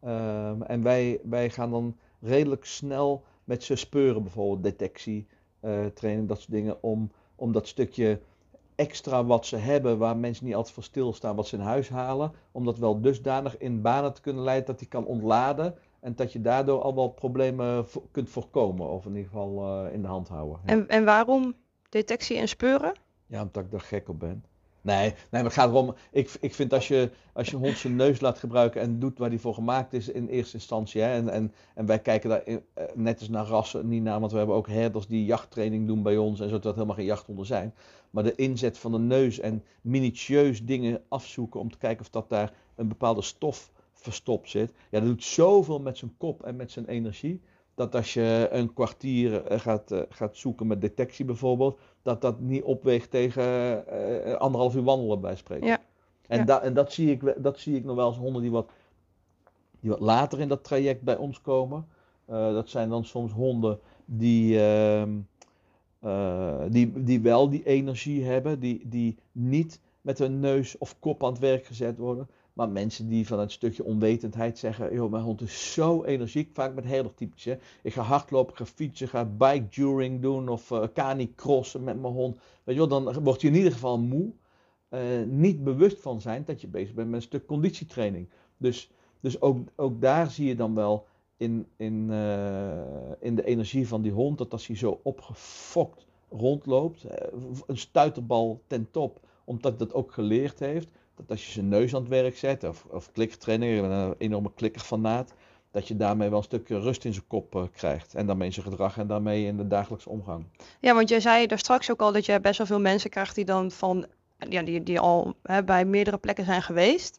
Ehm, 0.00 0.62
en 0.62 0.82
wij, 0.82 1.20
wij 1.24 1.50
gaan 1.50 1.70
dan 1.70 1.96
redelijk 2.20 2.64
snel 2.64 3.24
met 3.44 3.62
ze 3.62 3.76
speuren, 3.76 4.22
bijvoorbeeld 4.22 4.62
detectie, 4.62 5.26
eh 5.60 5.86
training, 5.86 6.28
dat 6.28 6.38
soort 6.38 6.50
dingen, 6.52 6.82
om, 6.82 7.10
om 7.34 7.52
dat 7.52 7.66
stukje 7.68 8.20
extra 8.82 9.24
wat 9.24 9.46
ze 9.46 9.56
hebben, 9.56 9.98
waar 9.98 10.16
mensen 10.16 10.44
niet 10.44 10.54
altijd 10.54 10.74
voor 10.74 10.82
stilstaan, 10.82 11.36
wat 11.36 11.46
ze 11.46 11.56
in 11.56 11.62
huis 11.62 11.88
halen, 11.88 12.32
om 12.52 12.64
dat 12.64 12.78
wel 12.78 13.00
dusdanig 13.00 13.58
in 13.58 13.82
banen 13.82 14.14
te 14.14 14.20
kunnen 14.20 14.42
leiden 14.42 14.66
dat 14.66 14.78
die 14.78 14.88
kan 14.88 15.04
ontladen 15.04 15.74
en 16.00 16.14
dat 16.14 16.32
je 16.32 16.40
daardoor 16.40 16.82
al 16.82 16.94
wel 16.94 17.08
problemen 17.08 17.86
kunt 18.10 18.30
voorkomen, 18.30 18.88
of 18.88 19.04
in 19.04 19.16
ieder 19.16 19.30
geval 19.30 19.84
eh, 19.86 19.94
in 19.94 20.02
de 20.02 20.08
hand 20.08 20.28
houden. 20.28 20.58
Ja. 20.64 20.72
En, 20.72 20.88
en 20.88 21.04
waarom 21.04 21.54
detectie 21.88 22.36
en 22.36 22.48
speuren? 22.48 22.92
ja, 23.26 23.42
omdat 23.42 23.64
ik 23.64 23.70
daar 23.70 23.80
gek 23.80 24.08
op 24.08 24.18
ben. 24.18 24.44
Nee, 24.82 25.08
nee, 25.08 25.14
maar 25.30 25.44
het 25.44 25.52
gaat 25.52 25.68
erom. 25.68 25.94
Ik, 26.10 26.36
ik 26.40 26.54
vind 26.54 26.72
als 26.72 26.88
je, 26.88 27.10
als 27.32 27.50
je 27.50 27.56
hond 27.56 27.76
zijn 27.76 27.96
neus 27.96 28.20
laat 28.20 28.38
gebruiken 28.38 28.80
en 28.80 28.98
doet 28.98 29.18
waar 29.18 29.30
die 29.30 29.40
voor 29.40 29.54
gemaakt 29.54 29.92
is 29.92 30.08
in 30.08 30.28
eerste 30.28 30.54
instantie. 30.54 31.00
Hè, 31.00 31.12
en, 31.14 31.28
en, 31.28 31.52
en 31.74 31.86
wij 31.86 31.98
kijken 31.98 32.28
daar 32.28 32.42
eh, 32.42 32.56
net 32.94 33.18
als 33.18 33.28
naar 33.28 33.46
rassen 33.46 33.88
niet 33.88 34.02
naar, 34.02 34.20
want 34.20 34.32
we 34.32 34.38
hebben 34.38 34.56
ook 34.56 34.68
herders 34.68 35.06
die 35.06 35.24
jachttraining 35.24 35.86
doen 35.86 36.02
bij 36.02 36.16
ons 36.16 36.40
en 36.40 36.48
zo, 36.48 36.58
dat 36.58 36.74
helemaal 36.74 36.96
geen 36.96 37.04
jachthonden 37.04 37.46
zijn. 37.46 37.74
Maar 38.10 38.24
de 38.24 38.34
inzet 38.34 38.78
van 38.78 38.92
de 38.92 38.98
neus 38.98 39.40
en 39.40 39.64
minutieus 39.80 40.64
dingen 40.64 41.02
afzoeken 41.08 41.60
om 41.60 41.70
te 41.70 41.78
kijken 41.78 42.00
of 42.00 42.10
dat 42.10 42.28
daar 42.28 42.52
een 42.74 42.88
bepaalde 42.88 43.22
stof 43.22 43.70
verstopt 43.92 44.50
zit. 44.50 44.72
Ja, 44.90 44.98
dat 44.98 45.08
doet 45.08 45.24
zoveel 45.24 45.80
met 45.80 45.98
zijn 45.98 46.14
kop 46.16 46.42
en 46.42 46.56
met 46.56 46.70
zijn 46.70 46.86
energie. 46.86 47.40
Dat 47.74 47.94
als 47.94 48.14
je 48.14 48.48
een 48.50 48.72
kwartier 48.72 49.44
eh, 49.46 49.58
gaat, 49.60 49.90
eh, 49.92 50.00
gaat 50.08 50.36
zoeken 50.36 50.66
met 50.66 50.80
detectie 50.80 51.24
bijvoorbeeld, 51.24 51.78
dat 52.02 52.20
dat 52.20 52.40
niet 52.40 52.62
opweegt 52.62 53.10
tegen 53.10 53.44
eh, 54.24 54.34
anderhalf 54.34 54.74
uur 54.74 54.82
wandelen 54.82 55.20
bij 55.20 55.36
spreken. 55.36 55.66
Ja. 55.66 55.80
En, 56.26 56.38
Ja. 56.38 56.44
da- 56.44 56.62
en 56.62 56.74
dat, 56.74 56.92
zie 56.92 57.10
ik, 57.10 57.34
dat 57.42 57.58
zie 57.58 57.76
ik 57.76 57.84
nog 57.84 57.96
wel 57.96 58.08
eens 58.08 58.16
honden 58.18 58.42
die 58.42 58.50
wat, 58.50 58.70
die 59.80 59.90
wat 59.90 60.00
later 60.00 60.40
in 60.40 60.48
dat 60.48 60.64
traject 60.64 61.02
bij 61.02 61.16
ons 61.16 61.40
komen. 61.40 61.86
Dat 62.26 62.68
zijn 62.68 62.88
dan 62.88 63.04
soms 63.04 63.32
honden 63.32 63.80
die, 64.04 64.60
ehm, 64.60 65.10
eh, 66.00 66.62
die, 66.68 67.02
die 67.02 67.20
wel 67.20 67.48
die 67.50 67.64
energie 67.64 68.24
hebben, 68.24 68.60
die, 68.60 68.88
die 68.88 69.18
niet 69.32 69.80
met 70.00 70.18
hun 70.18 70.40
neus 70.40 70.78
of 70.78 70.98
kop 70.98 71.24
aan 71.24 71.30
het 71.30 71.38
werk 71.40 71.64
gezet 71.64 71.98
worden. 71.98 72.28
Maar 72.52 72.68
mensen 72.68 73.08
die 73.08 73.26
van 73.26 73.38
het 73.38 73.52
stukje 73.52 73.84
onwetendheid 73.84 74.58
zeggen, 74.58 74.94
joh, 74.94 75.10
mijn 75.10 75.22
hond 75.22 75.40
is 75.40 75.72
zo 75.72 76.04
energiek, 76.04 76.50
vaak 76.52 76.74
met 76.74 76.84
herdertypes. 76.84 77.44
Hè. 77.44 77.56
Ik 77.82 77.92
ga 77.92 78.02
hardlopen, 78.02 78.56
ga 78.56 78.66
fietsen, 78.66 79.08
ga 79.08 79.24
bike 79.24 79.66
during 79.70 80.20
doen 80.22 80.48
of 80.48 80.70
eh 80.70 80.82
canicrossen 80.94 81.84
met 81.84 82.00
mijn 82.00 82.12
hond. 82.14 82.36
Weet 82.64 82.76
je 82.76 82.88
wel, 82.88 83.02
dan 83.02 83.22
word 83.22 83.40
je 83.40 83.48
in 83.48 83.54
ieder 83.54 83.72
geval 83.72 83.98
moe. 83.98 84.32
eh, 84.88 85.00
niet 85.26 85.64
bewust 85.64 86.00
van 86.00 86.20
zijn 86.20 86.44
dat 86.44 86.60
je 86.60 86.68
bezig 86.68 86.94
bent 86.94 87.06
met 87.08 87.16
een 87.16 87.26
stuk 87.26 87.46
conditietraining. 87.46 88.28
Dus, 88.56 88.90
dus 89.20 89.40
ook, 89.40 89.58
ook 89.76 90.00
daar 90.00 90.30
zie 90.30 90.46
je 90.48 90.54
dan 90.56 90.74
wel 90.74 91.06
in, 91.36 91.66
in, 91.76 92.10
eh, 92.10 93.12
in 93.20 93.34
de 93.34 93.44
energie 93.44 93.88
van 93.88 94.02
die 94.02 94.12
hond, 94.12 94.38
dat 94.38 94.52
als 94.52 94.66
hij 94.66 94.76
zo 94.76 95.00
opgefokt 95.02 96.06
rondloopt, 96.30 97.04
een 97.66 97.78
stuiterbal 97.78 98.62
ten 98.66 98.90
top, 98.90 99.20
omdat 99.44 99.78
hij 99.78 99.86
dat 99.86 99.94
ook 99.94 100.12
geleerd 100.12 100.58
heeft, 100.58 100.88
dat 101.16 101.30
als 101.30 101.46
je 101.46 101.52
zijn 101.52 101.68
neus 101.68 101.94
aan 101.94 102.00
het 102.00 102.10
werk 102.10 102.36
zet, 102.36 102.64
of, 102.64 102.84
of 102.88 103.12
klikkertraining, 103.12 103.74
ik 103.74 103.80
ben 103.80 103.90
een 103.90 104.14
enorme 104.18 104.50
klikkerfanaat, 104.54 105.32
dat 105.70 105.88
je 105.88 105.96
daarmee 105.96 106.28
wel 106.28 106.38
een 106.38 106.44
stuk 106.44 106.68
rust 106.68 107.04
in 107.04 107.12
zijn 107.12 107.26
kop 107.26 107.54
eh, 107.54 107.62
krijgt. 107.72 108.14
En 108.14 108.26
daarmee 108.26 108.46
in 108.46 108.52
zijn 108.54 108.66
gedrag 108.66 108.98
en 108.98 109.06
daarmee 109.06 109.46
in 109.46 109.56
de 109.56 109.66
dagelijkse 109.66 110.08
omgang. 110.08 110.44
Ja, 110.80 110.94
want 110.94 111.08
jij 111.08 111.20
zei 111.20 111.46
daar 111.46 111.58
straks 111.58 111.90
ook 111.90 112.00
al 112.00 112.12
dat 112.12 112.26
je 112.26 112.40
best 112.40 112.58
wel 112.58 112.66
veel 112.66 112.80
mensen 112.80 113.10
krijgt 113.10 113.34
die 113.34 113.44
dan 113.44 113.70
van, 113.70 114.06
ja, 114.48 114.62
die, 114.62 114.82
die 114.82 115.00
al 115.00 115.34
hè, 115.42 115.64
bij 115.64 115.84
meerdere 115.84 116.18
plekken 116.18 116.44
zijn 116.44 116.62
geweest. 116.62 117.18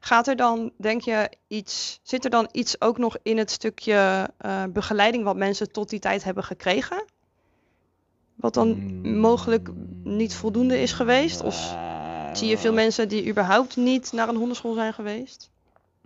Gaat 0.00 0.28
er 0.28 0.36
dan, 0.36 0.72
denk 0.76 1.00
je, 1.02 1.30
iets, 1.46 2.00
zit 2.02 2.24
er 2.24 2.30
dan 2.30 2.48
iets 2.52 2.80
ook 2.80 2.98
nog 2.98 3.16
in 3.22 3.38
het 3.38 3.50
stukje 3.50 4.30
eh, 4.38 4.64
begeleiding 4.72 5.24
wat 5.24 5.36
mensen 5.36 5.72
tot 5.72 5.88
die 5.88 5.98
tijd 5.98 6.24
hebben 6.24 6.44
gekregen? 6.44 7.04
Wat 8.34 8.54
dan 8.54 8.68
Mm. 8.68 9.18
mogelijk 9.18 9.68
niet 10.04 10.34
voldoende 10.34 10.80
is 10.80 10.92
geweest? 10.92 11.42
Of 11.42 11.76
zie 12.32 12.48
je 12.48 12.58
veel 12.58 12.72
mensen 12.72 13.08
die 13.08 13.28
überhaupt 13.28 13.76
niet 13.76 14.12
naar 14.12 14.28
een 14.28 14.36
hondenschool 14.36 14.74
zijn 14.74 14.92
geweest? 14.92 15.50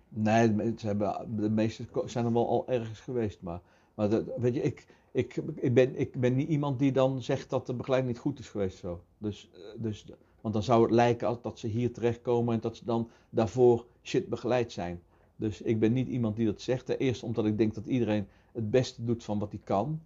Nee, 0.09 0.55
de, 0.55 0.73
ze 0.77 0.87
hebben, 0.87 1.37
de 1.37 1.51
meeste 1.51 1.85
ko- 1.85 2.07
zijn 2.07 2.25
er 2.25 2.33
wel 2.33 2.49
al 2.49 2.69
ergens 2.69 3.01
geweest. 3.01 3.41
Maar, 3.41 3.61
maar 3.95 4.09
dat, 4.09 4.25
weet 4.37 4.55
je, 4.55 4.63
ik, 4.63 4.87
ik, 5.13 5.37
ik, 5.55 5.75
ben, 5.75 5.99
ik 6.01 6.21
ben 6.21 6.37
niet 6.37 6.49
iemand 6.49 6.79
die 6.79 6.93
dan 6.93 7.23
zegt 7.23 7.51
dat 7.51 7.67
de 7.67 7.75
begeleiding 7.75 8.13
niet 8.13 8.23
goed 8.23 8.39
is 8.39 8.49
geweest. 8.49 8.79
Zo. 8.79 9.01
Dus, 9.19 9.51
eh, 9.55 9.61
dus, 9.77 10.05
want 10.41 10.55
dan 10.55 10.63
zou 10.63 10.83
het 10.83 10.91
lijken 10.91 11.39
dat 11.43 11.59
ze 11.59 11.67
hier 11.67 11.93
terechtkomen 11.93 12.55
en 12.55 12.61
dat 12.61 12.77
ze 12.77 12.85
dan 12.85 13.11
daarvoor 13.31 13.87
shit 14.03 14.29
begeleid 14.29 14.73
zijn. 14.73 15.03
Dus 15.37 15.63
ik 15.63 15.79
ben 15.81 15.93
niet 15.93 16.09
iemand 16.09 16.37
die 16.37 16.47
dat 16.47 16.61
zegt. 16.61 16.87
Ten 16.87 16.99
eerste 16.99 17.27
omdat 17.27 17.45
ik 17.47 17.59
denk 17.59 17.75
dat 17.75 17.87
iedereen 17.87 18.29
het 18.53 18.71
beste 18.71 19.05
doet 19.05 19.25
van 19.25 19.39
wat 19.39 19.51
hij 19.51 19.61
kan. 19.65 20.01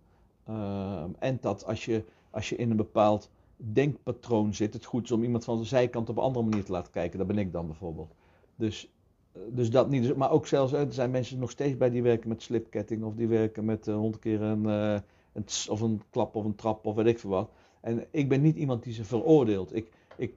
Ehm, 0.46 1.08
en 1.18 1.38
dat 1.40 1.64
als 1.64 1.84
je, 1.84 2.04
als 2.30 2.48
je 2.48 2.56
in 2.56 2.70
een 2.70 2.76
bepaald 2.76 3.30
denkpatroon 3.62 4.54
zit, 4.54 4.72
het 4.74 4.84
goed 4.84 5.12
om 5.12 5.22
iemand 5.22 5.44
van 5.44 5.58
de 5.58 5.64
zijkant 5.64 6.08
op 6.08 6.16
een 6.16 6.22
andere 6.22 6.44
manier 6.44 6.64
te 6.64 6.72
laten 6.72 6.92
kijken. 6.92 7.18
Dat 7.18 7.26
ben 7.26 7.38
ik 7.38 7.52
dan 7.52 7.66
bijvoorbeeld. 7.66 8.14
Dus 8.56 8.88
eh, 9.32 9.40
Dus 9.48 9.70
dat 9.70 9.90
niet. 9.90 10.02
Dus- 10.02 10.14
Maar 10.14 10.30
ook 10.30 10.46
zelfs, 10.46 10.72
er 10.72 10.92
zijn 10.92 11.10
mensen 11.10 11.38
nog 11.38 11.50
steeds 11.50 11.76
bij 11.76 11.90
die 11.90 12.02
werken 12.02 12.28
met 12.28 12.42
slipketting 12.42 13.04
of 13.04 13.14
die 13.14 13.28
werken 13.28 13.64
met 13.64 13.88
eh, 13.88 13.94
honderd 13.94 14.22
keer 14.22 14.42
een, 14.42 14.66
eh, 14.66 15.00
een 15.32 15.44
of 15.68 15.80
een 15.80 16.02
klap 16.10 16.36
of 16.36 16.44
een 16.44 16.54
trap 16.54 16.86
of 16.86 16.94
weet 16.94 17.06
ik 17.06 17.18
veel 17.18 17.30
wat. 17.30 17.50
En 17.80 18.06
ik 18.10 18.28
ben 18.28 18.42
niet 18.42 18.56
iemand 18.56 18.82
die 18.82 18.92
ze 18.92 19.04
veroordeelt. 19.04 19.74
Ik, 19.74 19.92
ik, 20.16 20.34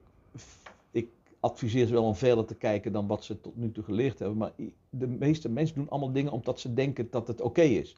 ik 0.90 1.08
adviseer 1.40 1.86
ze 1.86 1.92
wel 1.92 2.04
om 2.04 2.14
verder 2.14 2.44
te 2.44 2.54
kijken 2.54 2.92
dan 2.92 3.06
wat 3.06 3.24
ze 3.24 3.40
tot 3.40 3.56
nu 3.56 3.72
toe 3.72 3.84
geleerd 3.84 4.18
hebben. 4.18 4.38
Maar 4.38 4.52
de 4.90 5.06
meeste 5.06 5.48
mensen 5.48 5.76
doen 5.76 5.88
allemaal 5.88 6.12
dingen 6.12 6.32
omdat 6.32 6.60
ze 6.60 6.74
denken 6.74 7.10
dat 7.10 7.28
het 7.28 7.40
oké 7.40 7.62
is. 7.62 7.96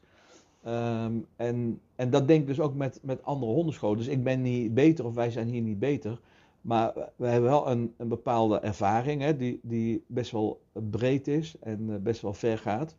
Ehm, 0.63 1.13
en, 1.37 1.81
en 1.97 2.11
dat 2.11 2.29
denk 2.29 2.41
ik 2.41 2.47
dus 2.47 2.61
ook 2.61 2.75
met, 2.75 2.99
met 3.03 3.23
andere 3.25 3.53
hondenscholen. 3.53 3.99
Dus 3.99 4.07
ik 4.07 4.25
ben 4.25 4.43
niet 4.43 4.75
beter 4.75 5.05
of 5.05 5.15
wij 5.15 5.31
zijn 5.31 5.49
hier 5.49 5.63
niet 5.63 5.79
beter. 5.79 6.21
Maar 6.61 6.93
we 7.17 7.27
hebben 7.27 7.51
wel 7.51 7.69
een, 7.71 7.95
een 7.97 8.09
bepaalde 8.09 8.59
ervaring 8.59 9.23
hè, 9.23 9.37
die, 9.37 9.61
die 9.63 10.05
best 10.07 10.31
wel 10.31 10.61
breed 10.73 11.29
is 11.29 11.59
en 11.61 11.91
eh, 11.91 11.97
best 11.97 12.21
wel 12.21 12.33
ver 12.33 12.59
gaat. 12.59 12.97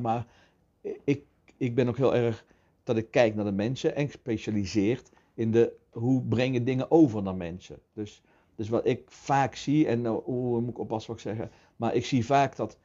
Maar 0.00 0.26
ik, 1.04 1.22
ik 1.56 1.74
ben 1.74 1.88
ook 1.88 1.96
heel 1.96 2.14
erg 2.14 2.44
dat 2.84 2.96
ik 2.96 3.10
kijk 3.10 3.34
naar 3.34 3.44
de 3.44 3.52
mensen 3.52 3.96
en 3.96 4.06
gespecialiseerd 4.06 5.10
in 5.34 5.50
de 5.50 5.72
hoe 5.90 6.22
brengen 6.22 6.64
dingen 6.64 6.90
over 6.90 7.22
naar 7.22 7.36
mensen. 7.36 7.78
Dus, 7.92 8.22
dus 8.54 8.68
wat 8.68 8.86
ik 8.86 9.02
vaak 9.06 9.54
zie, 9.54 9.86
en 9.86 10.00
nou, 10.00 10.22
hoe 10.24 10.60
moet 10.60 10.70
ik 10.70 10.78
oppassen 10.78 11.12
wat 11.12 11.24
ik 11.24 11.36
zeg, 11.36 11.48
maar 11.76 11.94
ik 11.94 12.04
zie 12.04 12.26
vaak 12.26 12.56
dat 12.56 12.78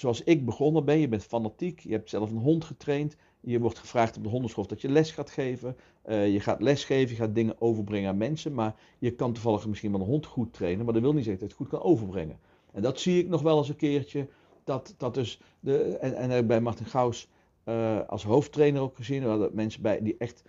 zoals 0.00 0.22
ik 0.22 0.44
begonnen 0.44 0.84
ben, 0.84 0.98
je 0.98 1.08
bent 1.08 1.24
fanatiek, 1.24 1.80
je 1.80 1.92
hebt 1.92 2.10
zelf 2.10 2.30
een 2.30 2.36
hond 2.36 2.64
getraind, 2.64 3.16
je 3.40 3.60
wordt 3.60 3.78
gevraagd 3.78 4.16
op 4.16 4.22
de 4.22 4.28
hondenschool 4.28 4.66
dat 4.66 4.80
je 4.80 4.88
les 4.88 5.10
gaat 5.10 5.30
geven. 5.30 5.76
Uh, 6.06 6.32
je 6.32 6.40
gaat 6.40 6.62
lesgeven, 6.62 7.10
je 7.10 7.22
gaat 7.22 7.34
dingen 7.34 7.60
overbrengen 7.60 8.08
aan 8.08 8.16
mensen. 8.16 8.54
Maar 8.54 8.74
je 8.98 9.10
kan 9.10 9.32
toevallig 9.32 9.66
misschien 9.66 9.92
wel 9.92 10.00
een 10.00 10.06
hond 10.06 10.26
goed 10.26 10.52
trainen. 10.52 10.84
Maar 10.84 10.94
dat 10.94 11.02
wil 11.02 11.12
niet 11.12 11.24
zeggen 11.24 11.40
dat 11.40 11.50
je 11.50 11.56
het 11.56 11.70
goed 11.70 11.80
kan 11.80 11.90
overbrengen. 11.90 12.38
En 12.72 12.82
dat 12.82 13.00
zie 13.00 13.18
ik 13.18 13.28
nog 13.28 13.42
wel 13.42 13.58
eens 13.58 13.68
een 13.68 13.76
keertje. 13.76 14.28
Dat, 14.64 14.94
dat 14.96 15.14
dus 15.14 15.40
de, 15.60 15.82
en, 15.82 16.30
en 16.30 16.46
bij 16.46 16.60
Martin 16.60 16.86
Gauws 16.86 17.28
uh, 17.64 18.00
als 18.08 18.24
hoofdtrainer 18.24 18.82
ook 18.82 18.96
gezien. 18.96 19.22
Hadden 19.22 19.50
mensen 19.52 19.82
bij 19.82 20.02
die 20.02 20.16
echt, 20.18 20.42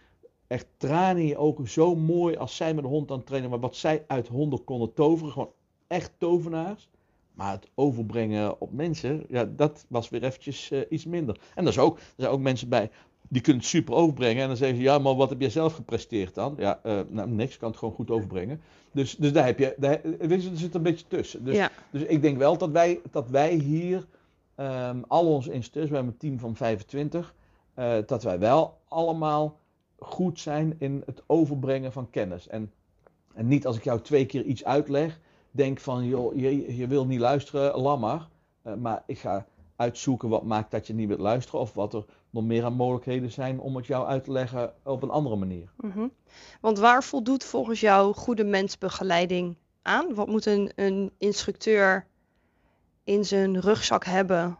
echt 0.48 0.68
tranen 0.78 1.22
in 1.22 1.28
je 1.28 1.38
ogen. 1.38 1.68
Zo 1.68 1.96
mooi 1.96 2.36
als 2.36 2.56
zij 2.56 2.74
met 2.74 2.84
de 2.84 2.90
hond 2.90 3.12
aan 3.12 3.18
het 3.18 3.26
trainen. 3.26 3.50
Maar 3.50 3.60
wat 3.60 3.76
zij 3.76 4.04
uit 4.08 4.28
honden 4.28 4.64
konden 4.64 4.94
toveren. 4.94 5.32
Gewoon 5.32 5.52
echt 5.88 6.12
tovenaars. 6.18 6.90
Maar 7.34 7.52
het 7.52 7.70
overbrengen 7.76 8.62
op 8.62 8.72
mensen, 8.72 9.26
ja, 9.30 9.46
dat 9.56 9.86
was 9.88 10.10
weer 10.10 10.24
eventjes 10.24 10.72
uh, 10.72 10.80
iets 10.89 11.06
minder. 11.06 11.39
En 11.56 11.63
er, 11.63 11.70
is 11.70 11.80
ook, 11.80 11.98
er 11.98 12.04
zijn 12.17 12.32
ook 12.32 12.39
mensen 12.39 12.70
bij 12.70 12.89
die 13.32 13.41
kunnen 13.41 13.62
het 13.62 13.72
super 13.72 13.94
overbrengen. 13.94 14.41
En 14.41 14.48
dan 14.48 14.58
zeggen 14.58 14.78
ze, 14.78 14.84
ja, 14.84 15.00
maar 15.00 15.15
wat 15.15 15.30
heb 15.30 15.39
jij 15.41 15.50
zelf 15.50 15.74
gepresteerd 15.74 16.34
dan? 16.34 16.56
Ja, 16.58 16.80
uh, 16.86 17.00
nou, 17.10 17.30
niks, 17.30 17.58
kan 17.58 17.70
het 17.70 17.78
gewoon 17.78 17.94
goed 17.94 18.12
overbrengen. 18.12 18.62
Dus, 18.91 19.15
dus 19.15 19.34
daar 19.34 19.46
heb 19.46 19.60
je, 19.60 19.74
daar, 19.78 20.00
weet 20.20 20.44
je, 20.44 20.50
er 20.50 20.58
zit 20.58 20.76
een 20.76 20.82
beetje 20.82 21.08
tussen. 21.08 21.44
Dus, 21.44 21.56
Ja. 21.56 21.72
dus 21.91 22.02
ik 22.02 22.22
denk 22.22 22.38
wel 22.38 22.58
dat 22.58 22.70
wij, 22.70 23.00
dat 23.12 23.30
wij 23.30 23.54
hier, 23.54 24.08
um, 24.58 25.04
al 25.08 25.34
onze 25.34 25.52
instructeurs, 25.52 25.89
we 25.89 25.96
hebben 25.96 26.13
een 26.13 26.20
team 26.20 26.39
van 26.39 26.56
25, 26.56 27.36
uh, 27.80 27.98
dat 28.06 28.24
wij 28.24 28.39
wel 28.39 28.78
allemaal 28.88 29.60
goed 29.98 30.39
zijn 30.39 30.76
in 30.78 31.04
het 31.06 31.24
overbrengen 31.26 31.91
van 31.91 32.10
kennis. 32.10 32.48
En, 32.48 32.72
en 33.34 33.48
niet 33.48 33.65
als 33.65 33.78
ik 33.78 33.84
jou 33.84 34.02
twee 34.02 34.26
keer 34.26 34.44
iets 34.44 34.63
uitleg, 34.63 35.20
denk 35.52 35.80
van, 35.80 36.06
joh, 36.06 36.36
je, 36.36 36.78
je 36.78 36.88
wil 36.88 37.06
niet 37.06 37.20
luisteren, 37.20 37.80
lam 37.80 38.00
maar. 38.00 38.28
Uh, 38.64 38.74
maar 38.74 39.04
ik 39.06 39.20
ga 39.20 39.46
uitzoeken 39.76 40.30
wat 40.30 40.44
maakt 40.44 40.72
dat 40.72 40.88
je 40.88 40.94
niet 40.94 41.08
wilt 41.08 41.20
luisteren 41.20 41.60
of 41.60 41.74
wat 41.74 41.94
er 41.94 42.06
nog 42.30 42.44
meer 42.44 42.64
aan 42.64 42.74
mogelijkheden 42.74 43.32
zijn 43.32 43.60
om 43.60 43.76
het 43.76 43.86
jou 43.86 44.08
uit 44.08 44.24
te 44.24 44.32
leggen 44.32 44.74
op 44.84 45.04
een 45.04 45.10
andere 45.10 45.36
manier. 45.36 45.72
Mm 45.78 45.92
-hmm. 45.92 46.12
Want 46.62 46.78
waar 46.78 47.04
voldoet 47.04 47.44
volgens 47.44 47.80
jou 47.80 48.14
goede 48.14 48.44
mensbegeleiding 48.44 49.56
aan? 49.82 50.14
Wat 50.14 50.28
moet 50.28 50.46
een, 50.46 50.72
een 50.76 51.12
instructeur 51.18 52.08
in 53.04 53.26
zijn 53.26 53.60
rugzak 53.60 54.06
hebben 54.06 54.58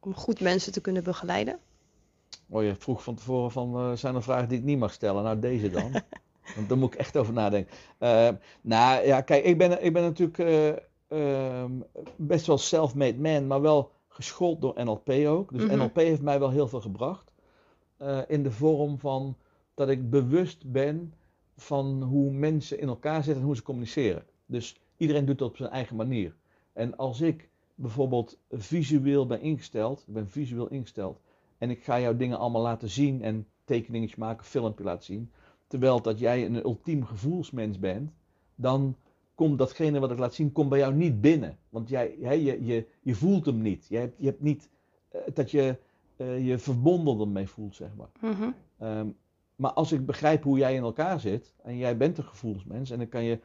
om 0.00 0.14
goed 0.14 0.40
mensen 0.40 0.72
te 0.72 0.80
kunnen 0.80 1.04
begeleiden? 1.04 1.58
Oh, 2.48 2.62
je 2.62 2.74
vroeg 2.74 3.02
van 3.02 3.14
tevoren 3.14 3.50
van, 3.50 3.90
uh, 3.90 3.96
zijn 3.96 4.14
er 4.14 4.22
vragen 4.22 4.48
die 4.48 4.58
ik 4.58 4.64
niet 4.64 4.78
mag 4.78 4.92
stellen? 4.92 5.22
Nou, 5.22 5.38
deze 5.38 5.70
dan. 5.70 5.92
Want 6.56 6.68
daar 6.68 6.78
moet 6.78 6.94
ik 6.94 6.98
echt 7.00 7.16
over 7.16 7.32
nadenken. 7.32 7.74
Uh, 8.00 8.28
nou 8.60 9.06
ja, 9.06 9.20
kijk, 9.20 9.44
ik 9.44 9.58
ben, 9.58 9.84
ik 9.84 9.92
ben 9.92 10.02
natuurlijk 10.02 10.38
uh, 11.08 11.64
best 12.16 12.46
wel 12.46 12.58
self-made 12.58 13.18
man, 13.18 13.46
maar 13.46 13.60
wel 13.60 13.90
geschoold 14.08 14.60
door 14.60 14.84
NLP 14.84 15.10
ook. 15.10 15.52
Dus 15.52 15.62
Mhm. 15.62 15.72
mm 15.72 15.78
-hmm. 15.78 15.78
NLP 15.78 15.96
heeft 15.96 16.22
mij 16.22 16.38
wel 16.38 16.50
heel 16.50 16.68
veel 16.68 16.80
gebracht. 16.80 17.32
Uh, 18.02 18.18
in 18.26 18.42
de 18.42 18.50
vorm 18.50 18.98
van 18.98 19.36
dat 19.74 19.88
ik 19.88 20.10
bewust 20.10 20.70
ben 20.72 21.14
van 21.56 22.02
hoe 22.02 22.30
mensen 22.30 22.80
in 22.80 22.88
elkaar 22.88 23.22
zitten 23.22 23.40
en 23.40 23.46
hoe 23.46 23.56
ze 23.56 23.62
communiceren. 23.62 24.22
Dus 24.46 24.80
iedereen 24.96 25.24
doet 25.24 25.38
dat 25.38 25.48
op 25.48 25.56
zijn 25.56 25.70
eigen 25.70 25.96
manier. 25.96 26.34
En 26.72 26.96
als 26.96 27.20
ik 27.20 27.48
bijvoorbeeld 27.74 28.38
visueel 28.50 29.26
ben 29.26 29.40
ingesteld, 29.40 30.04
ik 30.06 30.14
ben 30.14 30.28
visueel 30.28 30.68
ingesteld, 30.68 31.20
en 31.58 31.70
ik 31.70 31.82
ga 31.84 32.00
jou 32.00 32.16
dingen 32.16 32.38
allemaal 32.38 32.62
laten 32.62 32.88
zien 32.88 33.22
en 33.22 33.46
tekeningetjes 33.64 34.18
maken, 34.18 34.44
filmpje 34.46 34.84
laten 34.84 35.04
zien, 35.04 35.32
terwijl 35.74 36.02
dat 36.02 36.18
jij 36.18 36.44
een 36.44 36.64
ultiem 36.64 37.04
gevoelsmens 37.04 37.78
bent, 37.78 38.10
dan 38.54 38.96
komt 39.34 39.58
datgene 39.58 39.98
wat 39.98 40.10
ik 40.10 40.18
laat 40.18 40.34
zien, 40.34 40.52
komt 40.52 40.68
bij 40.68 40.78
jou 40.78 40.94
niet 40.94 41.20
binnen. 41.20 41.58
Want 41.68 41.88
jij, 41.88 42.16
hè, 42.20 42.32
je, 42.32 42.64
je, 42.64 42.86
je 43.02 43.14
voelt 43.14 43.46
hem 43.46 43.62
niet. 43.62 43.86
Je 43.88 43.96
hebt, 43.96 44.14
je 44.18 44.26
hebt 44.26 44.40
niet 44.40 44.70
eh, 45.08 45.20
dat 45.34 45.50
je 45.50 45.76
eh, 46.16 46.46
je 46.46 46.58
verbonden 46.58 47.20
ermee 47.20 47.48
voelt, 47.48 47.74
zeg 47.74 47.88
maar. 47.96 48.10
Mhm. 48.20 48.50
Ehm, 48.78 49.08
maar 49.56 49.72
als 49.72 49.92
ik 49.92 50.06
begrijp 50.06 50.42
hoe 50.42 50.58
jij 50.58 50.74
in 50.74 50.82
elkaar 50.82 51.20
zit, 51.20 51.54
en 51.62 51.76
jij 51.76 51.96
bent 51.96 52.18
een 52.18 52.24
gevoelsmens, 52.24 52.90
en 52.90 52.98
dan 52.98 53.08
kan 53.08 53.24
je 53.24 53.40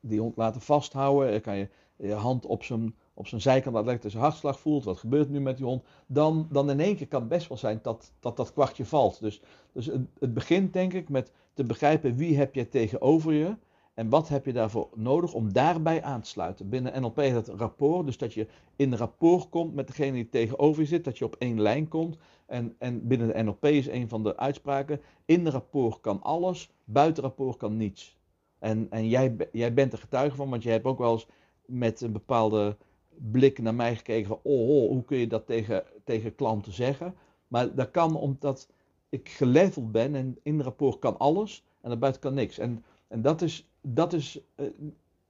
die 0.00 0.20
hond 0.20 0.36
laten 0.36 0.60
vasthouden, 0.60 1.30
dan 1.30 1.40
kan 1.40 1.56
je 1.56 1.68
je 1.96 2.12
hand 2.12 2.46
op 2.46 2.62
zijn, 2.62 2.94
op 3.18 3.26
zijn 3.26 3.40
zijkant 3.40 4.00
zijn 4.00 4.22
hartslag 4.22 4.60
voelt, 4.60 4.84
wat 4.84 4.98
gebeurt 4.98 5.30
nu 5.30 5.40
met 5.40 5.56
die 5.56 5.66
hond, 5.66 5.84
dan, 6.06 6.48
dan 6.50 6.70
in 6.70 6.80
één 6.80 6.96
keer 6.96 7.08
kan 7.08 7.20
het 7.20 7.28
best 7.28 7.48
wel 7.48 7.58
zijn 7.58 7.78
dat 7.82 8.12
dat, 8.20 8.36
dat 8.36 8.52
kwartje 8.52 8.84
valt. 8.84 9.20
Dus, 9.20 9.40
dus 9.72 9.86
het, 9.86 10.34
begint 10.34 10.72
denk 10.72 10.92
ik 10.92 11.08
met 11.08 11.32
te 11.54 11.64
begrijpen 11.64 12.16
wie 12.16 12.36
heb 12.36 12.54
je 12.54 12.68
tegenover 12.68 13.32
je, 13.32 13.56
en 13.94 14.08
wat 14.08 14.28
heb 14.28 14.44
je 14.44 14.52
daarvoor 14.52 14.88
nodig 14.94 15.32
om 15.32 15.52
daarbij 15.52 16.02
aan 16.02 16.20
te 16.20 16.28
sluiten? 16.28 16.68
Binnen 16.68 17.00
NLP 17.00 17.16
dat 17.16 17.48
rapport, 17.48 18.06
dus 18.06 18.18
dat 18.18 18.34
je 18.34 18.46
in 18.76 18.94
rapport 18.94 19.48
komt 19.48 19.74
met 19.74 19.86
degene 19.86 20.12
die 20.12 20.28
tegenover 20.28 20.82
je 20.82 20.88
zit, 20.88 21.04
dat 21.04 21.18
je 21.18 21.24
op 21.24 21.36
één 21.38 21.60
lijn 21.60 21.88
komt. 21.88 22.18
En, 22.46 22.74
en 22.78 23.06
binnen 23.06 23.28
de 23.28 23.42
NLP 23.42 23.64
is 23.64 23.88
een 23.88 24.08
van 24.08 24.22
de 24.22 24.36
uitspraken, 24.36 25.00
in 25.24 25.48
rapport 25.48 26.00
kan 26.00 26.22
alles, 26.22 26.70
buiten 26.84 27.22
rapport 27.22 27.56
kan 27.56 27.76
niets. 27.76 28.18
En, 28.58 28.86
en 28.90 29.08
jij, 29.08 29.36
jij 29.52 29.74
bent 29.74 29.92
er 29.92 29.98
getuige 29.98 30.36
van, 30.36 30.50
want 30.50 30.62
je 30.62 30.70
hebt 30.70 30.84
ook 30.84 30.98
wel 30.98 31.12
eens 31.12 31.26
met 31.66 32.00
een 32.00 32.12
bepaalde 32.12 32.76
blik 33.18 33.58
naar 33.58 33.74
mij 33.74 33.96
gekeken 33.96 34.28
van, 34.28 34.40
oh, 34.42 34.68
oh 34.68 34.88
hoe 34.88 35.04
kun 35.04 35.18
je 35.18 35.26
dat 35.26 35.46
tegen, 35.46 35.84
tegen 36.04 36.34
klanten 36.34 36.72
zeggen? 36.72 37.14
Maar 37.48 37.74
dat 37.74 37.90
kan 37.90 38.16
omdat 38.16 38.68
ik 39.08 39.28
geleveld 39.28 39.92
ben 39.92 40.14
en 40.14 40.38
in 40.42 40.60
rapport 40.60 40.98
kan 40.98 41.18
alles 41.18 41.64
en 41.80 41.88
daarbuiten 41.88 42.20
kan 42.20 42.34
niks. 42.34 42.58
En, 42.58 42.84
en 43.08 43.22
dat 43.22 43.42
is, 43.42 43.68
dat 43.80 44.12
is 44.12 44.40
eh, 44.54 44.66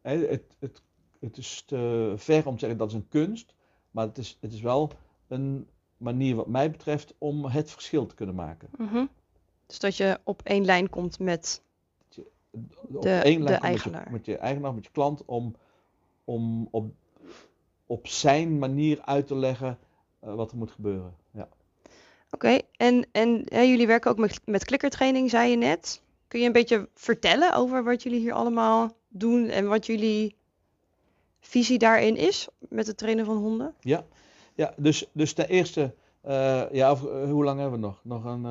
het, 0.03 0.57
het, 0.59 0.83
het 1.21 1.37
is 1.37 1.63
te 1.67 2.13
ver 2.17 2.47
om 2.47 2.53
te 2.53 2.59
zeggen 2.59 2.79
dat 2.79 2.89
is 2.89 2.95
een 2.95 3.09
kunst, 3.09 3.55
maar 3.91 4.07
het 4.07 4.19
is, 4.19 4.39
het 4.41 4.53
is 4.53 4.61
wel 4.61 4.91
een 5.27 5.67
manier 5.97 6.35
wat 6.35 6.47
mij 6.47 6.71
betreft 6.71 7.15
om 7.19 7.45
het 7.45 7.71
verschil 7.71 8.07
te 8.07 8.15
kunnen 8.15 8.35
maken. 8.35 8.69
Mhm. 8.79 9.05
Dus 9.67 9.79
dat 9.79 9.97
je 9.97 10.19
op 10.25 10.43
één 10.43 10.65
lijn 10.65 10.91
komt 10.91 11.19
met. 11.19 11.63
De- 12.09 13.11
één 13.11 13.39
de 13.39 13.45
lijn 13.45 13.45
met 13.45 13.49
je, 13.49 13.59
eigenaar. 13.61 14.11
met 14.11 14.25
je 14.25 14.37
eigenaar, 14.37 14.75
met 14.75 14.85
je 14.85 14.91
klant, 14.91 15.25
om, 15.25 15.57
om 16.25 16.69
op, 16.71 16.95
op 17.87 18.07
zijn 18.07 18.59
manier 18.59 19.01
uit 19.03 19.27
te 19.27 19.37
leggen 19.37 19.79
eh, 20.21 20.35
wat 20.35 20.51
er 20.51 20.57
moet 20.57 20.71
gebeuren. 20.71 21.15
Ja. 21.31 21.49
Oké, 22.31 22.59
en, 22.77 23.07
en 23.13 23.43
hè, 23.45 23.61
jullie 23.61 23.87
werken 23.87 24.11
ook 24.11 24.19
met, 24.19 24.41
met 24.45 24.65
klikkertraining, 24.65 25.31
zei 25.31 25.51
je 25.51 25.57
net. 25.57 26.03
Kun 26.29 26.41
je 26.41 26.47
een 26.47 26.53
beetje 26.53 26.89
vertellen 26.95 27.55
over 27.55 27.85
wat 27.85 28.03
jullie 28.03 28.21
hier 28.21 28.33
allemaal 28.33 28.97
doen 29.09 29.49
en 29.49 29.69
wat 29.69 29.87
jullie 29.87 30.37
visie 31.41 31.79
daarin 31.79 32.17
is 32.17 32.49
met 32.59 32.87
het 32.87 32.97
trainen 32.97 33.25
van 33.25 33.37
honden? 33.37 33.75
Ja, 33.81 34.05
dus, 34.77 35.07
dus 35.13 35.33
ten 35.33 35.49
eerste, 35.49 35.95
eh, 36.21 36.63
ja, 36.73 36.91
of, 36.91 37.07
eh, 37.07 37.31
hoe 37.31 37.45
lang 37.45 37.61
hebben 37.61 37.81
we 37.81 37.87
nog? 37.87 38.01
Nog 38.03 38.25
een 38.25 38.47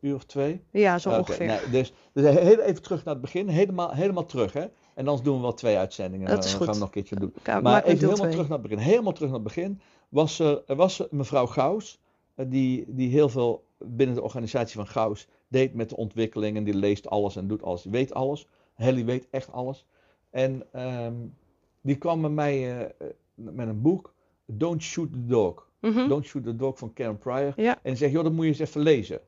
uur 0.00 0.14
of 0.14 0.24
twee? 0.24 0.62
Ja, 0.70 0.98
zo 0.98 1.10
ongeveer. 1.10 1.46
nee, 1.46 1.70
dus, 1.70 1.92
dus 2.12 2.34
heel 2.34 2.60
even 2.60 2.82
terug 2.82 3.04
naar 3.04 3.14
het 3.14 3.22
begin, 3.22 3.48
helemaal, 3.48 3.92
helemaal 3.92 4.26
terug 4.26 4.52
hè. 4.52 4.66
En 4.94 5.06
anders 5.08 5.22
doen 5.22 5.36
we 5.36 5.42
wel 5.42 5.54
twee 5.54 5.76
uitzendingen. 5.76 6.26
Dat 6.28 6.42
dan 6.42 6.50
gaan 6.50 6.58
we 6.60 6.66
nog 6.66 6.80
een 6.82 6.90
keertje 6.90 7.16
doen. 7.16 7.32
Ka- 7.42 7.60
Maar 7.60 7.82
even 7.84 7.94
helemaal 7.96 8.16
twee. 8.16 8.30
terug 8.30 8.48
naar 8.48 8.58
het 8.58 8.68
begin. 8.68 8.84
Helemaal 8.84 9.12
terug 9.12 9.28
naar 9.30 9.38
het 9.38 9.48
begin. 9.48 9.80
Was 10.08 10.38
er, 10.38 10.62
er 10.66 10.76
was 10.76 11.02
mevrouw 11.10 11.46
Gauws, 11.46 12.00
eh, 12.34 12.46
die, 12.48 12.84
die 12.88 13.08
heel 13.10 13.28
veel 13.28 13.64
binnen 13.78 14.14
de 14.14 14.22
organisatie 14.22 14.76
van 14.76 14.86
Gauws 14.86 15.26
deed 15.48 15.74
met 15.74 15.88
de 15.88 15.96
ontwikkeling. 15.96 16.56
En 16.56 16.64
die 16.64 16.74
leest 16.74 17.08
alles 17.08 17.36
en 17.36 17.46
doet 17.48 17.62
alles. 17.62 17.82
Die 17.82 17.92
weet 17.92 18.14
alles. 18.14 18.48
Helly 18.74 19.04
weet 19.04 19.26
echt 19.30 19.52
alles. 19.52 19.86
En 20.30 20.62
ehm, 20.72 21.14
die 21.80 21.96
kwam 21.96 22.20
met 22.20 22.30
mij 22.32 22.54
eh, 22.54 22.80
eh, 22.80 22.88
met 23.34 23.68
een 23.68 23.82
boek. 23.82 24.14
Don't 24.46 24.82
Shoot 24.82 25.12
the 25.12 25.24
Dog. 25.26 25.68
Mhm. 25.80 26.08
Don't 26.08 26.24
Shoot 26.26 26.44
the 26.44 26.56
Dog 26.56 26.78
van 26.78 26.92
Karen 26.92 27.18
Pryor. 27.18 27.52
Ja. 27.56 27.72
En 27.72 27.80
die 27.82 27.96
zegt, 27.96 28.12
joh, 28.12 28.22
dat 28.22 28.32
moet 28.32 28.44
je 28.44 28.50
eens 28.50 28.58
even 28.58 28.80
lezen. 28.80 29.20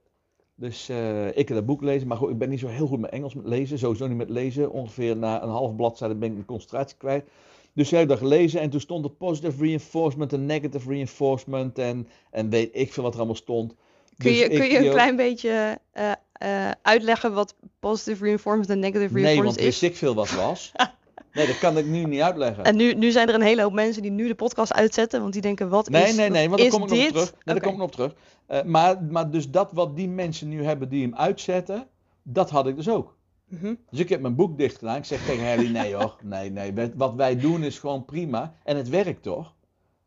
Dus 0.58 0.88
eh, 0.88 1.26
ik 1.26 1.48
heb 1.48 1.56
dat 1.56 1.66
boek 1.66 1.82
lezen, 1.82 2.08
maar 2.08 2.16
goed, 2.16 2.30
ik 2.30 2.38
ben 2.38 2.48
niet 2.48 2.60
zo 2.60 2.68
heel 2.68 2.86
goed 2.86 3.00
met 3.00 3.10
Engels 3.10 3.34
met 3.34 3.46
lezen. 3.46 3.78
Sowieso 3.78 4.06
niet 4.06 4.16
met 4.16 4.30
lezen. 4.30 4.70
Ongeveer 4.70 5.16
na 5.16 5.42
een 5.42 5.48
half 5.48 5.76
bladzijde 5.76 6.14
ben 6.14 6.28
ik 6.28 6.34
mijn 6.34 6.46
concentratie 6.46 6.96
kwijt. 6.96 7.24
Dus 7.72 7.92
ik 7.92 7.98
heb 7.98 8.08
dat 8.08 8.18
gelezen 8.18 8.60
en 8.60 8.70
toen 8.70 8.80
stond 8.80 9.04
er 9.04 9.10
positive 9.10 9.64
reinforcement 9.64 10.32
en 10.32 10.46
negative 10.46 10.88
reinforcement 10.88 11.78
en, 11.78 12.08
en 12.30 12.50
weet 12.50 12.70
ik 12.72 12.92
veel 12.92 13.02
wat 13.02 13.12
er 13.12 13.18
allemaal 13.18 13.36
stond. 13.36 13.74
Kun 14.16 14.30
Dus 14.30 14.38
je, 14.38 14.44
ik, 14.44 14.58
kun 14.58 14.68
je 14.68 14.78
een 14.78 14.90
klein 14.90 15.16
beetje 15.16 15.78
eh, 15.92 16.12
eh, 16.32 16.70
uitleggen 16.82 17.34
wat 17.34 17.54
positive 17.80 18.24
reinforcement 18.24 18.70
en 18.70 18.78
negative 18.78 19.14
Nee, 19.14 19.22
want 19.22 19.26
reinforcement 19.26 19.66
wist 19.66 19.82
is? 19.82 19.88
ik 19.88 19.96
veel 19.96 20.14
wat 20.14 20.30
was. 20.30 20.72
Nee, 21.36 21.46
dat 21.46 21.58
kan 21.58 21.78
ik 21.78 21.86
nu 21.86 22.04
niet 22.04 22.20
uitleggen. 22.20 22.64
En 22.64 22.76
nu, 22.76 22.94
nu 22.94 23.10
zijn 23.10 23.28
er 23.28 23.34
een 23.34 23.40
hele 23.42 23.62
hoop 23.62 23.72
mensen 23.72 24.02
die 24.02 24.10
nu 24.10 24.26
de 24.26 24.34
podcast 24.34 24.72
uitzetten, 24.72 25.20
want 25.20 25.32
die 25.32 25.42
denken, 25.42 25.68
wat 25.68 25.88
Nee, 25.88 26.02
is, 26.04 26.16
nee, 26.16 26.30
nee, 26.30 26.48
want 26.48 26.60
is 26.60 26.70
daar 26.70 26.80
kom 26.80 26.88
ik 26.88 26.94
nog 26.94 27.06
op 27.06 27.12
terug. 27.12 27.32
Nee, 27.32 27.40
daar 27.44 27.54
Oké. 27.56 27.64
kom 27.64 27.72
ik 27.72 27.78
nog 27.78 27.86
op 27.86 27.92
terug. 27.94 28.14
Eh, 28.46 28.62
maar, 28.62 29.02
maar 29.04 29.30
dus 29.30 29.50
dat 29.50 29.72
wat 29.72 29.96
die 29.96 30.08
mensen 30.08 30.48
nu 30.48 30.64
hebben 30.64 30.88
die 30.88 31.02
hem 31.02 31.14
uitzetten, 31.14 31.86
dat 32.22 32.50
had 32.50 32.66
ik 32.66 32.76
dus 32.76 32.88
ook. 32.88 33.16
Mhm. 33.48 33.74
Dus 33.90 33.98
ik 34.00 34.08
heb 34.08 34.20
mijn 34.20 34.34
boek 34.34 34.58
dicht 34.58 34.78
gedaan. 34.78 34.96
Ik 34.96 35.04
zeg 35.04 35.24
tegen 35.26 35.44
Helly, 35.44 35.68
nee 35.70 35.94
hoor, 35.94 36.16
nee, 36.24 36.50
nee. 36.50 36.72
Wat- 36.94 37.14
wij 37.14 37.36
doen 37.36 37.62
is 37.62 37.78
gewoon 37.78 38.04
prima. 38.04 38.54
En 38.64 38.76
het 38.76 38.88
werkt 38.88 39.22
toch? 39.22 39.54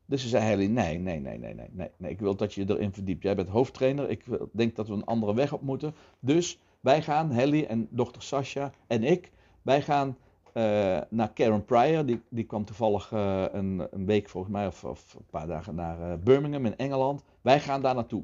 Dus 0.05 0.21
ze 0.21 0.27
zei 0.27 0.43
Helly, 0.43 0.65
nee, 0.65 0.97
nee, 0.99 1.19
nee, 1.19 1.37
nee, 1.37 1.53
nee, 1.53 1.69
nee, 1.71 1.89
nee. 1.97 2.11
Ik 2.11 2.19
wil 2.19 2.35
dat 2.35 2.53
je 2.53 2.65
erin 2.67 2.93
verdiept. 2.93 3.23
Jij 3.23 3.35
bent 3.35 3.47
hoofdtrainer. 3.49 4.09
Ik 4.09 4.23
denk 4.53 4.75
dat 4.75 4.87
we 4.87 4.93
een 4.93 5.03
andere 5.05 5.33
weg 5.33 5.53
op 5.53 5.61
moeten. 5.61 5.95
Dus 6.19 6.59
wij 6.79 7.01
gaan, 7.01 7.31
Helly 7.31 7.63
en 7.63 7.87
dochter 7.91 8.21
Sasha 8.21 8.71
en 8.87 9.03
ik, 9.03 9.31
wij 9.61 9.81
gaan 9.81 10.17
eh, 10.53 10.97
naar 11.09 11.33
Karen 11.33 11.65
Pryor. 11.65 12.05
Die, 12.05 12.21
die 12.29 12.43
kwam 12.43 12.65
toevallig 12.65 13.11
eh, 13.11 13.43
een, 13.51 13.87
een 13.91 14.05
week 14.05 14.29
volgens 14.29 14.53
mij, 14.53 14.67
of, 14.67 14.83
of 14.83 15.13
een 15.13 15.25
paar 15.29 15.47
dagen 15.47 15.75
naar 15.75 16.11
eh, 16.11 16.17
Birmingham 16.17 16.65
in 16.65 16.77
Engeland. 16.77 17.23
Wij 17.41 17.59
gaan 17.59 17.81
daar 17.81 17.95
naartoe. 17.95 18.23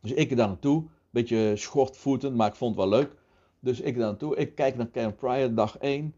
Dus 0.00 0.12
ik 0.12 0.36
daar 0.36 0.46
naartoe. 0.46 0.84
Beetje 1.10 1.56
schortvoetend, 1.56 2.36
maar 2.36 2.48
ik 2.48 2.54
vond 2.54 2.76
het 2.76 2.88
wel 2.88 2.98
leuk. 2.98 3.10
Dus 3.60 3.80
ik 3.80 3.96
daar 3.96 4.06
naartoe. 4.06 4.36
Ik 4.36 4.54
kijk 4.54 4.76
naar 4.76 4.86
Karen 4.86 5.14
Pryor, 5.14 5.54
dag 5.54 5.78
1. 5.78 6.14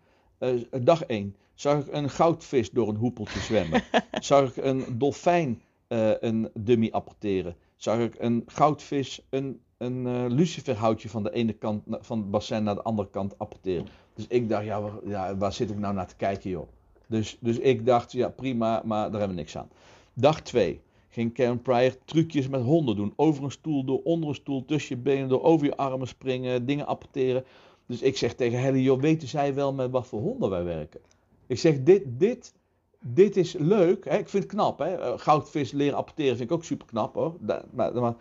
dag 0.83 1.05
1 1.05 1.37
zag 1.55 1.79
ik 1.79 1.95
een 1.95 2.11
goudvis 2.11 2.71
door 2.71 2.89
een 2.89 2.97
hoepeltje 2.97 3.41
zwemmen. 3.41 3.83
zag 4.21 4.57
ik 4.57 4.65
een 4.65 4.85
dolfijn 4.99 5.63
een 5.89 6.51
dummy 6.55 6.89
apporteren. 6.91 7.57
Zag 7.77 7.99
ik 7.99 8.15
een 8.19 8.43
goudvis 8.47 9.27
een, 9.31 9.61
een 9.77 10.27
luciferhoutje 10.33 11.09
van 11.09 11.23
de 11.23 11.33
ene 11.33 11.53
kant 11.53 11.83
van 11.89 12.19
het 12.19 12.31
bassin 12.31 12.63
naar 12.63 12.75
de 12.75 12.83
andere 12.83 13.11
kant 13.11 13.39
apporteren. 13.39 13.87
Dus 14.17 14.27
ik 14.27 14.49
dacht, 14.49 14.65
ja, 14.65 14.81
waar, 14.81 14.93
ja, 15.05 15.37
waar 15.37 15.53
zit 15.53 15.71
ik 15.71 15.79
nou 15.79 15.95
naar 15.95 16.07
te 16.07 16.17
kijken, 16.17 16.51
joh? 16.51 16.69
Dus, 17.07 17.37
dus 17.41 17.59
ik 17.59 17.87
dacht, 17.87 18.13
ja, 18.13 18.29
prima, 18.29 18.83
maar 18.85 19.11
daar 19.11 19.19
hebben 19.19 19.37
we 19.37 19.43
niks 19.43 19.57
aan. 19.57 19.69
Dag 20.13 20.41
2 20.43 20.81
ging 21.09 21.33
Karen 21.33 21.63
Pryor 21.63 21.97
trucjes 22.05 22.49
met 22.49 22.63
honden 22.63 22.97
doen. 22.97 23.13
Over 23.17 23.45
een 23.45 23.51
stoel, 23.51 23.85
door 23.85 24.01
onder 24.03 24.29
een 24.29 24.35
stoel, 24.35 24.65
tussen 24.65 24.97
je 24.97 25.03
benen, 25.03 25.29
door 25.29 25.43
over 25.43 25.67
je 25.67 25.77
armen 25.77 26.09
springen, 26.09 26.67
dingen 26.67 26.87
apporteren. 26.87 27.45
Dus 27.87 28.03
ik 28.03 28.17
zeg 28.17 28.35
tegen 28.35 28.61
Helly, 28.61 28.81
joh, 28.81 29.01
weten 29.01 29.29
zij 29.29 29.55
wel 29.55 29.73
met 29.73 29.91
wat 29.91 30.07
voor 30.07 30.21
honden 30.21 30.51
wij 30.51 30.65
werken? 30.65 31.01
Ik 31.47 31.59
zeg, 31.59 31.83
dit, 31.83 32.03
dit, 32.07 32.55
dit 33.01 33.37
is 33.37 33.53
leuk. 33.53 34.05
Hè? 34.05 34.19
Ik 34.19 34.29
vind 34.29 34.43
het 34.43 34.53
knap. 34.53 34.79
Hè? 34.79 34.95
Eh, 34.95 35.19
Goudvis 35.19 35.73
leren 35.73 35.97
apporteren 35.97 36.37
vind 36.37 36.51
ik 36.51 36.57
ook 36.57 36.65
super 36.65 36.87
knap 36.87 37.15
hoor. 37.15 37.37
Maar... 37.71 38.15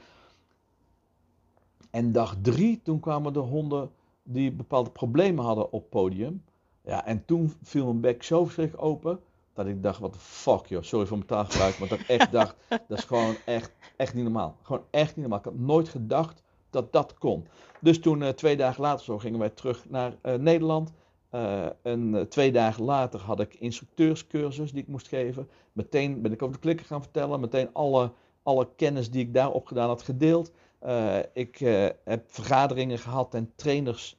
En 1.92 2.12
dag 2.12 2.36
drie, 2.42 2.82
toen 2.84 3.00
kwamen 3.00 3.34
de 3.34 3.40
honden 3.40 3.90
die 4.28 4.52
bepaalde 4.52 4.90
problemen 4.90 5.46
hadden 5.46 5.72
op 5.72 5.82
het 5.82 5.90
podium. 5.90 6.44
Ja, 6.82 7.06
en 7.06 7.26
toen 7.26 7.54
viel 7.62 7.86
mijn 7.86 8.02
bek 8.02 8.24
zo 8.24 8.44
verschrikkelijk 8.44 8.88
open. 8.88 9.20
Dat 9.54 9.66
ik 9.66 9.84
dacht, 9.84 10.00
wat 10.00 10.14
de 10.14 10.20
fuck 10.20 10.66
joh. 10.66 10.84
Sorry 10.84 11.06
voor 11.06 11.18
mijn 11.18 11.30
taalgebruik. 11.30 11.80
Maar 11.80 11.88
dat 11.88 12.00
ik 12.00 12.08
echt 12.08 12.32
dacht, 12.32 12.56
dat 12.88 12.98
is 12.98 13.04
gewoon 13.04 13.36
echt, 13.46 13.72
echt 13.96 14.14
niet 14.14 14.24
normaal. 14.24 14.58
Gewoon 14.62 14.84
echt 14.90 15.16
niet 15.16 15.28
normaal. 15.28 15.40
Ik 15.40 15.46
had 15.46 15.58
nooit 15.58 15.90
gedacht 15.90 16.44
dat 16.70 16.92
dat 16.92 17.14
kon. 17.18 17.48
Dus 17.80 18.00
toen, 18.00 18.22
eh, 18.22 18.30
twee 18.30 18.58
dagen 18.58 18.82
later 18.82 19.06
zo, 19.06 19.18
gingen 19.18 19.40
wij 19.40 19.50
terug 19.50 19.90
naar 19.90 20.16
eh, 20.22 20.34
Nederland. 20.34 20.94
Eh, 21.30 21.66
en 21.82 22.26
twee 22.30 22.52
dagen 22.52 22.84
later 22.84 23.20
had 23.20 23.40
ik 23.40 23.54
instructeurscursus 23.54 24.72
die 24.72 24.82
ik 24.82 24.88
moest 24.88 25.08
geven. 25.08 25.50
Meteen 25.74 26.22
ben 26.22 26.32
ik 26.32 26.42
over 26.42 26.56
de 26.56 26.62
klikker 26.62 26.86
gaan 26.86 27.02
vertellen. 27.02 27.40
Meteen 27.40 27.70
alle, 27.74 28.12
alle 28.44 28.68
kennis 28.76 29.12
die 29.12 29.22
ik 29.22 29.34
daar 29.34 29.52
opgedaan 29.52 29.88
had 29.88 30.02
gedeeld. 30.02 30.52
Eh, 30.80 31.20
ik 31.34 31.62
eh, 31.62 31.86
heb 32.04 32.24
vergaderingen 32.28 33.00
gehad 33.00 33.34
en 33.34 33.52
trainers, 33.56 34.18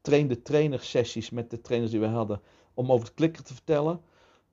trainde 0.00 0.42
trainersessies 0.42 1.30
met 1.30 1.50
de 1.50 1.60
trainers 1.60 1.90
die 1.90 2.00
we 2.00 2.06
hadden. 2.06 2.40
Om 2.74 2.92
over 2.92 3.06
de 3.06 3.14
klikker 3.14 3.42
te 3.42 3.54
vertellen. 3.54 4.00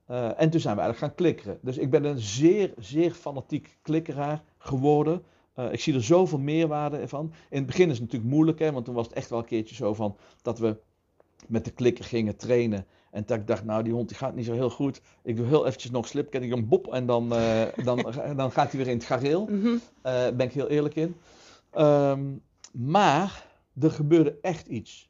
Eh, 0.05 0.41
en 0.41 0.49
toen 0.49 0.59
zijn 0.59 0.75
we 0.75 0.81
eigenlijk 0.81 0.97
gaan 0.97 1.15
klikkeren. 1.15 1.57
Dus 1.61 1.77
ik 1.77 1.89
ben 1.89 2.03
een 2.03 2.19
zeer, 2.19 2.73
zeer 2.77 3.11
fanatiek 3.11 3.77
klikkeraar 3.81 4.43
geworden. 4.57 5.23
Ik 5.71 5.79
zie 5.79 5.93
er 5.93 6.03
zoveel 6.03 6.39
meerwaarde 6.39 7.07
van. 7.07 7.33
In 7.49 7.57
het 7.57 7.65
begin 7.65 7.89
is 7.89 7.91
het 7.91 8.01
natuurlijk 8.01 8.31
moeilijk, 8.31 8.59
hè, 8.59 8.71
want 8.71 8.85
toen 8.85 8.93
was 8.93 9.05
het 9.05 9.15
echt 9.15 9.29
wel 9.29 9.39
een 9.39 9.45
keertje 9.45 9.75
zo 9.75 9.93
van 9.93 10.17
dat 10.41 10.59
we 10.59 10.77
met 11.47 11.65
de 11.65 11.71
klikker 11.71 12.05
gingen 12.05 12.35
trainen. 12.35 12.85
En 13.11 13.23
dat 13.25 13.37
ik 13.37 13.47
dacht, 13.47 13.63
nou 13.63 13.83
die 13.83 13.93
hond 13.93 14.07
die 14.07 14.17
gaat 14.17 14.35
niet 14.35 14.45
zo 14.45 14.53
heel 14.53 14.69
goed. 14.69 15.01
Ik 15.23 15.35
doe 15.35 15.45
heel 15.45 15.65
eventjes 15.65 15.91
nog 15.91 16.07
slip, 16.07 16.29
ken 16.29 16.43
ik 16.43 16.51
een 16.51 16.67
bop 16.67 16.93
en 16.93 17.05
dan, 17.05 17.29
dan, 17.83 18.13
dan 18.37 18.51
gaat 18.51 18.71
hij 18.71 18.79
weer 18.79 18.87
in 18.87 18.97
het 18.97 19.05
gareel. 19.05 19.45
Mhm. 19.45 19.75
Eh 20.01 20.27
ben 20.29 20.47
ik 20.47 20.53
heel 20.53 20.69
eerlijk 20.69 20.95
in. 20.95 21.15
Ehm, 21.75 22.33
maar 22.73 23.47
er 23.79 23.91
gebeurde 23.91 24.37
echt 24.41 24.67
iets. 24.67 25.09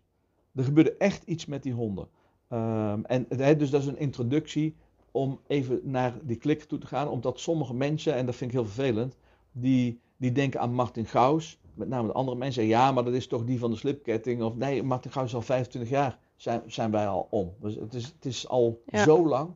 Er 0.55 0.63
gebeurde 0.63 0.95
echt 0.97 1.23
iets 1.23 1.45
met 1.45 1.63
die 1.63 1.73
honden. 1.73 2.07
Ehm, 2.47 3.01
en 3.03 3.27
dus 3.57 3.69
dat 3.69 3.81
is 3.81 3.87
een 3.87 3.97
introductie 3.97 4.75
om 5.11 5.39
even 5.47 5.79
naar 5.83 6.13
die 6.23 6.35
klik 6.37 6.63
toe 6.63 6.79
te 6.79 6.87
gaan. 6.87 7.07
Omdat 7.07 7.39
sommige 7.39 7.73
mensen, 7.73 8.13
en 8.15 8.25
dat 8.25 8.35
vind 8.35 8.51
ik 8.51 8.57
heel 8.57 8.65
vervelend, 8.65 9.17
die, 9.51 9.99
die 10.17 10.31
denken 10.31 10.59
aan 10.59 10.73
Martin 10.73 11.05
Gauws. 11.05 11.59
Met 11.73 11.87
name 11.87 12.07
de 12.07 12.13
andere 12.13 12.37
mensen 12.37 12.61
zeggen, 12.63 12.81
ja, 12.81 12.91
maar 12.91 13.03
dat 13.03 13.13
is 13.13 13.27
toch 13.27 13.43
die 13.43 13.59
van 13.59 13.71
de 13.71 13.77
slipketting. 13.77 14.41
Of 14.43 14.55
nee, 14.55 14.83
Martin 14.83 15.11
Gauws 15.11 15.29
is 15.29 15.35
al 15.35 15.41
25 15.41 15.91
jaar, 15.91 16.19
zijn, 16.35 16.61
zijn 16.65 16.91
wij 16.91 17.07
al 17.07 17.27
om. 17.29 17.53
Dus 17.59 17.75
het 17.75 17.93
is, 17.93 18.05
het 18.05 18.25
is 18.25 18.47
al 18.47 18.81
Ja. 18.85 19.03
zo 19.03 19.27
lang. 19.27 19.49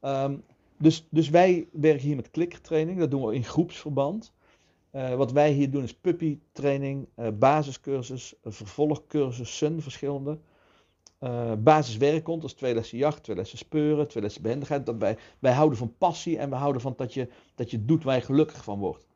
Ehm, 0.00 0.36
dus, 0.78 1.06
dus 1.10 1.28
wij 1.28 1.68
werken 1.72 2.06
hier 2.06 2.16
met 2.16 2.30
klikkertraining. 2.30 2.98
Dat 2.98 3.10
doen 3.10 3.26
we 3.26 3.34
in 3.34 3.44
groepsverband. 3.44 4.32
Eh, 4.90 5.14
wat 5.14 5.32
wij 5.32 5.52
hier 5.52 5.70
doen 5.70 5.82
is 5.82 5.94
puppytraining, 5.94 7.08
eh 7.14 7.28
basiscursus, 7.38 8.34
een 8.42 8.52
vervolgcursussen, 8.52 9.82
verschillende. 9.82 10.38
Eh 11.18 11.52
basiswerkkont, 11.58 12.40
dat 12.40 12.50
is 12.50 12.56
twee 12.56 12.74
lessen 12.74 12.98
jacht, 12.98 13.22
twee 13.22 13.36
lessen 13.36 13.58
speuren, 13.58 14.08
twee 14.08 14.22
lessen 14.22 14.42
behendigheid. 14.42 14.86
Dat 14.86 14.96
wij, 14.96 15.16
wij 15.38 15.52
houden 15.52 15.78
van 15.78 15.94
passie 15.98 16.38
en 16.38 16.50
we 16.50 16.56
houden 16.56 16.82
van 16.82 16.94
dat 16.96 17.14
je, 17.14 17.28
dat 17.54 17.70
je 17.70 17.84
doet 17.84 18.04
waar 18.04 18.14
je 18.14 18.20
gelukkig 18.20 18.64
van 18.64 18.78
wordt. 18.78 19.08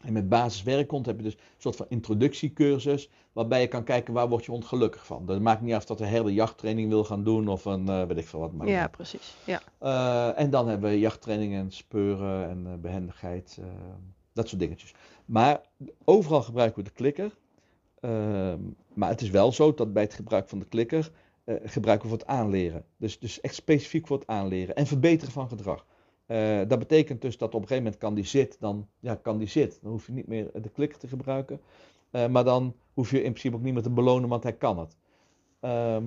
En 0.00 0.12
met 0.12 0.28
basiswerkkont 0.28 1.06
heb 1.06 1.16
je 1.16 1.22
dus 1.22 1.34
een 1.34 1.40
soort 1.58 1.76
van 1.76 1.86
introductiecursus, 1.88 3.10
waarbij 3.32 3.60
je 3.60 3.68
kan 3.68 3.84
kijken 3.84 4.14
waar 4.14 4.28
word 4.28 4.44
je 4.44 4.50
hond 4.50 4.64
gelukkig 4.64 5.06
van. 5.06 5.26
Dat 5.26 5.40
maakt 5.40 5.60
niet 5.60 5.74
of 5.74 5.84
dat 5.84 6.00
een 6.00 6.06
hele 6.06 6.34
jachttraining 6.34 6.88
wil 6.88 7.04
gaan 7.04 7.24
doen 7.24 7.48
of 7.48 7.64
een, 7.64 7.88
eh, 7.88 8.04
weet 8.04 8.16
ik 8.16 8.26
veel 8.26 8.40
wat. 8.40 8.52
niet 8.52 8.68
Ja, 8.68 8.88
precies. 8.88 9.34
Ja. 9.44 10.34
En 10.34 10.50
dan 10.50 10.68
hebben 10.68 10.90
we 10.90 10.98
jachttraining 10.98 11.54
en 11.54 11.70
speuren 11.70 12.48
en 12.48 12.66
eh, 12.66 12.72
behendigheid, 12.74 13.58
eh, 13.60 13.66
dat 14.40 14.48
soort 14.48 14.60
dingetjes. 14.60 14.94
Maar 15.24 15.60
overal 16.04 16.42
gebruiken 16.42 16.82
we 16.82 16.88
de 16.88 16.94
klikker. 16.94 17.36
Ehm, 18.00 18.60
maar 18.94 19.08
het 19.08 19.20
is 19.20 19.30
wel 19.30 19.52
zo 19.52 19.74
dat 19.74 19.92
bij 19.92 20.02
het 20.02 20.14
gebruik 20.14 20.48
van 20.48 20.58
de 20.58 20.64
klikker 20.64 21.10
eh, 21.44 21.54
gebruiken 21.64 22.08
we 22.08 22.16
voor 22.16 22.26
het 22.26 22.36
aanleren. 22.36 22.84
Dus, 22.96 23.18
dus 23.18 23.40
echt 23.40 23.54
specifiek 23.54 24.06
voor 24.06 24.18
het 24.18 24.26
aanleren 24.26 24.74
en 24.74 24.86
verbeteren 24.86 25.32
van 25.32 25.48
gedrag. 25.48 25.86
Eh, 26.26 26.60
dat 26.68 26.78
betekent 26.78 27.22
dus 27.22 27.38
dat 27.38 27.48
op 27.48 27.54
een 27.54 27.68
gegeven 27.68 27.82
moment 27.82 28.02
kan 28.02 28.14
die 28.14 28.24
zit, 28.24 28.56
dan 28.60 28.88
ja, 29.00 29.14
kan 29.14 29.38
die 29.38 29.48
zit. 29.48 29.78
Dan 29.82 29.90
hoef 29.90 30.06
je 30.06 30.12
niet 30.12 30.26
meer 30.26 30.50
de 30.62 30.68
klikker 30.68 30.98
te 30.98 31.08
gebruiken. 31.08 31.60
Eh, 32.10 32.28
maar 32.28 32.44
dan 32.44 32.74
hoef 32.94 33.10
je 33.10 33.16
in 33.16 33.30
principe 33.30 33.56
ook 33.56 33.62
niet 33.62 33.74
meer 33.74 33.82
te 33.82 33.90
belonen, 33.90 34.28
want 34.28 34.42
hij 34.42 34.52
kan 34.52 34.78
het. 34.78 34.96
Ehm, 35.60 36.04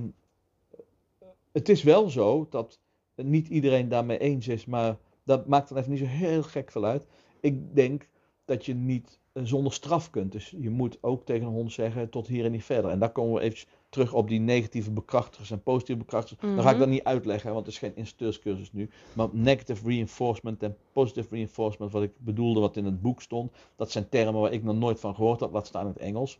het 1.51 1.69
is 1.69 1.83
wel 1.83 2.09
zo 2.09 2.47
dat 2.49 2.79
niet 3.15 3.47
iedereen 3.47 3.89
daarmee 3.89 4.17
eens 4.17 4.47
is, 4.47 4.65
maar 4.65 4.97
dat 5.23 5.47
maakt 5.47 5.69
dan 5.69 5.77
even 5.77 5.91
niet 5.91 5.99
zo 5.99 6.05
heel 6.05 6.43
gek 6.43 6.71
veel 6.71 6.85
uit. 6.85 7.05
Ik 7.39 7.75
denk 7.75 8.07
dat 8.45 8.65
je 8.65 8.73
niet 8.75 9.19
eh, 9.31 9.43
zonder 9.45 9.73
straf 9.73 10.09
kunt. 10.09 10.31
Dus 10.31 10.53
je 10.59 10.69
moet 10.69 10.97
ook 11.01 11.25
tegen 11.25 11.47
een 11.47 11.53
hond 11.53 11.71
zeggen 11.71 12.09
tot 12.09 12.27
hier 12.27 12.45
en 12.45 12.51
niet 12.51 12.63
verder. 12.63 12.91
En 12.91 12.99
daar 12.99 13.11
komen 13.11 13.33
we 13.33 13.39
even 13.41 13.67
terug 13.89 14.13
op 14.13 14.27
die 14.27 14.39
negatieve 14.39 14.91
bekrachtigers 14.91 15.51
en 15.51 15.63
positieve 15.63 15.99
bekrachtigers. 15.99 16.41
Dan 16.41 16.61
ga 16.61 16.69
ik 16.69 16.75
Mhm. 16.75 16.79
dat 16.79 16.87
niet 16.87 17.03
uitleggen, 17.03 17.53
want 17.53 17.65
het 17.65 17.73
is 17.73 17.79
geen 17.79 17.95
instructeurscursus 17.95 18.71
nu. 18.73 18.89
Maar 19.13 19.27
negative 19.31 19.87
reinforcement 19.87 20.63
en 20.63 20.77
positive 20.91 21.27
reinforcement, 21.31 21.91
wat 21.91 22.03
ik 22.03 22.11
bedoelde, 22.17 22.59
wat 22.59 22.77
in 22.77 22.85
het 22.85 23.01
boek 23.01 23.21
stond, 23.21 23.51
dat 23.75 23.91
zijn 23.91 24.09
termen 24.09 24.41
waar 24.41 24.53
ik 24.53 24.63
nog 24.63 24.75
nooit 24.75 24.99
van 24.99 25.15
gehoord 25.15 25.39
had, 25.39 25.51
laat 25.51 25.67
staan 25.67 25.81
in 25.85 25.87
het 25.93 25.97
Engels. 25.97 26.37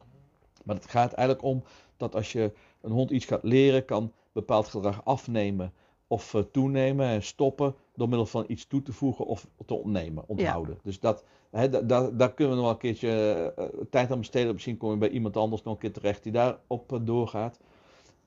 Maar 0.63 0.75
het 0.75 0.89
gaat 0.89 1.13
eigenlijk 1.13 1.47
om 1.47 1.63
dat 1.97 2.15
als 2.15 2.31
je 2.31 2.51
een 2.81 2.91
hond 2.91 3.09
iets 3.11 3.25
gaat 3.25 3.43
leren, 3.43 3.85
kan 3.85 4.11
bepaald 4.31 4.67
gedrag 4.67 5.05
afnemen 5.05 5.73
of 6.13 6.33
eh, 6.33 6.41
toenemen 6.51 7.07
en 7.07 7.23
stoppen 7.23 7.75
door 7.95 8.07
middel 8.07 8.25
van 8.25 8.45
iets 8.47 8.67
toe 8.67 8.81
te 8.81 8.93
voegen 8.93 9.25
of 9.25 9.47
te 9.65 9.73
ontnemen, 9.73 10.23
onthouden. 10.27 10.77
Dus 10.83 10.99
dat, 10.99 11.23
hè, 11.51 11.69
da- 11.69 11.81
da- 11.81 12.09
daar 12.11 12.33
kunnen 12.33 12.55
we 12.55 12.61
nog 12.61 12.71
wel 12.71 12.73
een 12.73 12.79
keertje 12.95 13.53
eh, 13.57 13.65
tijd 13.89 14.11
aan 14.11 14.17
besteden. 14.19 14.53
Misschien 14.53 14.77
komen 14.77 14.99
we 14.99 15.05
bij 15.05 15.13
iemand 15.15 15.37
anders 15.37 15.63
nog 15.63 15.73
een 15.73 15.79
keer 15.79 15.91
terecht 15.93 16.23
die 16.23 16.31
daarop 16.31 16.93
eh, 16.93 16.99
doorgaat. 17.03 17.59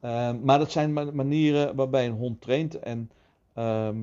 Ehm, 0.00 0.40
maar 0.44 0.58
dat 0.58 0.70
zijn 0.70 0.92
ma- 0.92 1.10
manieren 1.12 1.76
waarbij 1.76 2.06
een 2.06 2.12
hond 2.16 2.40
traint. 2.40 2.78
En 2.78 3.10
ehm, 3.54 3.96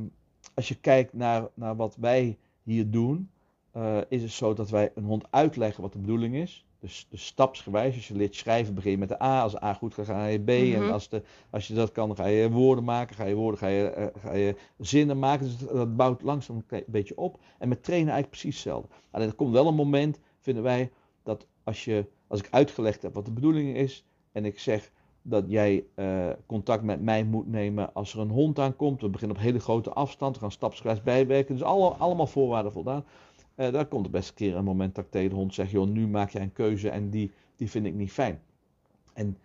als 0.54 0.68
je 0.68 0.76
kijkt 0.76 1.14
naar, 1.14 1.48
naar 1.54 1.76
wat 1.76 1.96
wij 2.00 2.38
hier 2.64 2.90
doen, 2.92 3.30
eh, 3.72 3.98
is 4.10 4.22
het 4.22 4.32
zo 4.32 4.54
dat 4.54 4.70
wij 4.70 4.92
een 4.96 5.04
hond 5.04 5.26
uitleggen 5.30 5.82
wat 5.82 5.94
de 5.94 6.00
bedoeling 6.00 6.36
is. 6.36 6.66
Dus, 6.84 7.08
dus 7.10 7.26
stapsgewijs, 7.26 7.96
als 7.96 8.08
je 8.08 8.16
leert 8.16 8.36
schrijven, 8.36 8.74
begin 8.74 8.92
je 8.92 8.98
met 8.98 9.10
de 9.10 9.22
A. 9.22 9.42
Als 9.42 9.52
de 9.52 9.64
A 9.64 9.74
goed 9.74 9.94
gaat, 9.94 10.06
ga 10.06 10.26
je 10.26 10.40
B. 10.40 10.48
Mhm. 10.48 10.74
En 10.74 10.92
als, 10.92 11.10
de, 11.10 11.22
als 11.50 11.68
je 11.68 11.74
dat 11.74 11.92
kan, 11.92 12.16
ga 12.16 12.26
je 12.26 12.50
woorden 12.50 12.84
maken. 12.84 13.16
Ga 13.16 13.26
je 13.26 13.36
woorden, 13.36 13.60
ga 13.60 13.68
je, 13.68 13.90
eh, 13.90 14.22
ga 14.22 14.34
je 14.34 14.56
zinnen 14.78 15.20
maken. 15.20 15.46
Dus 15.46 15.58
dat, 15.58 15.96
bouwt 15.96 16.22
langzaam 16.22 16.64
een 16.68 16.84
beetje 16.88 17.18
op. 17.18 17.40
En 17.58 17.68
met 17.68 17.84
trainen 17.84 18.14
eigenlijk 18.14 18.42
precies 18.42 18.64
hetzelfde. 18.64 18.90
Alleen 19.12 19.28
er 19.28 19.36
komt 19.36 19.52
wel 19.52 19.68
een 19.68 19.76
moment, 19.76 20.20
vinden 20.40 20.64
wij, 20.64 20.92
dat 21.24 21.48
als, 21.64 21.86
je, 21.86 22.06
als 22.28 22.40
ik 22.40 22.48
uitgelegd 22.52 23.02
heb 23.02 23.14
wat 23.14 23.26
de 23.26 23.32
bedoeling 23.32 23.76
is. 23.76 24.06
En 24.32 24.46
ik 24.46 24.60
zeg 24.60 24.92
dat 25.22 25.44
jij 25.48 25.86
eh, 25.96 26.30
contact 26.46 26.84
met 26.84 27.02
mij 27.02 27.24
moet 27.24 27.48
nemen 27.48 27.94
als 27.94 28.14
er 28.14 28.20
een 28.20 28.30
hond 28.30 28.60
aankomt. 28.60 29.02
We 29.02 29.10
beginnen 29.10 29.38
op 29.38 29.44
hele 29.44 29.60
grote 29.60 29.90
afstand. 29.94 30.36
We 30.36 30.42
gaan 30.42 30.52
stapsgewijs 30.52 31.04
bijwerken. 31.04 31.56
Dus 31.56 31.64
alle, 31.64 31.90
allemaal 31.90 32.28
voorwaarden 32.28 32.72
voldaan. 32.72 33.06
Eh 33.56 33.72
daar 33.72 33.86
komt 33.86 34.12
best 34.12 34.30
een 34.30 34.36
keer 34.36 34.56
een 34.56 34.64
moment 34.64 34.96
dat 34.96 35.06
ik 35.06 35.12
tegen 35.12 35.30
de 35.30 35.36
hond 35.36 35.54
zeg: 35.54 35.72
joh, 35.72 35.88
nu 35.88 36.08
maak 36.08 36.30
jij 36.30 36.42
een 36.42 36.54
keuze 36.54 36.90
en 36.90 37.10
die, 37.10 37.32
die 37.56 37.70
vind 37.70 37.86
ik 37.86 37.94
niet 37.94 38.12
fijn. 38.12 38.42
En, 39.14 39.38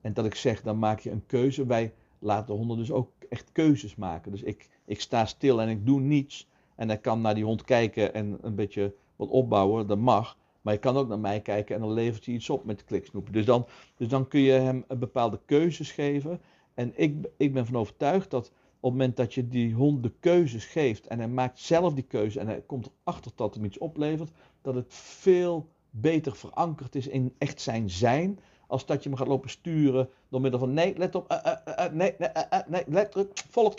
en 0.00 0.12
dat 0.12 0.24
ik 0.24 0.34
zeg: 0.34 0.62
dan 0.62 0.78
maak 0.78 1.00
je 1.00 1.10
een 1.10 1.26
keuze. 1.26 1.66
Wij 1.66 1.92
laten 2.18 2.46
de 2.46 2.52
honden 2.52 2.76
dus 2.76 2.90
ook 2.90 3.10
echt 3.28 3.52
keuzes 3.52 3.96
maken. 3.96 4.32
Dus 4.32 4.42
ik, 4.42 4.68
ik 4.84 5.00
sta 5.00 5.26
stil 5.26 5.60
en 5.60 5.68
ik 5.68 5.86
doe 5.86 6.00
niets. 6.00 6.48
En 6.74 6.88
hij 6.88 6.98
kan 6.98 7.20
naar 7.20 7.34
die 7.34 7.44
hond 7.44 7.64
kijken 7.64 8.14
en 8.14 8.38
een 8.40 8.54
beetje 8.54 8.94
wat 9.16 9.28
opbouwen. 9.28 9.86
Dat 9.86 9.98
mag. 9.98 10.36
Maar 10.62 10.72
je 10.72 10.80
kan 10.80 10.96
ook 10.96 11.08
naar 11.08 11.18
mij 11.18 11.40
kijken 11.40 11.74
en 11.74 11.80
dan 11.80 11.92
levert 11.92 12.26
hij 12.26 12.34
iets 12.34 12.50
op 12.50 12.64
met 12.64 12.84
kliksnoepen. 12.84 13.32
Dus 13.32 13.44
dan, 13.44 13.66
dus 13.96 14.08
dan 14.08 14.28
kun 14.28 14.40
je 14.40 14.52
hem 14.52 14.84
bepaalde 14.98 15.40
keuzes 15.44 15.92
geven. 15.92 16.40
En 16.74 16.92
ik, 16.94 17.28
ik 17.36 17.52
ben 17.52 17.66
van 17.66 17.76
overtuigd 17.76 18.30
dat 18.30 18.52
op 18.82 18.90
het 18.90 18.98
moment 19.00 19.16
dat 19.16 19.34
je 19.34 19.48
die 19.48 19.74
hond 19.74 20.02
de 20.02 20.12
keuzes 20.20 20.64
geeft 20.64 21.06
en 21.06 21.18
hij 21.18 21.28
maakt 21.28 21.58
zelf 21.58 21.94
die 21.94 22.04
keuze 22.04 22.40
en 22.40 22.46
hij 22.46 22.62
komt 22.66 22.90
erachter 23.04 23.32
dat 23.34 23.54
hem 23.54 23.64
iets 23.64 23.78
oplevert, 23.78 24.30
dat 24.62 24.74
het 24.74 24.94
veel 24.94 25.68
beter 25.90 26.36
verankerd 26.36 26.94
is 26.94 27.06
in 27.06 27.34
echt 27.38 27.60
zijn 27.60 27.90
zijn, 27.90 28.38
als 28.66 28.86
dat 28.86 29.02
je 29.02 29.08
hem 29.08 29.18
gaat 29.18 29.26
lopen 29.26 29.50
sturen 29.50 30.08
door 30.28 30.40
middel 30.40 30.60
van 30.60 30.72
nee, 30.72 30.96
let 30.96 31.14
op, 31.14 31.28
eh, 31.28 31.56
eh, 31.64 31.92
nee, 31.92 32.14
nee, 32.18 32.30
nee, 32.68 32.82
let 32.86 33.10
druk, 33.10 33.30
volg. 33.50 33.74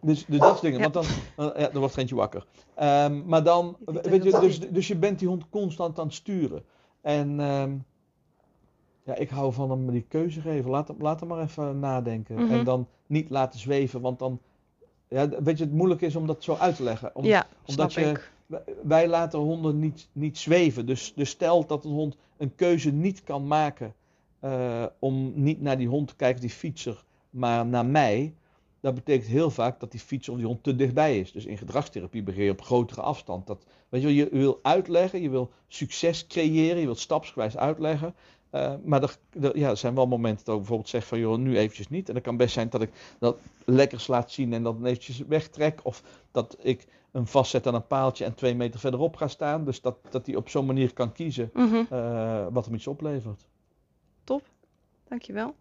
Dus, 0.00 0.24
dus 0.24 0.38
dat 0.38 0.48
soort 0.48 0.60
dingen, 0.60 0.80
want 0.80 0.94
dan, 0.94 1.04
ja, 1.36 1.70
er 1.70 1.78
wordt 1.78 1.96
eentje 1.96 2.14
wakker. 2.14 2.46
Ehm, 2.74 3.26
maar 3.26 3.42
dan, 3.42 3.76
weet 3.84 4.24
je, 4.24 4.40
dus, 4.40 4.60
dus 4.60 4.88
je 4.88 4.96
bent 4.96 5.18
die 5.18 5.28
hond 5.28 5.48
constant 5.48 5.98
aan 5.98 6.06
het 6.06 6.14
sturen. 6.14 6.64
En 7.00 7.40
ehm, 7.40 7.76
ja, 9.02 9.14
ik 9.14 9.28
hou 9.28 9.52
van 9.52 9.70
hem 9.70 9.90
die 9.90 10.04
keuze 10.08 10.40
geven. 10.40 10.70
Laat 10.70 10.88
hem, 10.88 10.96
laat 11.00 11.20
hem 11.20 11.28
maar 11.28 11.42
even 11.42 11.78
nadenken. 11.78 12.44
Mhm. 12.44 12.52
En 12.52 12.64
dan 12.64 12.88
niet 13.10 13.30
laten 13.30 13.60
zweven, 13.60 14.00
want 14.00 14.18
dan, 14.18 14.40
ja, 15.08 15.28
weet 15.28 15.58
je, 15.58 15.64
het 15.64 15.72
moeilijk 15.72 16.00
is 16.00 16.16
om 16.16 16.26
dat 16.26 16.44
zo 16.44 16.54
uit 16.54 16.76
te 16.76 16.82
leggen. 16.82 17.14
Om, 17.14 17.24
ja, 17.24 17.46
omdat 17.66 17.92
je- 17.94 18.00
ik. 18.00 18.32
wij- 18.82 19.08
laten 19.08 19.38
honden 19.38 19.78
niet, 19.78 20.08
niet 20.12 20.38
zweven. 20.38 20.86
Dus, 20.86 21.12
dus 21.16 21.30
stel 21.30 21.66
dat 21.66 21.84
een 21.84 21.90
hond 21.90 22.16
een 22.36 22.54
keuze 22.54 22.90
niet 22.92 23.24
kan 23.24 23.46
maken 23.46 23.94
eh, 24.40 24.84
om 24.98 25.32
niet 25.34 25.60
naar 25.60 25.78
die 25.78 25.88
hond 25.88 26.08
te 26.08 26.16
kijken, 26.16 26.40
die 26.40 26.50
fietser, 26.50 27.04
maar 27.30 27.66
naar 27.66 27.86
mij. 27.86 28.34
Dat 28.80 28.94
betekent 28.94 29.28
heel 29.30 29.50
vaak 29.50 29.80
dat 29.80 29.90
die 29.90 30.00
fietser 30.00 30.32
of 30.32 30.38
die 30.38 30.48
hond 30.48 30.62
te 30.62 30.76
dichtbij 30.76 31.18
is. 31.18 31.32
Dus 31.32 31.44
in 31.46 31.58
gedragstherapie 31.58 32.22
begin 32.22 32.44
je 32.44 32.50
op 32.50 32.62
grotere 32.62 33.00
afstand. 33.00 33.46
Dat, 33.46 33.64
weet 33.88 34.00
je, 34.00 34.06
wel, 34.06 34.16
je 34.16 34.28
wil 34.30 34.58
uitleggen, 34.62 35.22
je 35.22 35.30
wil 35.30 35.50
succes 35.68 36.26
creëren, 36.26 36.78
je 36.78 36.84
wilt 36.84 36.98
stapsgewijs 36.98 37.56
uitleggen. 37.56 38.14
Eh, 38.50 38.74
maar 38.84 39.02
er, 39.02 39.16
er- 39.40 39.58
ja, 39.58 39.68
er 39.68 39.76
zijn 39.76 39.94
wel 39.94 40.06
momenten 40.06 40.44
dat 40.44 40.54
ik 40.54 40.60
bijvoorbeeld 40.60 40.88
zeg 40.90 41.06
van 41.06 41.18
joh, 41.18 41.38
nu 41.38 41.58
eventjes 41.58 41.88
niet. 41.88 42.08
En 42.08 42.14
dat 42.14 42.22
kan 42.22 42.36
best 42.36 42.52
zijn 42.54 42.68
dat 42.68 42.82
ik 42.82 42.90
dat 43.18 43.38
lekkers 43.64 44.06
laat 44.06 44.30
zien 44.30 44.52
en 44.52 44.62
dat 44.62 44.76
eventjes 44.84 45.18
wegtrek. 45.18 45.80
Of 45.82 46.02
dat 46.30 46.56
ik 46.60 46.86
hem 47.12 47.26
vastzet 47.26 47.66
aan 47.66 47.74
een 47.74 47.86
paaltje 47.86 48.24
en 48.24 48.34
twee 48.34 48.54
meter 48.54 48.80
verderop 48.80 49.16
ga 49.16 49.28
staan. 49.28 49.64
Dus 49.64 49.80
dat, 49.80 49.96
dat 50.10 50.26
hij 50.26 50.36
op 50.36 50.48
zo'n 50.48 50.66
manier 50.66 50.92
kan 50.92 51.12
kiezen 51.12 51.50
Mhm, 51.54 51.82
eh, 51.90 52.46
wat 52.50 52.64
hem 52.64 52.74
iets 52.74 52.86
oplevert. 52.86 53.46
dankjewel. 55.08 55.54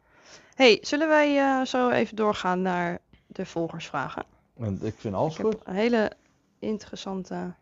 hey, 0.55 0.77
zullen 0.81 1.07
wij 1.07 1.37
eh, 1.37 1.65
zo 1.65 1.89
even 1.89 2.15
doorgaan 2.15 2.61
naar 2.61 2.99
de 3.27 3.45
volgersvragen? 3.45 4.23
En 4.57 4.79
ik 4.81 4.93
vind 4.97 5.13
alles 5.15 5.33
Ik 5.37 5.45
goed. 5.45 5.53
heb 5.53 5.75
hele 5.75 6.11
interessante 6.59 7.53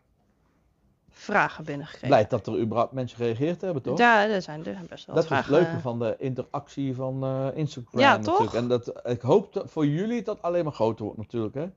vragen 1.18 1.64
binnengekregen. 1.64 2.08
Blij 2.08 2.26
dat 2.26 2.46
er 2.46 2.58
überhaupt 2.58 2.92
mensen 2.92 3.16
gereageerd 3.16 3.60
hebben, 3.60 3.82
toch? 3.82 3.98
Ja, 3.98 4.28
er 4.28 4.42
zijn, 4.42 4.58
er 4.58 4.72
zijn 4.72 4.86
best 4.88 5.06
wel 5.06 5.14
dat 5.14 5.24
is 5.24 5.30
wat 5.30 5.38
het 5.38 5.46
vragen. 5.46 5.66
leuke 5.66 5.80
van 5.80 5.98
de 5.98 6.16
interactie 6.18 6.94
van 6.94 7.24
eh, 7.24 7.46
Instagram 7.54 8.00
Ja, 8.00 8.16
natuurlijk. 8.16 8.44
toch? 8.44 8.54
En 8.54 8.68
dat, 8.68 8.92
ik 9.04 9.20
hoop 9.20 9.52
dat 9.52 9.70
voor 9.70 9.86
jullie 9.86 10.22
dat 10.22 10.42
alleen 10.42 10.64
maar 10.64 10.72
groter 10.72 11.04
wordt 11.04 11.18
natuurlijk. 11.18 11.54
Hè? 11.54 11.70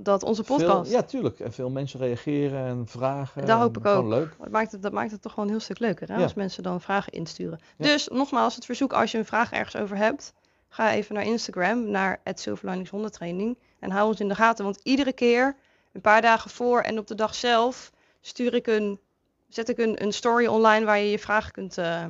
Dat 0.00 0.22
onze 0.22 0.42
podcast. 0.42 0.88
Veel, 0.88 0.98
ja, 0.98 1.02
tuurlijk. 1.02 1.40
En 1.40 1.52
veel 1.52 1.70
mensen 1.70 2.00
reageren 2.00 2.66
en 2.66 2.86
vragen. 2.86 3.46
Dat 3.46 3.58
hoop 3.58 3.76
ik 3.76 3.82
gewoon 3.82 4.04
ook. 4.04 4.10
leuk. 4.10 4.34
Dat 4.38 4.50
maakt, 4.50 4.72
het, 4.72 4.82
dat 4.82 4.92
maakt 4.92 5.10
het 5.10 5.22
toch 5.22 5.34
wel 5.34 5.44
een 5.44 5.50
heel 5.50 5.60
stuk 5.60 5.78
leuker 5.78 6.08
hè? 6.08 6.16
Ja. 6.16 6.22
als 6.22 6.34
mensen 6.34 6.62
dan 6.62 6.80
vragen 6.80 7.12
insturen. 7.12 7.60
Ja. 7.76 7.84
Dus 7.84 8.08
nogmaals, 8.08 8.54
het 8.54 8.64
verzoek 8.64 8.92
als 8.92 9.12
je 9.12 9.18
een 9.18 9.24
vraag 9.24 9.52
ergens 9.52 9.76
over 9.76 9.96
hebt, 9.96 10.32
ga 10.68 10.92
even 10.92 11.14
naar 11.14 11.24
Instagram, 11.24 11.90
naar 11.90 12.20
@silverliningshondentraining 12.34 13.58
en 13.78 13.90
hou 13.90 14.08
ons 14.08 14.20
in 14.20 14.28
de 14.28 14.34
gaten. 14.34 14.64
Want 14.64 14.80
iedere 14.82 15.12
keer, 15.12 15.56
een 15.92 16.00
paar 16.00 16.22
dagen 16.22 16.50
voor 16.50 16.80
en 16.80 16.98
op 16.98 17.06
de 17.06 17.14
dag 17.14 17.34
zelf, 17.34 17.92
stuur 18.20 18.54
ik 18.54 18.66
een, 18.66 19.00
zet 19.48 19.68
ik 19.68 19.78
een, 19.78 20.02
een 20.02 20.12
story 20.12 20.46
online 20.46 20.84
waar 20.84 20.98
je 20.98 21.10
je 21.10 21.18
vragen 21.18 21.52
kunt 21.52 21.78
eh, 21.78 22.06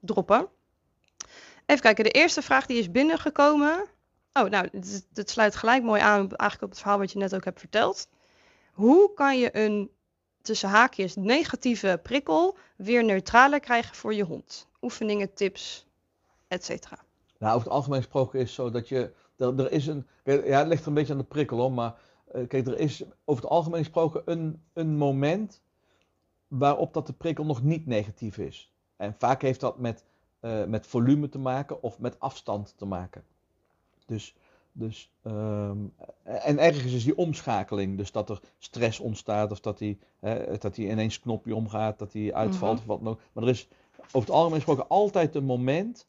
droppen. 0.00 0.48
Even 1.66 1.82
kijken, 1.82 2.04
de 2.04 2.10
eerste 2.10 2.42
vraag 2.42 2.66
die 2.66 2.78
is 2.78 2.90
binnengekomen. 2.90 3.86
Oh, 4.32 4.48
nou, 4.48 4.68
dit 5.12 5.30
sluit 5.30 5.56
gelijk 5.56 5.82
mooi 5.82 6.00
aan 6.00 6.18
eigenlijk 6.18 6.62
op 6.62 6.70
het 6.70 6.78
verhaal 6.78 6.98
wat 6.98 7.12
je 7.12 7.18
net 7.18 7.34
ook 7.34 7.44
hebt 7.44 7.60
verteld. 7.60 8.08
Hoe 8.72 9.14
kan 9.14 9.38
je 9.38 9.56
een, 9.56 9.90
tussen 10.42 10.68
haakjes, 10.68 11.16
negatieve 11.16 12.00
prikkel 12.02 12.56
weer 12.76 13.04
neutraler 13.04 13.60
krijgen 13.60 13.96
voor 13.96 14.14
je 14.14 14.22
hond? 14.22 14.68
Oefeningen, 14.82 15.34
tips, 15.34 15.86
et 16.48 16.64
cetera. 16.64 16.98
Nou, 17.38 17.54
over 17.54 17.66
het 17.66 17.76
algemeen 17.76 18.02
gesproken 18.02 18.40
is 18.40 18.54
zo 18.54 18.70
dat 18.70 18.88
je. 18.88 19.12
Er, 19.36 19.58
er 19.58 19.72
is 19.72 19.86
een. 19.86 20.06
Ja, 20.24 20.58
het 20.58 20.66
ligt 20.66 20.82
er 20.82 20.88
een 20.88 20.94
beetje 20.94 21.12
aan 21.12 21.18
de 21.18 21.24
prikkel 21.24 21.64
om, 21.64 21.74
maar. 21.74 21.94
Eh, 22.32 22.48
kijk, 22.48 22.66
er 22.66 22.78
is 22.78 23.02
over 23.24 23.42
het 23.42 23.52
algemeen 23.52 23.84
gesproken 23.84 24.22
een, 24.24 24.62
een 24.72 24.96
moment. 24.96 25.62
waarop 26.48 26.94
dat 26.94 27.06
de 27.06 27.12
prikkel 27.12 27.44
nog 27.44 27.62
niet 27.62 27.86
negatief 27.86 28.38
is. 28.38 28.72
En 28.96 29.14
vaak 29.18 29.42
heeft 29.42 29.60
dat 29.60 29.78
met, 29.78 30.04
eh, 30.40 30.64
met 30.64 30.86
volume 30.86 31.28
te 31.28 31.38
maken 31.38 31.82
of 31.82 31.98
met 31.98 32.20
afstand 32.20 32.74
te 32.76 32.84
maken. 32.86 33.24
Dus. 34.06 34.34
dus 34.72 35.10
ehm, 35.22 35.76
en 36.22 36.58
ergens 36.58 36.92
is 36.92 37.04
die 37.04 37.16
omschakeling, 37.16 37.96
dus 37.96 38.12
dat 38.12 38.30
er 38.30 38.40
stress 38.58 39.00
ontstaat 39.00 39.50
of 39.50 39.60
dat 39.60 39.78
hij 39.78 39.98
dat 40.58 40.74
die 40.74 40.90
ineens 40.90 41.20
knopje 41.20 41.54
omgaat, 41.54 41.98
dat 41.98 42.12
hij 42.12 42.34
uitvalt 42.34 42.72
Mhm. 42.72 42.80
of 42.80 42.86
wat 42.86 42.98
dan 43.04 43.08
ook. 43.12 43.20
Maar 43.32 43.44
er 43.44 43.50
is 43.50 43.68
over 44.06 44.20
het 44.20 44.30
algemeen 44.30 44.54
gesproken 44.60 44.88
altijd 44.88 45.34
een 45.34 45.44
moment 45.44 46.06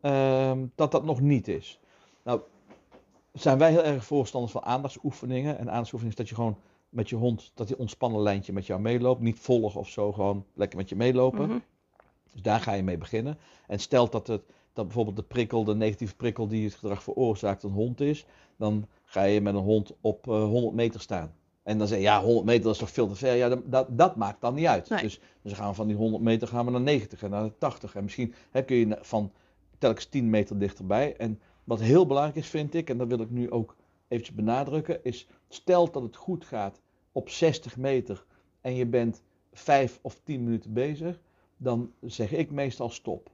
ehm, 0.00 0.66
dat 0.74 0.90
dat 0.92 1.04
nog 1.04 1.20
niet 1.20 1.48
is. 1.48 1.80
Nou, 2.22 2.40
zijn 3.40 3.58
wij 3.58 3.70
heel 3.70 3.84
erg 3.84 4.04
voorstanders 4.04 4.52
van 4.52 4.64
aandachtsoefeningen. 4.64 5.58
En 5.58 5.68
aandachtsoefeningen 5.68 6.18
is 6.18 6.24
dat 6.24 6.28
je 6.28 6.34
gewoon 6.34 6.58
met 6.88 7.08
je 7.08 7.16
hond, 7.16 7.50
dat 7.54 7.66
die 7.66 7.78
ontspannen 7.78 8.22
lijntje 8.22 8.52
met 8.52 8.66
jou 8.66 8.80
meeloopt. 8.80 9.20
Niet 9.20 9.38
volgen 9.38 9.80
of 9.80 9.88
zo, 9.88 10.12
gewoon 10.12 10.44
lekker 10.54 10.78
met 10.78 10.88
je 10.88 10.96
meelopen. 10.96 11.48
Mhm. 11.48 11.58
Dus 12.32 12.42
daar 12.42 12.60
ga 12.60 12.72
je 12.72 12.82
mee 12.82 12.98
beginnen. 12.98 13.38
En 13.66 13.78
stelt 13.78 14.12
dat, 14.12 14.26
het, 14.26 14.42
dat 14.72 14.84
bijvoorbeeld 14.84 15.16
de 15.16 15.22
prikkel, 15.22 15.64
de 15.64 15.74
negatieve 15.74 16.16
prikkel 16.16 16.48
die 16.48 16.64
het 16.64 16.74
gedrag 16.74 17.02
veroorzaakt, 17.02 17.62
een 17.62 17.70
hond 17.70 18.00
is. 18.00 18.26
Dan 18.56 18.86
ga 19.04 19.22
je 19.22 19.40
met 19.40 19.54
een 19.54 19.60
hond 19.60 19.92
op 20.00 20.28
eh, 20.28 20.44
100 20.44 20.74
meter 20.74 21.00
staan. 21.00 21.34
En 21.62 21.78
dan 21.78 21.86
zeg 21.86 21.98
je, 21.98 22.04
ja, 22.04 22.22
100 22.22 22.46
meter 22.46 22.62
dat 22.62 22.72
is 22.72 22.78
toch 22.78 22.90
veel 22.90 23.08
te 23.08 23.14
ver. 23.14 23.34
Ja, 23.34 23.48
dat, 23.48 23.60
dat, 23.64 23.86
dat 23.90 24.16
maakt 24.16 24.40
dan 24.40 24.54
niet 24.54 24.66
uit. 24.66 24.88
Nee. 24.88 25.02
Dus, 25.02 25.20
dus 25.42 25.52
gaan 25.52 25.68
we 25.68 25.74
van 25.74 25.86
die 25.86 25.96
100 25.96 26.22
meter 26.22 26.48
gaan 26.48 26.64
we 26.64 26.70
naar 26.70 26.80
90 26.80 27.22
en 27.22 27.30
naar 27.30 27.44
de 27.44 27.58
80. 27.58 27.94
En 27.94 28.02
misschien 28.02 28.34
hè, 28.50 28.62
kun 28.62 28.76
je 28.76 28.98
van 29.00 29.32
telkens 29.78 30.06
10 30.06 30.30
meter 30.30 30.58
dichterbij. 30.58 31.16
En 31.16 31.40
wat 31.64 31.80
heel 31.80 32.06
belangrijk 32.06 32.36
is, 32.36 32.46
vind 32.46 32.74
ik, 32.74 32.90
en 32.90 32.98
dat 32.98 33.08
wil 33.08 33.20
ik 33.20 33.30
nu 33.30 33.50
ook 33.50 33.76
eventjes 34.08 34.36
benadrukken, 34.36 35.04
is 35.04 35.26
stel 35.48 35.90
dat 35.90 36.02
het 36.02 36.16
goed 36.16 36.44
gaat 36.44 36.80
op 37.12 37.28
60 37.28 37.76
meter 37.76 38.24
en 38.60 38.74
je 38.74 38.86
bent 38.86 39.22
5 39.52 39.98
of 40.02 40.20
10 40.24 40.44
minuten 40.44 40.72
bezig, 40.72 41.20
dan 41.56 41.92
zeg 42.00 42.32
ik 42.32 42.50
meestal 42.50 42.90
stop. 42.90 43.30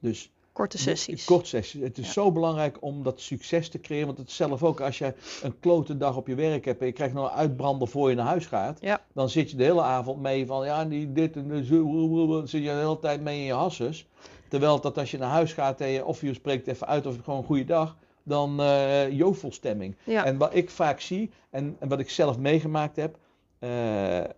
Dus 0.00 0.30
Korte 0.52 0.78
sessies. 0.78 1.24
Kort 1.24 1.46
sessies. 1.46 1.82
Het 1.82 1.98
is 1.98 2.06
Ja. 2.06 2.12
zo 2.12 2.32
belangrijk 2.32 2.76
om 2.80 3.02
dat 3.02 3.20
succes 3.20 3.68
te 3.68 3.80
creëren. 3.80 4.06
Want 4.06 4.18
het 4.18 4.28
is 4.28 4.36
zelf 4.36 4.62
ook, 4.62 4.80
als 4.80 4.98
je 4.98 5.14
een 5.42 5.58
klote 5.58 5.96
dag 5.96 6.16
op 6.16 6.26
je 6.26 6.34
werk 6.34 6.64
hebt 6.64 6.80
en 6.80 6.86
je 6.86 6.92
krijgt 6.92 7.14
nog 7.14 7.24
een 7.30 7.36
uitbrander 7.36 7.88
voor 7.88 8.10
je 8.10 8.16
naar 8.16 8.26
huis 8.26 8.46
gaat. 8.46 8.78
Ja. 8.80 9.04
Dan 9.12 9.28
zit 9.28 9.50
je 9.50 9.56
de 9.56 9.62
hele 9.64 9.82
avond 9.82 10.20
mee 10.20 10.46
van, 10.46 10.64
ja, 10.64 10.84
die 10.84 11.12
dit 11.12 11.36
en 11.36 11.64
zo, 11.64 12.26
dan 12.26 12.48
zit 12.48 12.62
je 12.62 12.68
de 12.68 12.74
hele 12.74 12.98
tijd 12.98 13.20
mee 13.20 13.38
in 13.38 13.44
je 13.44 13.52
hasses. 13.52 14.06
Terwijl 14.52 14.80
dat 14.80 14.98
als 14.98 15.10
je 15.10 15.18
naar 15.18 15.30
huis 15.30 15.52
gaat 15.52 15.80
en 15.80 15.88
je, 15.88 16.04
of 16.04 16.20
je 16.20 16.34
spreekt 16.34 16.66
even 16.66 16.86
uit 16.86 17.06
of 17.06 17.16
gewoon 17.24 17.38
een 17.38 17.46
goede 17.46 17.64
dag, 17.64 17.96
dan 18.22 18.60
eh 18.60 19.10
jovelstemming. 19.10 19.96
Ja. 20.04 20.24
En 20.24 20.38
wat 20.38 20.54
ik 20.54 20.70
vaak 20.70 21.00
zie, 21.00 21.30
en, 21.50 21.76
en 21.78 21.88
wat 21.88 22.00
ik 22.00 22.10
zelf 22.10 22.38
meegemaakt 22.38 22.96
heb, 22.96 23.18
eh, 23.58 24.18
eh, 24.20 24.28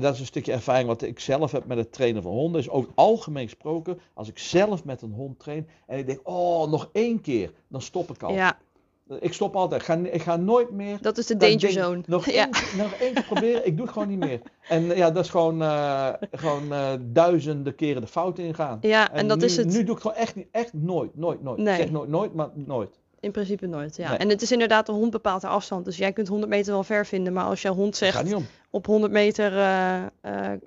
dat 0.00 0.14
is 0.14 0.20
een 0.20 0.26
stukje 0.26 0.52
ervaring 0.52 0.86
wat 0.86 1.02
ik 1.02 1.20
zelf 1.20 1.52
heb 1.52 1.66
met 1.66 1.78
het 1.78 1.92
trainen 1.92 2.22
van 2.22 2.32
honden, 2.32 2.60
is 2.60 2.68
het 2.70 2.86
algemeen 2.94 3.44
gesproken, 3.44 4.00
als 4.14 4.28
ik 4.28 4.38
zelf 4.38 4.84
met 4.84 5.02
een 5.02 5.12
hond 5.12 5.38
train 5.38 5.68
en 5.86 5.98
ik 5.98 6.06
denk, 6.06 6.20
oh, 6.22 6.70
nog 6.70 6.88
één 6.92 7.20
keer, 7.20 7.52
dan 7.68 7.82
stop 7.82 8.10
ik 8.10 8.22
al. 8.22 8.32
ja, 8.32 8.58
Ik 9.20 9.32
stop 9.32 9.56
altijd, 9.56 9.80
ik 9.80 9.86
ga, 9.86 9.94
ik 9.96 10.22
ga 10.22 10.36
nooit 10.36 10.70
meer 10.70 10.98
dat 11.00 11.18
is 11.18 11.26
de 11.26 11.36
dan 11.36 11.48
danger 11.50 11.70
zone. 11.70 12.00
Nog, 12.06 12.30
Ja. 12.30 12.48
één, 12.50 12.76
nog 12.78 12.92
één 12.92 13.14
keer 13.14 13.24
proberen, 13.24 13.66
ik 13.66 13.76
doe 13.76 13.84
het 13.84 13.92
gewoon 13.94 14.08
niet 14.08 14.18
meer. 14.18 14.40
En 14.68 14.90
eh, 14.90 14.96
ja, 14.96 15.10
dat 15.10 15.24
is 15.24 15.30
gewoon, 15.30 15.62
eh, 15.62 16.08
gewoon 16.32 16.72
eh, 16.72 16.92
duizenden 17.00 17.74
keren 17.74 18.02
de 18.02 18.08
fout 18.08 18.38
ingaan. 18.38 18.78
Ja, 18.80 19.12
en, 19.12 19.28
dat 19.28 19.38
nu, 19.38 19.44
is 19.44 19.56
het 19.56 19.66
Nu 19.66 19.72
doe 19.72 19.80
ik 19.82 19.88
het 19.88 20.00
gewoon 20.00 20.16
echt 20.16 20.34
niet, 20.34 20.46
echt 20.50 20.72
nooit, 20.72 21.16
nooit, 21.16 21.42
nooit. 21.42 21.58
Nee. 21.58 21.74
Ik 21.74 21.80
zeg 21.80 21.90
nooit, 21.90 22.08
nooit, 22.08 22.34
maar 22.34 22.48
nooit. 22.54 22.98
in 23.20 23.30
principe 23.30 23.66
nooit. 23.66 23.96
Ja. 23.96 24.08
Nee. 24.08 24.18
En 24.18 24.28
het 24.28 24.42
is 24.42 24.52
inderdaad, 24.52 24.86
de 24.86 24.92
hond 24.92 25.10
bepaalt 25.10 25.40
de 25.40 25.46
afstand. 25.46 25.84
Dus 25.84 25.96
jij 25.96 26.12
kunt 26.12 26.28
100 26.28 26.50
meter 26.50 26.72
wel 26.72 26.84
ver 26.84 27.06
vinden, 27.06 27.32
maar 27.32 27.44
als 27.44 27.62
jouw 27.62 27.74
hond 27.74 27.96
zegt 27.96 28.24
niet 28.24 28.34
om. 28.34 28.46
op 28.70 28.86
100 28.86 29.12
meter 29.12 29.50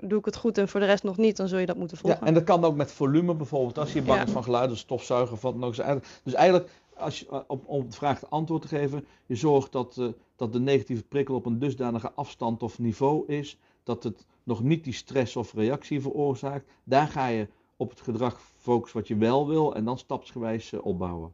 doe 0.02 0.20
ik 0.20 0.26
het 0.26 0.36
goed 0.36 0.58
en 0.58 0.68
voor 0.68 0.80
de 0.80 0.86
rest 0.86 1.04
nog 1.04 1.18
niet, 1.18 1.38
dan 1.38 1.48
zul 1.48 1.60
je 1.60 1.66
dat 1.66 1.78
moeten 1.78 1.98
volgen. 1.98 2.20
Ja, 2.22 2.28
en 2.28 2.34
dat 2.34 2.44
kan 2.44 2.66
ook 2.66 2.76
met 2.76 2.92
volume 2.92 3.34
bijvoorbeeld. 3.36 3.78
Als 3.78 3.94
je 3.94 4.02
bang 4.02 4.20
Ja. 4.20 4.26
is 4.26 4.32
van 4.32 4.44
geluiden, 4.44 4.78
stofzuigen 4.78 5.34
of 5.34 5.42
wat 5.42 5.54
dan 5.54 5.64
ook. 5.64 5.70
Dus 5.76 5.80
eigenlijk- 5.86 6.20
Dus 6.24 6.34
eigenlijk, 6.34 6.70
als 6.98 7.20
je, 7.20 7.28
eh, 7.30 7.40
op, 7.48 7.68
om 7.68 7.86
de 7.90 7.96
vraag 7.96 8.20
te 8.20 8.28
antwoord 8.28 8.62
te 8.62 8.68
geven, 8.68 9.06
je 9.26 9.36
zorgt 9.36 9.72
dat, 9.72 9.98
eh, 9.98 10.08
dat 10.36 10.54
de 10.54 10.60
negatieve 10.60 11.04
prikkel 11.04 11.36
op 11.36 11.46
een 11.46 11.60
dusdanige 11.60 12.12
afstand 12.12 12.64
of 12.64 12.80
niveau 12.80 13.28
is, 13.28 13.58
dat 13.84 14.04
het 14.04 14.26
nog 14.44 14.64
niet 14.64 14.84
die 14.84 14.94
stress 14.94 15.36
of 15.36 15.54
reactie 15.54 16.02
veroorzaakt. 16.02 16.70
Daar 16.84 17.08
ga 17.08 17.28
je 17.28 17.48
op 17.78 17.90
het 17.90 18.02
gedrag 18.02 18.42
focussen 18.58 19.00
wat 19.00 19.08
je 19.08 19.18
wel 19.18 19.48
wil 19.48 19.76
en 19.76 19.86
dan 19.86 19.98
stapsgewijs 19.98 20.74
eh, 20.74 20.86
opbouwen. 20.86 21.32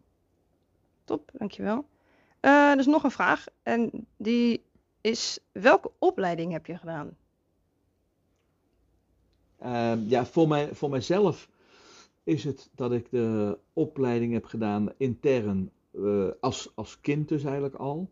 Top, 1.03 1.31
dankjewel. 1.33 1.85
Er 2.39 2.79
is 2.79 2.85
nog 2.85 3.03
een 3.03 3.11
vraag 3.11 3.45
en 3.63 4.07
die 4.17 4.63
is, 5.01 5.39
welke 5.51 5.91
opleiding 5.99 6.51
heb 6.51 6.65
je 6.65 6.77
gedaan? 6.77 7.15
Ehm, 9.57 9.99
ja, 10.07 10.25
voor, 10.25 10.47
mij, 10.47 10.75
voor 10.75 10.89
mijzelf 10.89 11.49
is 12.23 12.43
het 12.43 12.69
dat 12.75 12.91
ik 12.91 13.09
de 13.09 13.57
opleiding 13.73 14.33
heb 14.33 14.45
gedaan 14.45 14.93
intern 14.97 15.71
eh, 15.91 16.27
als, 16.39 16.71
als 16.75 17.01
kind 17.01 17.27
dus 17.27 17.43
eigenlijk 17.43 17.75
al. 17.75 18.09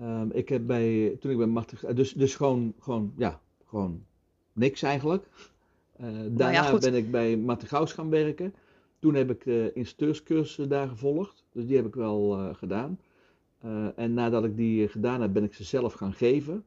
Ehm, 0.00 0.30
ik 0.30 0.48
heb 0.48 0.66
bij, 0.66 1.16
toen 1.20 1.30
ik 1.30 1.36
bij 1.36 1.46
Marten, 1.46 1.96
dus, 1.96 2.12
dus 2.12 2.34
gewoon, 2.34 2.74
gewoon, 2.78 3.12
ja, 3.16 3.40
gewoon 3.64 4.04
niks 4.52 4.82
eigenlijk. 4.82 5.26
Eh, 5.96 6.08
daarna 6.30 6.78
ben 6.78 6.94
ik 6.94 7.10
bij 7.10 7.36
Marten 7.36 7.68
Gauws 7.68 7.92
gaan 7.92 8.10
werken. 8.10 8.54
Toen 8.98 9.14
heb 9.14 9.30
ik 9.30 9.44
de 9.44 9.70
instructeurscursus 9.74 10.68
daar 10.68 10.88
gevolgd. 10.88 11.44
Dus 11.52 11.66
die 11.66 11.76
heb 11.76 11.86
ik 11.86 11.94
wel 11.94 12.38
eh, 12.38 12.54
gedaan. 12.54 13.00
Eh, 13.58 13.98
en 13.98 14.14
nadat 14.14 14.44
ik 14.44 14.56
die 14.56 14.88
gedaan 14.88 15.20
heb, 15.20 15.32
ben 15.32 15.44
ik 15.44 15.54
ze 15.54 15.64
zelf 15.64 15.92
gaan 15.92 16.12
geven. 16.12 16.64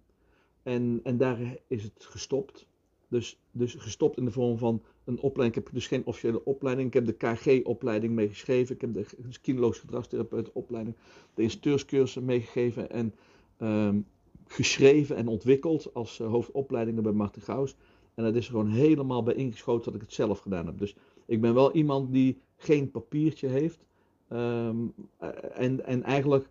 En, 0.64 1.00
en 1.04 1.18
daar 1.18 1.58
is 1.68 1.84
het 1.84 2.06
gestopt. 2.06 2.68
Dus, 3.08 3.40
dus 3.52 3.74
gestopt 3.74 4.18
in 4.18 4.26
de 4.26 4.32
vorm 4.32 4.58
van 4.58 4.82
een 5.08 5.20
opleiding. 5.20 5.58
Ik 5.58 5.64
heb 5.64 5.74
dus 5.74 5.88
geen 5.88 6.06
officiële 6.06 6.46
opleiding. 6.46 6.88
Ik 6.88 6.94
heb 6.94 7.06
de 7.06 7.14
KG-opleiding 7.14 8.14
meegeschreven. 8.14 8.76
Ik 8.76 8.82
heb 8.82 8.94
de 8.94 9.06
kinologisch 9.42 9.80
gedragstherapeut-opleiding, 9.80 10.96
de 11.34 11.42
instructeurscursus 11.42 12.24
meegegeven 12.24 12.90
en 12.90 13.14
ehm, 13.58 14.00
geschreven 14.48 15.16
en 15.16 15.28
ontwikkeld 15.28 15.94
als 15.94 16.20
eh, 16.20 16.28
hoofdopleidingen 16.28 17.04
bij 17.04 17.12
Martin 17.12 17.42
Gauws. 17.42 17.76
En 18.14 18.24
dat 18.24 18.36
is 18.36 18.46
er 18.46 18.52
gewoon 18.52 18.70
helemaal 18.70 19.24
bij 19.24 19.34
ingeschoten 19.34 19.86
dat 19.86 20.02
ik 20.02 20.08
het 20.08 20.14
zelf 20.14 20.40
gedaan 20.40 20.66
heb. 20.66 20.78
Dus 20.78 20.96
ik 21.26 21.42
ben 21.42 21.54
wel 21.54 21.72
iemand 21.72 22.14
die 22.14 22.42
geen 22.56 22.92
papiertje 22.92 23.48
heeft. 23.48 23.86
Ehm, 24.28 24.76
eh, 25.18 25.30
en, 25.54 25.86
en 25.86 26.04
eigenlijk 26.04 26.48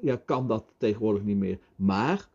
ja, 0.00 0.16
kan 0.24 0.48
dat 0.48 0.74
tegenwoordig 0.76 1.22
niet 1.22 1.36
meer. 1.36 1.58
Maar 1.76 2.28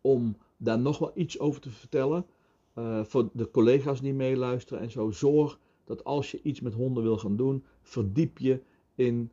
om 0.00 0.36
daar 0.56 0.78
nog 0.78 0.98
wel 0.98 1.12
iets 1.14 1.38
over 1.38 1.60
te 1.60 1.70
vertellen. 1.70 2.26
Eh, 2.74 3.04
voor 3.04 3.30
de 3.32 3.50
collega's 3.50 4.00
die 4.00 4.14
meeluisteren 4.14 4.82
en 4.82 4.90
zo. 4.90 5.10
Zorg 5.10 5.58
dat 5.84 6.04
als 6.04 6.30
je 6.30 6.40
iets 6.42 6.60
met 6.60 6.74
honden 6.74 7.02
wil 7.02 7.18
gaan 7.18 7.36
doen, 7.36 7.64
verdiep 7.82 8.38
je 8.38 8.60
in, 8.94 9.30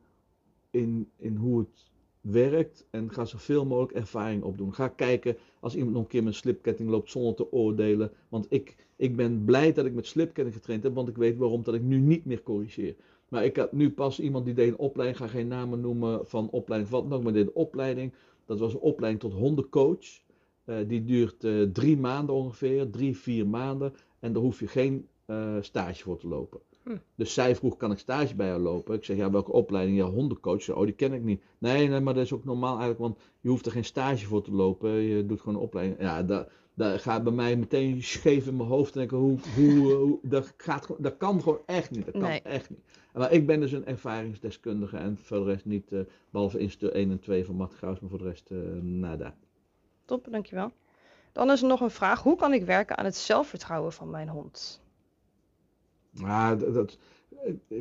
in, 0.70 1.10
in 1.16 1.36
hoe 1.36 1.58
het 1.58 1.90
werkt. 2.20 2.86
En 2.90 3.12
ga 3.12 3.24
zoveel 3.24 3.66
mogelijk 3.66 3.92
ervaring 3.92 4.42
opdoen. 4.42 4.74
Ga 4.74 4.88
kijken 4.88 5.36
als 5.60 5.74
iemand 5.74 5.92
nog 5.92 6.02
een 6.02 6.08
keer 6.08 6.22
met 6.22 6.34
slipketting 6.34 6.88
loopt 6.88 7.10
zonder 7.10 7.34
te 7.34 7.52
oordelen. 7.52 8.12
Want 8.28 8.46
ik, 8.48 8.76
ik 8.96 9.16
ben 9.16 9.44
blij 9.44 9.72
dat 9.72 9.84
ik 9.84 9.94
met 9.94 10.06
slipketting 10.06 10.56
getraind 10.56 10.82
heb, 10.82 10.94
want 10.94 11.08
ik 11.08 11.16
weet 11.16 11.36
waarom 11.36 11.62
dat 11.62 11.74
ik 11.74 11.82
nu 11.82 11.98
niet 11.98 12.24
meer 12.24 12.42
corrigeer. 12.42 12.96
Maar 13.28 13.44
ik 13.44 13.56
had 13.56 13.72
nu 13.72 13.90
pas 13.90 14.20
iemand 14.20 14.44
die 14.44 14.54
deed 14.54 14.68
een 14.68 14.78
opleiding, 14.78 15.18
ga 15.20 15.26
geen 15.28 15.48
namen 15.48 15.80
noemen 15.80 16.26
van 16.26 16.50
opleiding, 16.50 16.92
wat 16.92 17.12
ook, 17.12 17.22
maar 17.22 17.32
deed 17.32 17.46
een 17.46 17.54
opleiding. 17.54 18.12
Dat 18.44 18.58
was 18.58 18.72
een 18.72 18.80
opleiding 18.80 19.22
tot 19.22 19.32
hondencoach. 19.32 20.20
Eh, 20.70 20.76
die 20.86 21.04
duurt 21.04 21.44
eh, 21.44 21.62
drie 21.62 21.96
maanden 21.96 22.34
ongeveer, 22.34 22.90
drie, 22.90 23.16
vier 23.16 23.46
maanden. 23.46 23.94
En 24.18 24.32
daar 24.32 24.42
hoef 24.42 24.60
je 24.60 24.66
geen 24.66 25.06
eh, 25.24 25.56
stage 25.60 26.02
voor 26.02 26.18
te 26.18 26.28
lopen. 26.28 26.60
Hm. 26.82 26.96
Dus 27.14 27.34
zij 27.34 27.56
vroeg, 27.56 27.76
kan 27.76 27.90
ik 27.90 27.98
stage 27.98 28.34
bij 28.34 28.46
jou 28.46 28.60
lopen? 28.60 28.94
Ik 28.94 29.04
zeg, 29.04 29.16
ja, 29.16 29.30
welke 29.30 29.52
opleiding? 29.52 29.98
Ja, 29.98 30.04
hondencoach. 30.04 30.70
Oh, 30.70 30.84
die 30.84 30.92
ken 30.92 31.12
ik 31.12 31.22
niet. 31.22 31.42
Nee, 31.58 31.88
nee, 31.88 32.00
maar 32.00 32.14
dat 32.14 32.24
is 32.24 32.32
ook 32.32 32.44
normaal 32.44 32.70
eigenlijk, 32.70 33.00
want 33.00 33.18
je 33.40 33.48
hoeft 33.48 33.66
er 33.66 33.72
geen 33.72 33.84
stage 33.84 34.26
voor 34.26 34.42
te 34.42 34.52
lopen. 34.52 34.90
Je 34.90 35.26
doet 35.26 35.40
gewoon 35.40 35.54
een 35.54 35.60
opleiding. 35.60 36.00
Ja, 36.00 36.22
dat, 36.22 36.48
dat 36.74 37.00
gaat 37.00 37.22
bij 37.22 37.32
mij 37.32 37.56
meteen 37.56 38.02
scheef 38.02 38.46
in 38.46 38.56
mijn 38.56 38.68
hoofd. 38.68 38.94
Denken, 38.94 39.16
hoe, 39.16 39.38
hoe, 39.56 39.92
hoe, 39.92 40.18
dat, 40.22 40.54
gaat, 40.56 40.94
dat 40.98 41.16
kan 41.16 41.42
gewoon 41.42 41.60
echt 41.66 41.90
niet. 41.90 42.04
Dat 42.04 42.14
kan 42.14 42.22
Nee. 42.22 42.42
echt 42.42 42.70
niet. 42.70 42.80
Maar 43.14 43.32
ik 43.32 43.46
ben 43.46 43.60
dus 43.60 43.72
een 43.72 43.86
ervaringsdeskundige 43.86 44.96
en 44.96 45.16
voor 45.16 45.38
de 45.38 45.44
rest 45.44 45.64
niet, 45.64 45.92
eh, 45.92 46.00
behalve 46.30 46.58
instructeur 46.58 47.00
1 47.00 47.10
en 47.10 47.18
2 47.20 47.44
van 47.44 47.54
Matt 47.54 47.74
Gauws, 47.74 48.00
maar 48.00 48.10
voor 48.10 48.18
de 48.18 48.24
rest 48.24 48.50
eh, 48.50 48.58
nada. 48.82 49.36
Top, 50.10 50.26
dankjewel. 50.30 50.72
Dan 51.32 51.50
is 51.50 51.62
er 51.62 51.68
nog 51.68 51.80
een 51.80 51.90
vraag, 51.90 52.22
hoe 52.22 52.36
kan 52.36 52.52
ik 52.52 52.64
werken 52.64 52.96
aan 52.96 53.04
het 53.04 53.16
zelfvertrouwen 53.16 53.92
van 53.92 54.10
mijn 54.10 54.28
hond? 54.28 54.80
Ja, 56.10 56.54
dat, 56.54 56.98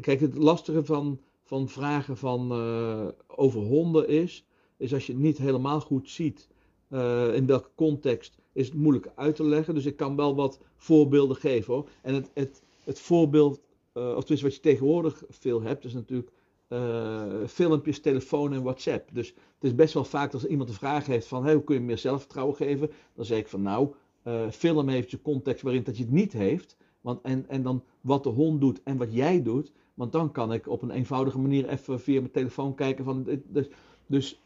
kijk, 0.01 0.19
het 0.19 0.37
lastige 0.37 0.85
van, 0.85 1.19
van 1.43 1.69
vragen 1.69 2.17
van, 2.17 2.51
eh, 2.51 3.07
over 3.27 3.61
honden 3.61 4.07
is, 4.07 4.45
is 4.77 4.93
als 4.93 5.07
je 5.07 5.15
niet 5.15 5.37
helemaal 5.37 5.81
goed 5.81 6.09
ziet 6.09 6.47
eh, 6.87 7.33
in 7.33 7.45
welke 7.45 7.69
context, 7.75 8.37
is 8.51 8.65
het 8.65 8.75
moeilijk 8.75 9.11
uit 9.15 9.35
te 9.35 9.43
leggen. 9.43 9.73
Dus 9.73 9.85
ik 9.85 9.95
kan 9.95 10.15
wel 10.15 10.35
wat 10.35 10.59
voorbeelden 10.75 11.37
geven 11.37 11.73
hoor. 11.73 11.89
En 12.01 12.13
het, 12.13 12.29
het, 12.33 12.63
het 12.83 12.99
voorbeeld, 12.99 13.59
eh, 13.93 14.03
of 14.03 14.19
tenminste 14.19 14.45
wat 14.45 14.55
je 14.55 14.61
tegenwoordig 14.61 15.23
veel 15.29 15.61
hebt, 15.61 15.85
is 15.85 15.93
natuurlijk 15.93 16.31
eh, 16.69 17.23
filmpjes, 17.47 17.99
telefoon 17.99 18.53
en 18.53 18.63
WhatsApp. 18.63 19.09
Dus 19.13 19.27
het 19.27 19.63
is 19.63 19.75
best 19.75 19.93
wel 19.93 20.03
vaak 20.03 20.33
als 20.33 20.45
iemand 20.45 20.69
een 20.69 20.75
vraag 20.75 21.05
heeft 21.05 21.27
van 21.27 21.49
hoe 21.49 21.63
kun 21.63 21.75
je 21.75 21.81
meer 21.81 21.97
zelfvertrouwen 21.97 22.55
geven, 22.55 22.91
dan 23.13 23.25
zeg 23.25 23.39
ik 23.39 23.47
van 23.47 23.61
nou, 23.61 23.93
eh, 24.23 24.49
film 24.49 24.89
heeft 24.89 25.11
je 25.11 25.21
context 25.21 25.63
waarin 25.63 25.83
dat 25.83 25.97
je 25.97 26.03
het 26.03 26.11
niet 26.11 26.33
heeft. 26.33 26.77
Want, 27.01 27.21
en, 27.21 27.45
en 27.47 27.63
dan 27.63 27.83
wat 28.01 28.23
de 28.23 28.29
hond 28.29 28.61
doet 28.61 28.83
en 28.83 28.97
wat 28.97 29.13
jij 29.13 29.41
doet. 29.43 29.71
Want 29.93 30.11
dan 30.11 30.31
kan 30.31 30.53
ik 30.53 30.67
op 30.67 30.81
een 30.81 30.91
eenvoudige 30.91 31.39
manier 31.39 31.67
even 31.69 31.99
via 31.99 32.19
mijn 32.19 32.31
telefoon 32.31 32.75
kijken 32.75 33.05
van. 33.05 33.41
Dus, 33.45 33.67
dus 34.05 34.41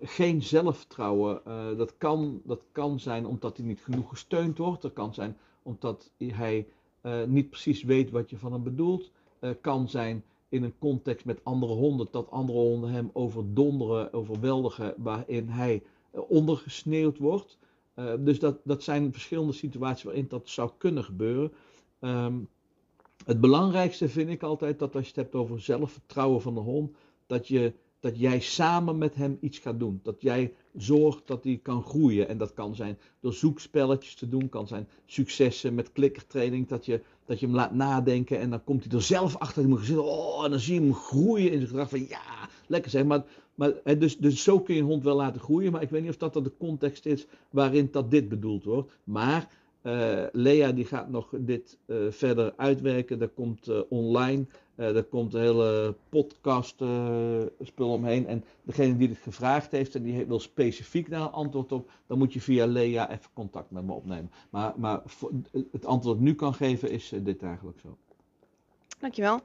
geen 0.00 0.42
zelfvertrouwen. 0.42 1.44
eh, 1.44 1.76
dat, 1.76 1.94
kan, 1.98 2.40
dat 2.44 2.60
kan 2.72 3.00
zijn 3.00 3.26
omdat 3.26 3.56
hij 3.56 3.66
niet 3.66 3.80
genoeg 3.80 4.08
gesteund 4.08 4.58
wordt. 4.58 4.82
Dat 4.82 4.92
kan 4.92 5.14
zijn 5.14 5.36
omdat 5.62 6.10
hij 6.16 6.66
niet 7.26 7.50
precies 7.50 7.82
weet 7.82 8.10
wat 8.10 8.30
je 8.30 8.38
van 8.38 8.52
hem 8.52 8.62
bedoelt. 8.62 9.10
Eh, 9.40 9.50
kan 9.60 9.88
zijn 9.88 10.24
in 10.50 10.62
een 10.62 10.78
context 10.78 11.24
met 11.24 11.44
andere 11.44 11.72
honden. 11.72 12.08
Dat 12.10 12.30
andere 12.30 12.58
honden 12.58 12.90
hem 12.90 13.10
overdonderen, 13.12 14.12
overweldigen. 14.12 14.94
Waarin 14.96 15.48
hij 15.48 15.82
eh, 16.10 16.20
ondergesneeuwd 16.28 17.18
wordt. 17.18 17.58
Eh, 17.94 18.12
dus 18.18 18.38
dat, 18.38 18.58
dat 18.64 18.82
zijn 18.82 19.12
verschillende 19.12 19.52
situaties 19.52 20.04
waarin 20.04 20.26
dat 20.28 20.48
zou 20.48 20.70
kunnen 20.78 21.04
gebeuren. 21.04 21.52
Ehm, 21.98 22.38
het 23.24 23.40
belangrijkste 23.40 24.08
vind 24.08 24.28
ik 24.28 24.42
altijd 24.42 24.78
dat 24.78 24.94
als 24.94 25.02
je 25.02 25.08
het 25.08 25.22
hebt 25.22 25.34
over 25.34 25.60
zelfvertrouwen 25.60 26.40
van 26.40 26.54
de 26.54 26.60
hond, 26.60 26.96
dat, 27.26 27.48
je, 27.48 27.72
dat 28.00 28.18
jij 28.18 28.40
samen 28.40 28.98
met 28.98 29.14
hem 29.14 29.38
iets 29.40 29.58
gaat 29.58 29.78
doen. 29.78 30.00
Dat 30.02 30.22
jij 30.22 30.54
zorgt 30.76 31.26
dat 31.26 31.44
hij 31.44 31.60
kan 31.62 31.82
groeien. 31.82 32.28
En 32.28 32.38
dat 32.38 32.54
kan 32.54 32.74
zijn 32.74 32.98
door 33.20 33.32
zoekspelletjes 33.32 34.14
te 34.14 34.28
doen, 34.28 34.48
kan 34.48 34.66
zijn 34.66 34.88
successen 35.06 35.74
met 35.74 35.92
klikkertraining, 35.92 36.68
dat 36.68 36.86
je, 36.86 37.02
dat 37.30 37.40
je 37.40 37.46
hem 37.46 37.54
laat 37.54 37.74
nadenken 37.74 38.38
en 38.38 38.50
dan 38.50 38.64
komt 38.64 38.84
hij 38.84 38.92
er 38.92 39.02
zelf 39.02 39.36
achter. 39.36 39.68
Moet 39.68 39.84
zitten, 39.84 40.04
oh, 40.04 40.44
en 40.44 40.50
dan 40.50 40.60
zie 40.60 40.74
je 40.74 40.80
hem 40.80 40.94
groeien 40.94 41.50
in 41.50 41.56
zijn 41.56 41.68
gedrag 41.68 41.88
van 41.88 42.06
ja, 42.08 42.48
lekker 42.66 42.90
zeg. 42.90 43.04
Maar, 43.04 43.24
maar 43.54 43.98
dus, 43.98 44.18
dus 44.18 44.42
zo 44.42 44.60
kun 44.60 44.74
je 44.74 44.80
een 44.80 44.86
hond 44.86 45.04
wel 45.04 45.16
laten 45.16 45.40
groeien, 45.40 45.72
maar 45.72 45.82
ik 45.82 45.90
weet 45.90 46.00
niet 46.00 46.10
of 46.10 46.16
dat 46.16 46.32
dan 46.32 46.42
de 46.42 46.52
context 46.58 47.06
is 47.06 47.26
waarin 47.50 47.88
dat 47.92 48.10
dit 48.10 48.28
bedoeld 48.28 48.64
wordt. 48.64 48.92
Maar 49.04 49.48
eh, 49.82 50.24
Lea 50.32 50.72
die 50.72 50.84
gaat 50.84 51.10
nog 51.10 51.28
dit 51.38 51.78
eh, 51.86 51.96
verder 52.10 52.52
uitwerken. 52.56 53.20
Er 53.20 53.28
komt 53.28 53.68
eh, 53.68 53.80
online, 53.88 54.46
eh, 54.80 54.96
er 54.96 55.04
komt 55.04 55.34
een 55.34 55.40
hele 55.40 55.94
podcast 56.08 56.80
eh, 56.80 57.42
spul 57.60 57.92
omheen. 57.92 58.26
En 58.26 58.44
degene 58.62 58.96
die 58.96 59.08
het 59.08 59.18
gevraagd 59.18 59.72
heeft 59.72 59.94
en 59.94 60.02
die 60.02 60.24
wil 60.24 60.40
specifiek 60.40 61.10
daar 61.10 61.20
een 61.20 61.30
antwoord 61.30 61.72
op, 61.72 61.90
dan 62.06 62.18
moet 62.18 62.32
je 62.32 62.40
via 62.40 62.66
Lea 62.66 63.10
even 63.10 63.30
contact 63.34 63.70
met 63.70 63.84
me 63.84 63.92
opnemen. 63.92 64.30
Maar, 64.50 64.72
maar 64.76 65.00
voor- 65.04 65.30
het 65.72 65.86
antwoord 65.86 66.02
dat 66.04 66.14
ik 66.14 66.20
nu 66.20 66.34
kan 66.34 66.54
geven 66.54 66.90
is 66.90 67.12
eh, 67.12 67.24
dit 67.24 67.42
eigenlijk 67.42 67.80
zo. 67.80 67.96
Dankjewel. 68.98 69.40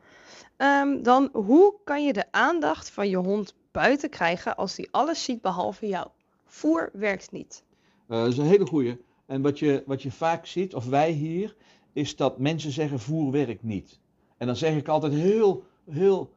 Ehm, 0.57 1.01
dan, 1.01 1.29
hoe 1.33 1.73
kan 1.83 2.05
je 2.05 2.13
de 2.13 2.31
aandacht 2.31 2.89
van 2.89 3.09
je 3.09 3.17
hond 3.17 3.55
buiten 3.71 4.09
krijgen 4.09 4.55
als 4.57 4.77
hij 4.77 4.87
alles 4.91 5.23
ziet 5.23 5.41
behalve 5.41 5.87
jou? 5.87 6.07
Voer 6.45 6.89
werkt 6.93 7.31
niet. 7.31 7.63
Eh, 8.07 8.17
dat 8.19 8.27
is 8.31 8.37
een 8.37 8.45
hele 8.45 8.65
goeie. 8.67 8.97
En 9.25 9.41
wat 9.41 9.59
je, 9.59 9.83
wat 9.85 10.01
je 10.01 10.11
vaak 10.11 10.45
ziet, 10.45 10.75
of 10.75 10.85
wij 10.85 11.11
hier, 11.11 11.55
is 11.93 12.15
dat 12.15 12.39
mensen 12.39 12.71
zeggen 12.71 12.99
voer 12.99 13.31
werkt 13.31 13.63
niet. 13.63 13.99
En 14.37 14.47
dan 14.47 14.55
zeg 14.55 14.75
ik 14.75 14.87
altijd 14.87 15.13
heel, 15.13 15.63
heel 15.89 16.29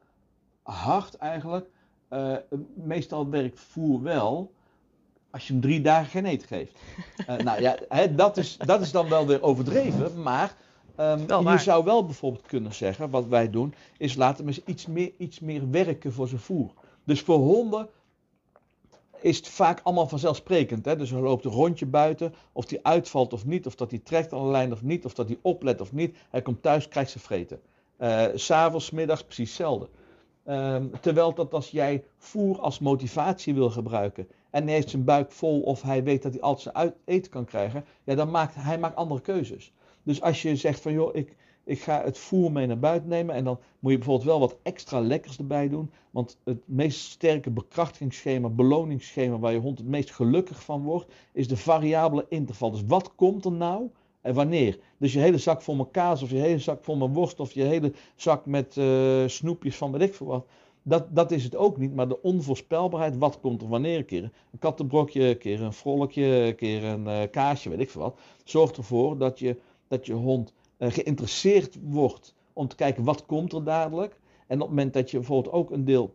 hard 0.61 1.15
eigenlijk, 1.15 1.69
eh, 2.07 2.35
meestal 2.73 3.29
werkt 3.29 3.59
voer 3.59 4.01
wel 4.01 4.51
als 5.31 5.47
je 5.47 5.53
hem 5.53 5.61
drie 5.61 5.81
dagen 5.81 6.09
geen 6.09 6.25
eten 6.25 6.47
geeft. 6.47 6.79
Eh, 7.27 7.37
nou 7.37 7.61
ja, 7.61 7.77
hè, 7.89 8.15
dat, 8.15 8.37
is, 8.37 8.57
dat 8.57 8.81
is 8.81 8.91
dan 8.91 9.09
wel 9.09 9.27
weer 9.27 9.41
overdreven, 9.41 10.21
maar 10.21 10.55
ehm, 10.95 11.49
je 11.49 11.57
zou 11.57 11.83
wel 11.83 12.05
bijvoorbeeld 12.05 12.45
kunnen 12.45 12.73
zeggen, 12.73 13.09
wat 13.09 13.27
wij 13.27 13.49
doen, 13.49 13.73
is 13.97 14.15
laten 14.15 14.45
we 14.45 14.51
eens 14.51 14.63
iets 14.65 14.85
meer, 14.85 15.11
iets 15.17 15.39
meer 15.39 15.69
werken 15.69 16.13
voor 16.13 16.27
zijn 16.27 16.41
voer. 16.41 16.71
Dus 17.03 17.21
voor 17.21 17.37
honden 17.37 17.89
is 19.21 19.37
het 19.37 19.47
vaak 19.47 19.79
allemaal 19.83 20.07
vanzelfsprekend. 20.07 20.85
Hè? 20.85 20.95
Dus 20.95 21.09
hij 21.09 21.19
loopt 21.19 21.45
een 21.45 21.51
rondje 21.51 21.85
buiten, 21.85 22.33
of 22.51 22.65
die 22.65 22.79
uitvalt 22.85 23.33
of 23.33 23.45
niet, 23.45 23.65
of 23.65 23.75
dat 23.75 23.89
hij 23.89 23.99
trekt 23.99 24.33
aan 24.33 24.43
de 24.43 24.49
lijn 24.49 24.71
of 24.71 24.81
niet, 24.81 25.05
of 25.05 25.13
dat 25.13 25.27
hij 25.27 25.37
oplet 25.41 25.81
of 25.81 25.91
niet. 25.91 26.17
Hij 26.29 26.41
komt 26.41 26.61
thuis, 26.61 26.87
krijgt 26.87 27.11
ze 27.11 27.19
vreten. 27.19 27.61
S 28.35 28.45
S'avonds, 28.45 28.91
middags, 28.91 29.23
precies 29.23 29.47
hetzelfde. 29.47 29.89
Ehm, 30.43 30.85
terwijl 31.01 31.33
dat 31.33 31.53
als 31.53 31.71
jij 31.71 32.03
voer 32.17 32.59
als 32.59 32.79
motivatie 32.79 33.53
wil 33.53 33.69
gebruiken 33.69 34.27
en 34.49 34.63
hij 34.63 34.73
heeft 34.73 34.89
zijn 34.89 35.03
buik 35.03 35.31
vol 35.31 35.61
of 35.61 35.81
hij 35.81 36.03
weet 36.03 36.21
dat 36.21 36.31
hij 36.31 36.41
altijd 36.41 36.61
zijn 36.63 36.75
uit 36.75 36.95
eten 37.05 37.31
kan 37.31 37.45
krijgen, 37.45 37.85
ja, 38.03 38.15
dan 38.15 38.31
maakt 38.31 38.55
hij 38.55 38.79
maakt 38.79 38.95
andere 38.95 39.21
keuzes. 39.21 39.73
Dus 40.03 40.21
als 40.21 40.41
je 40.41 40.55
zegt 40.55 40.79
van 40.79 40.93
joh, 40.93 41.15
ik, 41.15 41.35
ik 41.63 41.81
ga 41.81 42.03
het 42.03 42.17
voer 42.17 42.51
mee 42.51 42.67
naar 42.67 42.79
buiten 42.79 43.09
nemen 43.09 43.35
en 43.35 43.43
dan 43.43 43.59
moet 43.79 43.91
je 43.91 43.97
bijvoorbeeld 43.97 44.27
wel 44.27 44.39
wat 44.39 44.57
extra 44.63 44.99
lekkers 44.99 45.37
erbij 45.37 45.69
doen. 45.69 45.91
Want 46.11 46.37
het 46.43 46.61
meest 46.65 46.99
sterke 46.99 47.49
bekrachtigingsschema, 47.49 48.49
beloningsschema 48.49 49.39
waar 49.39 49.51
je 49.51 49.59
hond 49.59 49.77
het 49.77 49.87
meest 49.87 50.11
gelukkig 50.11 50.63
van 50.63 50.83
wordt, 50.83 51.11
is 51.33 51.47
de 51.47 51.57
variabele 51.57 52.25
interval. 52.29 52.71
Dus 52.71 52.85
wat 52.85 53.15
komt 53.15 53.45
er 53.45 53.51
nou 53.51 53.89
en 54.21 54.33
wanneer? 54.33 54.79
Dus 54.97 55.13
je 55.13 55.19
hele 55.19 55.37
zak 55.37 55.61
vol 55.61 55.75
met 55.75 55.91
kaas 55.91 56.21
of 56.21 56.29
je 56.29 56.37
hele 56.37 56.59
zak 56.59 56.83
vol 56.83 56.95
met 56.95 57.13
worst 57.13 57.39
of 57.39 57.51
je 57.51 57.63
hele 57.63 57.93
zak 58.15 58.45
met 58.45 58.77
eh, 58.77 59.23
snoepjes 59.27 59.75
van 59.75 59.91
weet 59.91 60.01
ik 60.01 60.13
veel 60.13 60.27
wat. 60.27 60.45
Dat, 60.81 61.15
dat 61.15 61.31
is 61.31 61.43
het 61.43 61.55
ook 61.55 61.77
niet, 61.77 61.95
maar 61.95 62.07
de 62.07 62.21
onvoorspelbaarheid, 62.21 63.17
wat 63.17 63.39
komt 63.39 63.61
er 63.61 63.67
wanneer 63.67 63.97
een 63.97 64.05
keer? 64.05 64.23
Een 64.23 64.59
kattenbrokje, 64.59 65.21
een 65.21 65.37
keer 65.37 65.61
een 65.61 65.73
vrolijkje, 65.73 66.25
een 66.25 66.55
keer 66.55 66.83
een 66.83 67.07
eh, 67.07 67.29
kaasje, 67.31 67.69
weet 67.69 67.79
ik 67.79 67.89
veel 67.89 68.01
wat. 68.01 68.19
Zorgt 68.43 68.77
ervoor 68.77 69.17
dat 69.17 69.39
je, 69.39 69.57
dat 69.87 70.05
je 70.05 70.13
hond 70.13 70.53
eh, 70.77 70.91
geïnteresseerd 70.91 71.77
wordt 71.81 72.35
om 72.53 72.67
te 72.67 72.75
kijken 72.75 73.03
wat 73.03 73.25
komt 73.25 73.53
er 73.53 73.63
dadelijk. 73.63 74.19
En 74.47 74.55
op 74.55 74.67
het 74.67 74.69
moment 74.69 74.93
dat 74.93 75.11
je 75.11 75.17
bijvoorbeeld 75.17 75.53
ook 75.53 75.71
een 75.71 75.85
deel 75.85 76.13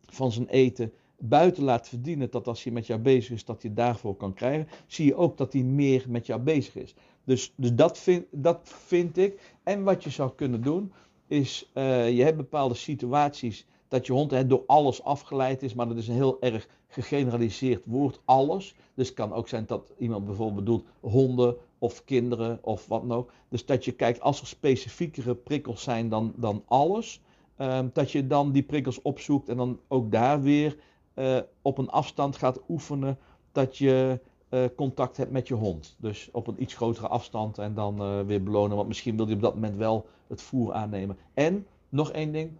van 0.00 0.32
zijn 0.32 0.48
eten 0.48 0.92
buiten 1.18 1.62
laat 1.62 1.88
verdienen, 1.88 2.30
dat 2.30 2.46
als 2.46 2.64
hij 2.64 2.72
met 2.72 2.86
jou 2.86 3.00
bezig 3.00 3.30
is, 3.30 3.44
dat 3.44 3.62
hij 3.62 3.74
daarvoor 3.74 4.16
kan 4.16 4.34
krijgen, 4.34 4.68
zie 4.86 5.06
je 5.06 5.14
ook 5.14 5.36
dat 5.36 5.52
hij 5.52 5.62
meer 5.62 6.04
met 6.08 6.26
jou 6.26 6.40
bezig 6.40 6.74
is. 6.76 6.94
Dus, 7.24 7.52
dus 7.56 7.74
dat, 7.74 7.98
vind, 7.98 8.26
dat 8.30 8.60
vind 8.62 9.18
ik. 9.18 9.54
En 9.62 9.82
wat 9.82 10.04
je 10.04 10.10
zou 10.10 10.32
kunnen 10.34 10.62
doen, 10.62 10.92
is 11.26 11.70
eh, 11.72 12.16
je 12.16 12.22
hebt 12.22 12.36
bepaalde 12.36 12.74
situaties 12.74 13.66
dat 13.88 14.06
je 14.06 14.12
hond 14.12 14.30
hè, 14.30 14.46
door 14.46 14.62
alles 14.66 15.02
afgeleid 15.02 15.62
is, 15.62 15.74
maar 15.74 15.88
dat 15.88 15.96
is 15.96 16.08
een 16.08 16.14
heel 16.14 16.40
erg 16.40 16.68
gegeneraliseerd 16.88 17.82
woord, 17.86 18.20
alles. 18.24 18.74
Dus 18.94 19.06
het 19.06 19.16
kan 19.16 19.32
ook 19.32 19.48
zijn 19.48 19.64
dat 19.66 19.92
iemand 19.98 20.24
bijvoorbeeld 20.24 20.64
bedoelt 20.64 20.84
honden 21.00 21.56
of 21.78 22.04
kinderen 22.04 22.58
of 22.62 22.86
wat 22.86 23.08
dan 23.08 23.16
ook. 23.16 23.32
Dus 23.48 23.66
dat 23.66 23.84
je 23.84 23.92
kijkt, 23.92 24.20
als 24.20 24.40
er 24.40 24.46
specifiekere 24.46 25.34
prikkels 25.34 25.82
zijn 25.82 26.08
dan, 26.08 26.32
dan 26.36 26.62
alles, 26.66 27.20
ehm, 27.56 27.88
dat 27.92 28.10
je 28.10 28.26
dan 28.26 28.52
die 28.52 28.62
prikkels 28.62 29.02
opzoekt 29.02 29.48
en 29.48 29.56
dan 29.56 29.80
ook 29.88 30.12
daar 30.12 30.42
weer 30.42 30.76
eh, 31.14 31.38
op 31.62 31.78
een 31.78 31.90
afstand 31.90 32.36
gaat 32.36 32.60
oefenen 32.68 33.18
dat 33.52 33.78
je 33.78 34.20
eh, 34.52 34.64
contact 34.76 35.16
hebt 35.16 35.30
met 35.30 35.48
je 35.48 35.54
hond. 35.54 35.96
Dus 35.98 36.28
op 36.32 36.46
een 36.46 36.62
iets 36.62 36.74
grotere 36.74 37.08
afstand 37.08 37.58
en 37.58 37.74
dan 37.74 37.98
eh, 38.00 38.20
weer 38.20 38.42
belonen, 38.42 38.76
want 38.76 38.88
misschien 38.88 39.16
wil 39.16 39.26
hij 39.26 39.34
op 39.34 39.40
dat 39.40 39.54
moment 39.54 39.76
wel 39.76 40.06
het 40.26 40.42
voer 40.42 40.72
aannemen. 40.72 41.16
En 41.34 41.66
nog 41.88 42.10
één 42.10 42.32
ding, 42.32 42.50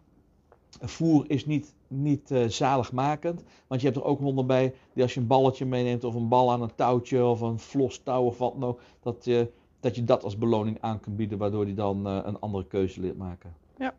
voer 0.80 1.24
is 1.28 1.47
niet, 1.47 1.74
niet 1.88 2.30
eh, 2.30 2.49
zaligmakend, 2.49 3.43
want 3.66 3.80
je 3.80 3.86
hebt 3.86 3.99
er 3.99 4.07
ook 4.07 4.20
honden 4.20 4.47
bij 4.47 4.74
die 4.93 5.03
als 5.03 5.14
je 5.14 5.20
een 5.20 5.26
balletje 5.26 5.64
meeneemt 5.64 6.05
of 6.05 6.14
een 6.14 6.28
bal 6.28 6.53
aan 6.53 6.62
een 6.62 6.74
touwtje 6.74 7.24
of 7.24 7.40
een 7.40 7.59
flos 7.59 7.99
touw 7.99 8.24
of 8.24 8.38
wat 8.38 8.53
dan 8.53 8.68
ook, 8.68 8.80
dat 9.01 9.24
je, 9.24 9.51
dat 9.80 9.95
je 9.95 10.05
dat 10.05 10.24
als 10.24 10.38
beloning 10.38 10.78
aan 10.80 11.01
kunt 11.01 11.16
bieden, 11.16 11.38
waardoor 11.38 11.64
hij 11.64 11.74
dan 11.74 12.05
een 12.05 12.40
andere 12.40 12.66
keuze 12.66 13.01
leert 13.01 13.18
maken. 13.18 13.55
Ja. 13.78 13.95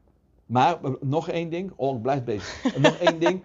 Maar 0.45 0.79
nog 1.01 1.29
één 1.29 1.49
ding, 1.49 1.71
oh 1.75 1.95
ik 1.95 2.01
blijf 2.01 2.23
bezig. 2.23 2.77
nog 2.77 2.95
één 2.95 3.19
ding, 3.19 3.43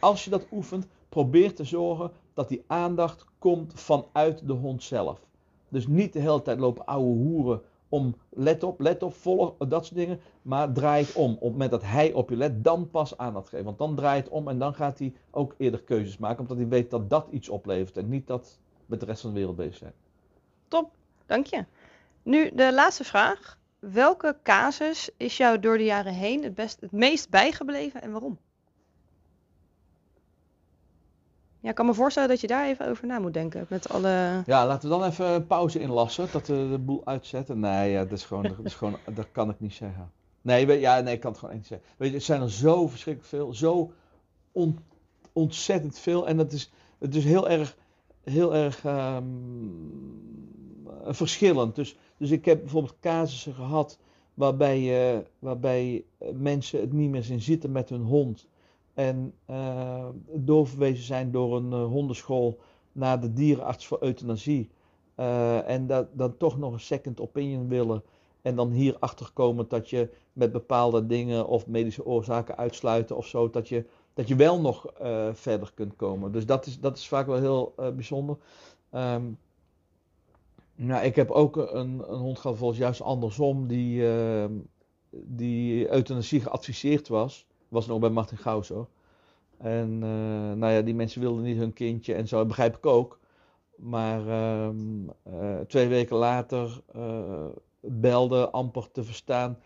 als 0.00 0.24
je 0.24 0.30
dat 0.30 0.46
oefent, 0.52 0.86
probeer 1.08 1.54
te 1.54 1.64
zorgen 1.64 2.10
dat 2.36 2.48
die 2.48 2.64
aandacht 2.66 3.24
komt 3.38 3.72
vanuit 3.80 4.46
de 4.46 4.52
hond 4.52 4.82
zelf. 4.82 5.20
Dus 5.68 5.86
niet 5.86 6.12
de 6.12 6.18
hele 6.18 6.42
tijd 6.42 6.58
lopen 6.58 6.84
ouwe 6.84 7.16
hoeren 7.16 7.62
om 7.88 8.14
let 8.28 8.62
op, 8.62 8.80
let 8.80 9.02
op, 9.02 9.14
volg, 9.14 9.54
dat 9.56 9.86
soort 9.86 9.98
dingen. 9.98 10.20
Maar 10.42 10.72
draai 10.72 11.04
het 11.04 11.14
om. 11.14 11.32
Op 11.32 11.40
het 11.40 11.50
moment 11.50 11.70
dat 11.70 11.82
hij 11.82 12.12
op 12.12 12.30
je 12.30 12.36
let, 12.36 12.64
dan 12.64 12.90
pas 12.90 13.16
aandacht 13.16 13.48
geven. 13.48 13.64
Want 13.64 13.78
dan 13.78 13.94
draai 13.94 14.20
het 14.20 14.28
om 14.28 14.48
en 14.48 14.58
dan 14.58 14.74
gaat 14.74 14.98
hij 14.98 15.14
ook 15.30 15.54
eerder 15.58 15.82
keuzes 15.82 16.18
maken. 16.18 16.40
Omdat 16.40 16.56
hij 16.56 16.68
weet 16.68 16.90
dat 16.90 17.10
dat 17.10 17.28
iets 17.30 17.48
oplevert 17.48 17.96
en 17.96 18.08
niet 18.08 18.26
dat 18.26 18.58
met 18.86 19.00
de 19.00 19.06
rest 19.06 19.20
van 19.20 19.30
de 19.30 19.38
wereld 19.38 19.56
bezig 19.56 19.76
zijn. 19.76 19.92
Top, 20.68 20.90
dank 21.26 21.46
je. 21.46 21.64
Nu 22.22 22.50
de 22.54 22.72
laatste 22.72 23.04
vraag. 23.04 23.58
Welke 23.78 24.36
casus 24.42 25.10
is 25.16 25.36
jou 25.36 25.60
door 25.60 25.78
de 25.78 25.84
jaren 25.84 26.14
heen 26.14 26.42
het, 26.42 26.54
best, 26.54 26.80
het 26.80 26.92
meest 26.92 27.30
bijgebleven 27.30 28.02
en 28.02 28.10
waarom? 28.10 28.38
Ja, 31.66 31.72
ik 31.72 31.78
kan 31.78 31.86
me 31.86 31.94
voorstellen 31.94 32.28
dat 32.28 32.40
je 32.40 32.46
daar 32.46 32.66
even 32.66 32.88
over 32.88 33.06
na 33.06 33.18
moet 33.18 33.34
denken. 33.34 33.66
Met 33.68 33.88
alle... 33.88 34.42
Ja, 34.46 34.66
laten 34.66 34.88
we 34.90 34.96
dan 34.98 35.04
even 35.08 35.46
pauze 35.46 35.80
inlassen, 35.80 36.28
dat 36.32 36.46
de 36.46 36.78
boel 36.80 37.00
uitzetten. 37.04 37.60
Nee, 37.60 37.90
ja, 37.90 38.02
dat, 38.04 38.18
is 38.18 38.24
gewoon, 38.24 38.42
dat, 38.42 38.56
is 38.64 38.74
gewoon, 38.74 38.96
dat 39.14 39.26
kan 39.32 39.50
ik 39.50 39.60
niet 39.60 39.74
zeggen. 39.74 40.10
Nee, 40.42 40.66
weet- 40.66 40.80
ja, 40.80 41.00
nee, 41.00 41.14
ik 41.14 41.20
kan 41.20 41.30
het 41.30 41.40
gewoon 41.40 41.54
niet 41.54 41.66
zeggen. 41.66 41.88
Weet 41.96 42.08
je, 42.08 42.14
het 42.14 42.24
zijn 42.24 42.42
er 42.42 42.50
zo 42.50 42.86
verschrikkelijk 42.88 43.30
veel, 43.34 43.54
zo 43.54 43.92
on- 44.52 44.78
ontzettend 45.32 45.98
veel. 45.98 46.28
En 46.28 46.36
dat 46.36 46.52
is, 46.52 46.70
het 46.98 47.14
is 47.14 47.24
heel 47.24 47.48
erg, 47.48 47.76
heel 48.24 48.54
erg 48.54 48.84
ehm, 48.84 49.22
eh, 50.86 51.12
verschillend. 51.12 51.74
Dus, 51.74 51.96
dus 52.16 52.30
ik 52.30 52.44
heb 52.44 52.60
bijvoorbeeld 52.60 52.96
casussen 53.00 53.54
gehad 53.54 53.98
waarbij, 54.34 55.12
eh, 55.14 55.18
waarbij 55.38 56.04
eh, 56.18 56.28
mensen 56.34 56.80
het 56.80 56.92
niet 56.92 57.10
meer 57.10 57.22
zien 57.22 57.40
zitten 57.40 57.72
met 57.72 57.88
hun 57.88 58.02
hond. 58.02 58.46
En 58.96 59.34
eh, 59.44 60.08
doorverwezen 60.32 61.04
zijn 61.04 61.30
door 61.30 61.56
een 61.56 61.72
eh, 61.72 61.84
hondenschool 61.84 62.58
naar 62.92 63.20
de 63.20 63.32
dierenarts 63.32 63.86
voor 63.86 63.98
euthanasie. 64.00 64.70
Eh, 65.14 65.68
en 65.68 65.86
dat, 65.86 66.06
dan 66.12 66.36
toch 66.36 66.58
nog 66.58 66.72
een 66.72 66.80
second 66.80 67.20
opinion 67.20 67.68
willen. 67.68 68.02
En 68.42 68.56
dan 68.56 68.70
hierachter 68.70 69.30
komen 69.32 69.68
dat 69.68 69.90
je 69.90 70.08
met 70.32 70.52
bepaalde 70.52 71.06
dingen 71.06 71.46
of 71.46 71.66
medische 71.66 72.06
oorzaken 72.06 72.56
uitsluiten 72.56 73.16
of 73.16 73.26
zo, 73.26 73.50
dat 73.50 73.68
je, 73.68 73.84
dat 74.14 74.28
je 74.28 74.36
wel 74.36 74.60
nog 74.60 74.92
verder 75.32 75.72
kunt 75.74 75.96
komen. 75.96 76.32
Dus 76.32 76.46
dat 76.46 76.66
is, 76.66 76.80
dat 76.80 76.96
is 76.96 77.08
vaak 77.08 77.26
wel 77.26 77.40
heel 77.40 77.74
bijzonder. 77.94 78.36
Ehm, 78.90 79.24
nou, 80.74 81.04
ik 81.04 81.16
heb 81.16 81.30
ook 81.30 81.56
een, 81.56 82.12
een 82.12 82.18
hond 82.18 82.38
gehad, 82.38 82.56
volgens 82.56 82.78
juist 82.78 83.00
andersom, 83.00 83.66
die, 83.66 84.08
ehm, 84.08 84.52
die 85.10 85.92
euthanasie 85.92 86.40
geadviseerd 86.40 87.08
was. 87.08 87.46
Was 87.76 87.86
nog 87.86 87.98
bij 87.98 88.10
Martin 88.10 88.38
Gauws 88.38 88.68
hoor. 88.68 88.88
En 89.58 89.98
eh, 90.02 90.58
nou 90.58 90.72
ja, 90.72 90.82
die 90.82 90.94
mensen 90.94 91.20
wilden 91.20 91.42
niet 91.42 91.56
hun 91.56 91.72
kindje 91.72 92.14
en 92.14 92.28
zo, 92.28 92.36
dat 92.36 92.46
begrijp 92.46 92.76
ik 92.76 92.86
ook. 92.86 93.18
Maar 93.76 94.28
ehm, 94.28 95.08
eh, 95.22 95.60
twee 95.66 95.88
weken 95.88 96.16
later 96.16 96.80
eh, 96.92 97.46
belde 97.80 98.50
amper 98.50 98.90
te 98.90 99.04
verstaan 99.04 99.58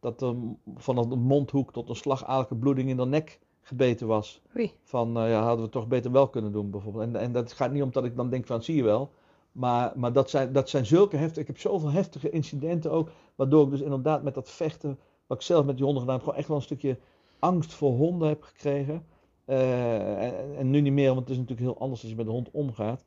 dat 0.00 0.22
er 0.22 0.34
van 0.76 0.98
een 0.98 1.18
mondhoek 1.18 1.72
tot 1.72 1.88
een 1.88 1.96
slagadelijke 1.96 2.56
bloeding 2.56 2.88
in 2.88 2.96
de 2.96 3.06
nek 3.06 3.38
gebeten 3.60 4.06
was. 4.06 4.42
Oei. 4.56 4.72
Van 4.82 5.12
ja, 5.12 5.42
hadden 5.42 5.64
we 5.64 5.70
toch 5.70 5.88
beter 5.88 6.12
wel 6.12 6.28
kunnen 6.28 6.52
doen 6.52 6.70
bijvoorbeeld. 6.70 7.04
En, 7.04 7.16
en 7.16 7.32
dat 7.32 7.52
gaat 7.52 7.72
niet 7.72 7.82
omdat 7.82 8.04
ik 8.04 8.16
dan 8.16 8.30
denk 8.30 8.46
van 8.46 8.62
zie 8.62 8.76
je 8.76 8.82
wel. 8.82 9.10
Maar, 9.52 9.92
maar 9.96 10.12
dat, 10.12 10.30
zijn, 10.30 10.52
dat 10.52 10.68
zijn 10.68 10.86
zulke 10.86 11.16
heftige, 11.16 11.40
ik 11.40 11.46
heb 11.46 11.58
zoveel 11.58 11.90
heftige 11.90 12.30
incidenten 12.30 12.90
ook. 12.90 13.10
Waardoor 13.34 13.64
ik 13.64 13.70
dus 13.70 13.80
inderdaad 13.80 14.22
met 14.22 14.34
dat 14.34 14.50
vechten, 14.50 14.98
wat 15.26 15.38
ik 15.38 15.44
zelf 15.44 15.64
met 15.64 15.76
die 15.76 15.84
honden 15.84 16.02
gedaan 16.02 16.16
heb, 16.16 16.24
gewoon 16.24 16.38
echt 16.38 16.48
wel 16.48 16.56
een 16.56 16.62
stukje 16.62 16.98
angst 17.38 17.74
voor 17.74 17.92
honden 17.92 18.28
heb 18.28 18.42
gekregen. 18.42 19.06
Eh, 19.44 20.58
en, 20.58 20.70
nu 20.70 20.80
niet 20.80 20.92
meer, 20.92 21.08
want 21.08 21.20
het 21.20 21.30
is 21.30 21.36
natuurlijk 21.36 21.66
heel 21.66 21.78
anders 21.78 22.00
als 22.00 22.10
je 22.10 22.16
met 22.16 22.26
een 22.26 22.32
hond 22.32 22.50
omgaat. 22.50 23.04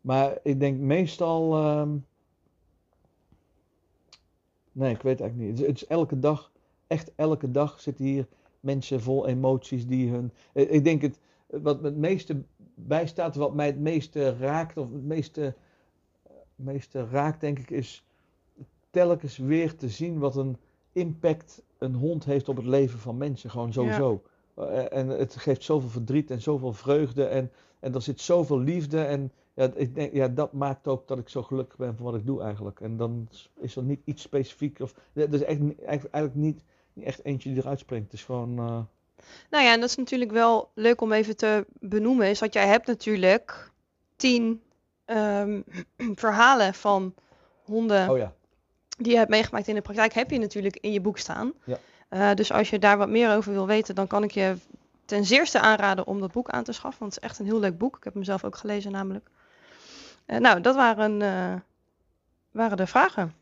Maar 0.00 0.38
ik 0.42 0.60
denk 0.60 0.78
meestal. 0.78 1.56
ehm, 1.56 1.96
nee, 4.72 4.94
ik 4.94 5.02
weet 5.02 5.18
het 5.18 5.20
eigenlijk 5.20 5.36
niet. 5.36 5.48
Het 5.50 5.60
is, 5.60 5.66
het 5.66 5.82
is 5.82 5.86
elke 5.86 6.18
dag, 6.18 6.52
echt 6.86 7.12
elke 7.14 7.50
dag 7.50 7.80
zitten 7.80 8.04
hier 8.04 8.28
mensen 8.60 9.00
vol 9.00 9.26
emoties 9.26 9.86
die 9.86 10.10
hun. 10.10 10.32
eh, 10.52 10.72
Ik 10.72 10.84
denk 10.84 11.02
het, 11.02 11.20
wat 11.46 11.80
me 11.80 11.86
het 11.86 11.96
meeste 11.96 12.42
bijstaat, 12.74 13.36
wat 13.36 13.54
mij 13.54 13.66
het 13.66 13.78
meeste 13.78 14.36
raakt, 14.36 14.76
of 14.76 14.92
het 14.92 15.04
meeste, 15.04 15.54
meeste 16.54 17.08
raakt, 17.08 17.40
denk 17.40 17.58
ik, 17.58 17.70
is 17.70 18.04
telkens 18.90 19.36
weer 19.36 19.76
te 19.76 19.88
zien 19.88 20.18
wat 20.18 20.36
een 20.36 20.56
impact 20.96 21.62
een 21.78 21.94
hond 21.94 22.24
heeft 22.24 22.48
op 22.48 22.56
het 22.56 22.66
leven 22.66 22.98
van 22.98 23.16
mensen. 23.16 23.50
Gewoon 23.50 23.72
sowieso. 23.72 24.22
Eh, 24.54 24.92
En 24.92 25.08
het 25.08 25.36
geeft 25.36 25.62
zoveel 25.62 25.88
verdriet 25.88 26.30
en 26.30 26.42
zoveel 26.42 26.72
vreugde 26.72 27.24
en, 27.24 27.50
en 27.80 27.94
er 27.94 28.02
zit 28.02 28.20
zoveel 28.20 28.58
liefde. 28.58 29.00
En 29.04 29.32
ja, 29.54 29.70
ik 29.74 29.94
denk, 29.94 30.12
ja, 30.12 30.28
dat 30.28 30.52
maakt 30.52 30.88
ook 30.88 31.08
dat 31.08 31.18
ik 31.18 31.28
zo 31.28 31.42
gelukkig 31.42 31.76
ben 31.78 31.96
van 31.96 32.04
wat 32.04 32.14
ik 32.14 32.26
doe 32.26 32.42
eigenlijk. 32.42 32.80
En 32.80 32.96
dan 32.96 33.28
is 33.60 33.76
er 33.76 33.82
niet 33.82 34.00
iets 34.04 34.22
specifiek. 34.22 34.80
Of, 34.80 34.94
er 35.12 35.34
is 35.34 35.42
echt, 35.42 35.60
eigenlijk, 35.86 36.34
niet 36.34 36.62
echt 37.02 37.24
eentje 37.24 37.48
die 37.52 37.58
eruit 37.62 37.78
springt. 37.78 38.04
Het 38.04 38.14
is 38.20 38.24
gewoon. 38.24 38.58
eh, 38.58 38.78
Nou 39.50 39.64
ja, 39.64 39.72
en 39.72 39.80
dat 39.80 39.88
is 39.88 39.96
natuurlijk 39.96 40.30
wel 40.30 40.70
leuk 40.74 41.00
om 41.00 41.12
even 41.12 41.36
te 41.36 41.66
benoemen, 41.80 42.28
is 42.28 42.38
dat 42.38 42.52
jij 42.52 42.66
hebt 42.66 42.86
natuurlijk 42.86 43.70
tien 44.16 44.62
ehm, 45.04 45.60
verhalen 46.24 46.74
van 46.74 47.14
honden 47.64 48.10
oh 48.10 48.16
ja. 48.18 48.34
Die 48.96 49.12
je 49.12 49.18
hebt 49.18 49.30
meegemaakt 49.30 49.68
in 49.68 49.74
de 49.74 49.80
praktijk, 49.80 50.12
heb 50.12 50.30
je 50.30 50.38
natuurlijk 50.38 50.76
in 50.76 50.92
je 50.92 51.00
boek 51.00 51.18
staan. 51.18 51.52
Ja. 51.64 51.78
Eh, 52.08 52.34
dus 52.34 52.52
als 52.52 52.70
je 52.70 52.78
daar 52.78 52.98
wat 52.98 53.08
meer 53.08 53.36
over 53.36 53.52
wil 53.52 53.66
weten, 53.66 53.94
dan 53.94 54.06
kan 54.06 54.22
ik 54.22 54.30
je 54.30 54.56
ten 55.04 55.24
zeerste 55.24 55.60
aanraden 55.60 56.06
om 56.06 56.20
dat 56.20 56.32
boek 56.32 56.48
aan 56.48 56.64
te 56.64 56.72
schaffen, 56.72 57.00
want 57.00 57.14
het 57.14 57.22
is 57.22 57.28
echt 57.28 57.38
een 57.38 57.46
heel 57.46 57.58
leuk 57.58 57.78
boek. 57.78 57.96
Ik 57.96 58.04
heb 58.04 58.14
hem 58.14 58.24
zelf 58.24 58.44
ook 58.44 58.56
gelezen 58.56 58.92
namelijk. 58.92 59.28
Eh, 60.26 60.38
nou, 60.38 60.60
dat 60.60 60.74
waren, 60.74 61.22
eh, 61.22 61.54
waren 62.50 62.76
de 62.76 62.86
vragen. 62.86 63.34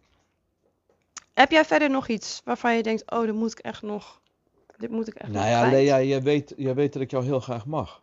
Heb 1.35 1.51
jij 1.51 1.65
verder 1.65 1.91
nog 1.91 2.09
iets 2.09 2.41
waarvan 2.45 2.77
je 2.77 2.83
denkt, 2.83 3.11
oh, 3.11 3.21
dit 3.21 3.35
moet 3.35 3.53
ik 3.53 3.59
echt 3.59 3.83
nog, 3.83 4.21
dit 4.77 4.91
moet 4.91 5.09
ik 5.09 5.15
echt 5.15 5.33
Nou 5.33 5.45
nog 5.45 5.55
ja? 5.55 5.71
Lea, 5.71 5.97
je 5.97 6.23
weet, 6.23 6.55
je 6.57 6.75
weet 6.75 6.93
dat 6.93 7.03
ik 7.03 7.11
jou 7.11 7.25
heel 7.25 7.41
graag 7.41 7.67
mag. 7.67 8.03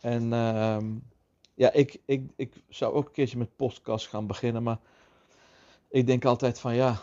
En 0.00 0.32
ehm, 0.32 0.86
ja, 1.54 1.72
ik, 1.72 1.98
ik, 2.04 2.30
ik 2.36 2.54
zou 2.68 2.94
ook 2.94 3.06
een 3.06 3.12
keertje 3.12 3.38
met 3.38 3.56
podcast 3.56 4.08
gaan 4.08 4.26
beginnen, 4.26 4.62
maar 4.62 4.78
ik 5.88 6.06
denk 6.06 6.24
altijd 6.24 6.58
van 6.58 6.74
ja, 6.74 6.96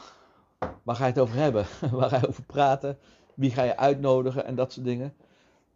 waar 0.84 0.96
ga 0.96 1.06
je 1.06 1.12
het 1.12 1.20
over 1.20 1.36
hebben? 1.36 1.66
waar 1.92 2.10
ga 2.10 2.18
je 2.22 2.28
over 2.28 2.44
praten? 2.44 2.98
Wie 3.34 3.52
ga 3.52 3.64
je 3.64 3.78
uitnodigen 3.78 4.46
en 4.46 4.56
dat 4.56 4.74
soort 4.74 4.86
dingen. 4.86 5.14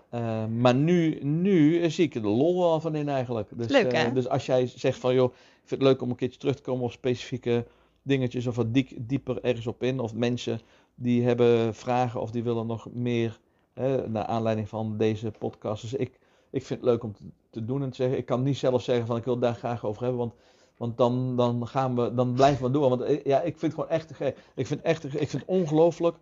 Eh, 0.10 0.46
maar 0.46 0.76
nu, 0.76 1.20
nu 1.24 1.90
zie 1.90 2.06
ik 2.06 2.16
er 2.16 2.22
de 2.22 2.28
lol 2.28 2.60
wel 2.60 2.80
van 2.80 2.96
in 2.96 3.10
eigenlijk. 3.10 3.50
Dus, 3.56 3.68
Leuk, 3.68 3.92
eh, 3.92 4.14
dus 4.14 4.28
als 4.28 4.46
jij 4.46 4.68
zegt 4.68 5.00
van 5.00 5.14
joh, 5.14 5.34
ik 5.34 5.68
vind 5.74 5.82
het 5.82 5.90
leuk 5.90 6.02
om 6.02 6.10
een 6.10 6.16
keertje 6.16 6.40
terug 6.40 6.56
te 6.56 6.62
komen 6.62 6.84
op 6.84 6.92
specifieke 6.92 7.66
dingetjes 8.02 8.48
of 8.48 8.56
wat 8.56 8.68
dieper 8.98 9.44
ergens 9.44 9.68
op 9.68 9.84
in. 9.84 10.00
Of 10.00 10.14
mensen 10.14 10.60
die 10.96 11.24
hebben 11.24 11.76
vragen 11.76 12.22
of 12.22 12.32
die 12.32 12.44
willen 12.44 12.68
nog 12.68 12.88
meer 12.94 13.40
hè, 13.74 14.10
naar 14.10 14.26
aanleiding 14.26 14.70
van 14.70 14.98
deze 14.98 15.32
podcast. 15.32 15.82
Dus 15.82 15.94
ik, 15.94 16.20
ik 16.50 16.66
vind 16.66 16.80
het 16.80 16.90
leuk 16.90 17.04
om 17.04 17.14
te, 17.14 17.24
te 17.50 17.66
doen 17.66 17.84
en 17.84 17.90
te 17.90 17.96
zeggen. 17.96 18.18
Ik 18.18 18.26
kan 18.26 18.44
niet 18.44 18.58
zelf 18.58 18.84
zeggen 18.84 19.06
van 19.08 19.18
ik 19.18 19.24
wil 19.24 19.40
daar 19.40 19.56
graag 19.56 19.86
over 19.86 20.02
hebben, 20.02 20.20
want, 20.20 20.34
want 20.78 20.98
dan, 20.98 21.36
dan, 21.36 21.68
gaan 21.68 21.96
we, 21.96 22.14
dan 22.14 22.34
blijven 22.34 22.66
we 22.66 22.72
door. 22.72 22.90
Want 22.90 23.02
eh, 23.02 23.24
ja, 23.24 23.38
ik 23.38 23.58
vind 23.58 23.62
het 23.62 23.74
gewoon 23.74 23.90
echt 23.90 24.08
te 24.08 24.14
gek. 24.14 24.38
Ik 24.56 24.68
vind, 24.68 24.82
echt, 24.82 25.02
gek. 25.02 25.22
ik 25.22 25.30
vind 25.30 25.46
ongelooflijk, 25.46 26.18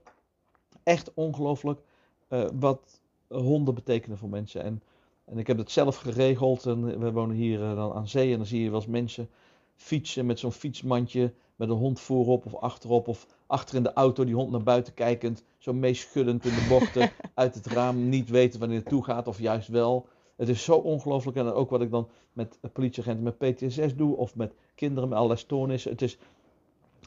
echt 0.83 1.13
ongelooflijk 1.13 1.79
eh, 2.27 2.45
wat 2.53 2.99
honden 3.27 3.73
betekenen 3.73 4.17
voor 4.17 4.29
mensen. 4.29 4.63
En, 4.63 4.83
en 5.25 5.37
ik 5.37 5.47
heb 5.47 5.57
het 5.57 5.71
zelf 5.71 5.95
geregeld. 5.95 6.65
En 6.65 6.99
we 6.99 7.11
wonen 7.11 7.35
hier 7.35 7.63
eh, 7.63 7.75
dan 7.75 7.93
aan 7.93 8.07
zee 8.07 8.31
en 8.31 8.37
dan 8.37 8.47
zie 8.47 8.63
je 8.63 8.69
wel 8.69 8.79
eens 8.79 8.89
mensen 8.89 9.29
fietsen 9.75 10.25
met 10.25 10.39
zo'n 10.39 10.51
fietsmandje 10.51 11.33
met 11.55 11.69
een 11.69 11.75
hond 11.75 11.99
voorop 11.99 12.45
of 12.45 12.55
achterop 12.55 13.07
of 13.07 13.27
achter 13.47 13.75
in 13.75 13.83
de 13.83 13.93
auto 13.93 14.25
die 14.25 14.35
hond 14.35 14.51
naar 14.51 14.63
buiten 14.63 14.93
kijkend, 14.93 15.43
zo 15.57 15.73
meeschuddend 15.73 16.45
in 16.45 16.53
de 16.53 16.65
bochten 16.69 17.11
uit 17.33 17.55
het 17.55 17.65
raam, 17.65 18.09
niet 18.09 18.29
weten 18.29 18.59
wanneer 18.59 18.77
het 18.77 18.87
toe 18.87 19.03
gaat 19.03 19.27
of 19.27 19.39
juist 19.39 19.67
wel. 19.67 20.07
Het 20.35 20.49
is 20.49 20.63
zo 20.63 20.75
ongelooflijk 20.75 21.37
en 21.37 21.51
ook 21.51 21.69
wat 21.69 21.81
ik 21.81 21.91
dan 21.91 22.07
met 22.33 22.59
politieagenten 22.73 23.23
met 23.23 23.37
PTSS 23.37 23.95
doe 23.95 24.15
of 24.15 24.35
met 24.35 24.53
kinderen 24.75 25.09
met 25.09 25.17
allerlei 25.17 25.39
stoornissen. 25.39 25.91
Het 25.91 26.01
is, 26.01 26.17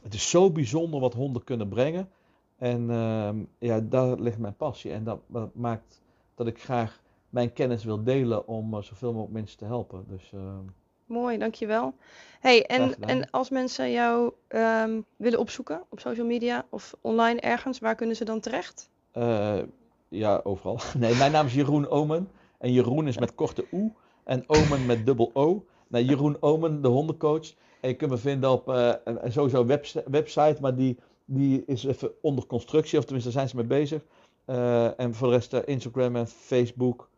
het 0.03 0.13
is 0.13 0.29
zo 0.29 0.51
bijzonder 0.51 0.99
wat 0.99 1.13
honden 1.13 1.43
kunnen 1.43 1.69
brengen 1.69 2.09
en 2.57 2.89
ehm, 2.89 3.37
ja, 3.59 3.79
daar 3.79 4.19
ligt 4.19 4.37
mijn 4.37 4.55
passie 4.55 4.91
en 4.91 5.03
dat, 5.03 5.19
dat 5.27 5.55
maakt 5.55 6.01
dat 6.35 6.47
ik 6.47 6.61
graag 6.61 7.01
mijn 7.29 7.53
kennis 7.53 7.83
wil 7.83 8.03
delen 8.03 8.47
om 8.47 8.73
eh, 8.73 8.81
zoveel 8.81 9.11
mogelijk 9.11 9.33
mensen 9.33 9.57
te 9.57 9.65
helpen. 9.65 10.05
Dus 10.07 10.31
ehm, 10.33 10.65
Mooi, 11.05 11.37
dankjewel. 11.37 11.93
Hey, 12.39 12.65
en, 12.65 12.99
en 12.99 13.29
als 13.29 13.49
mensen 13.49 13.91
jou 13.91 14.33
ehm, 14.47 15.01
willen 15.15 15.39
opzoeken 15.39 15.83
op 15.89 15.99
social 15.99 16.25
media 16.25 16.65
of 16.69 16.95
online 17.01 17.39
ergens, 17.39 17.79
waar 17.79 17.95
kunnen 17.95 18.15
ze 18.15 18.25
dan 18.25 18.39
terecht? 18.39 18.89
Eh, 19.11 19.59
ja, 20.07 20.41
overal. 20.43 20.79
Nee, 20.97 21.15
mijn 21.15 21.31
naam 21.31 21.45
is 21.45 21.53
Jeroen 21.53 21.89
Omen. 21.89 22.29
En 22.59 22.71
Jeroen 22.71 23.07
is 23.07 23.17
met 23.17 23.35
korte 23.35 23.67
oe. 23.71 23.91
En 24.23 24.43
Omen 24.49 24.85
met 24.85 25.05
dubbel 25.05 25.29
O. 25.33 25.65
Nou, 25.87 26.05
Jeroen 26.05 26.37
Omen, 26.39 26.81
de 26.81 26.87
hondencoach. 26.87 27.53
En 27.81 27.89
je 27.89 27.95
kunt 27.95 28.11
me 28.11 28.17
vinden 28.17 28.51
op 28.51 28.69
eh, 28.69 28.93
sowieso 29.27 29.65
webs- 29.65 29.97
website, 30.05 30.57
maar 30.61 30.75
die, 30.75 30.99
die 31.25 31.63
is 31.65 31.83
even 31.83 32.11
onder 32.21 32.45
constructie. 32.45 32.97
Of 32.97 33.03
tenminste, 33.03 33.31
daar 33.31 33.39
zijn 33.39 33.49
ze 33.49 33.55
mee 33.55 33.79
bezig. 33.79 34.05
Eh, 34.45 34.99
en 34.99 35.13
voor 35.13 35.27
de 35.27 35.33
rest 35.33 35.53
eh, 35.53 35.59
Instagram 35.65 36.15
en 36.15 36.27
Facebook. 36.27 37.09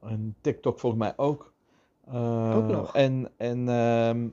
En 0.00 0.36
TikTok 0.40 0.78
volgens 0.78 1.02
mij 1.02 1.12
ook. 1.16 1.52
Ook 2.54 2.66
nog. 2.66 2.94
En, 2.94 3.30
en 3.36 3.68
ehm, 3.68 4.28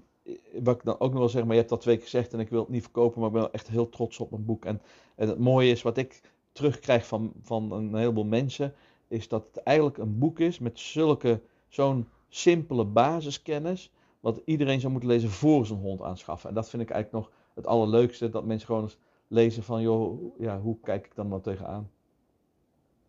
wat 0.63 0.75
ik 0.75 0.83
dan 0.83 0.99
ook 0.99 1.09
nog 1.09 1.19
wil 1.19 1.29
zeggen, 1.29 1.45
maar 1.45 1.55
je 1.55 1.61
hebt 1.61 1.69
dat 1.69 1.81
twee 1.81 1.95
keer 1.95 2.03
gezegd 2.03 2.33
en 2.33 2.39
ik 2.39 2.49
wil 2.49 2.59
het 2.59 2.69
niet 2.69 2.81
verkopen, 2.81 3.19
maar 3.19 3.27
ik 3.27 3.33
ben 3.33 3.43
wel 3.43 3.51
echt 3.51 3.67
heel 3.67 3.89
trots 3.89 4.19
op 4.19 4.31
mijn 4.31 4.45
boek. 4.45 4.65
En, 4.65 4.81
en 5.15 5.27
het 5.27 5.39
mooie 5.39 5.71
is, 5.71 5.81
wat 5.81 5.97
ik 5.97 6.21
terugkrijg 6.51 7.07
van, 7.07 7.33
van 7.41 7.71
een 7.71 7.95
heleboel 7.95 8.25
mensen, 8.25 8.73
is 9.07 9.27
dat 9.27 9.47
het 9.47 9.63
eigenlijk 9.63 9.97
een 9.97 10.17
boek 10.17 10.39
is 10.39 10.59
met 10.59 10.79
zulke, 10.79 11.41
zo'n 11.67 12.09
simpele 12.29 12.85
basiskennis, 12.85 13.91
wat 14.19 14.41
iedereen 14.45 14.79
zou 14.79 14.91
moeten 14.91 15.09
lezen 15.09 15.29
voor 15.29 15.65
zijn 15.65 15.79
hond 15.79 16.01
aanschaffen. 16.01 16.49
En 16.49 16.55
dat 16.55 16.69
vind 16.69 16.81
ik 16.81 16.89
eigenlijk 16.89 17.25
nog 17.25 17.35
het 17.53 17.67
allerleukste, 17.67 18.29
dat 18.29 18.45
mensen 18.45 18.67
gewoon 18.67 18.83
eens 18.83 18.97
lezen 19.27 19.63
van, 19.63 19.81
joh, 19.81 20.39
ja, 20.39 20.59
hoe 20.59 20.77
kijk 20.83 21.05
ik 21.05 21.15
dan 21.15 21.27
nou 21.27 21.41
tegenaan? 21.41 21.89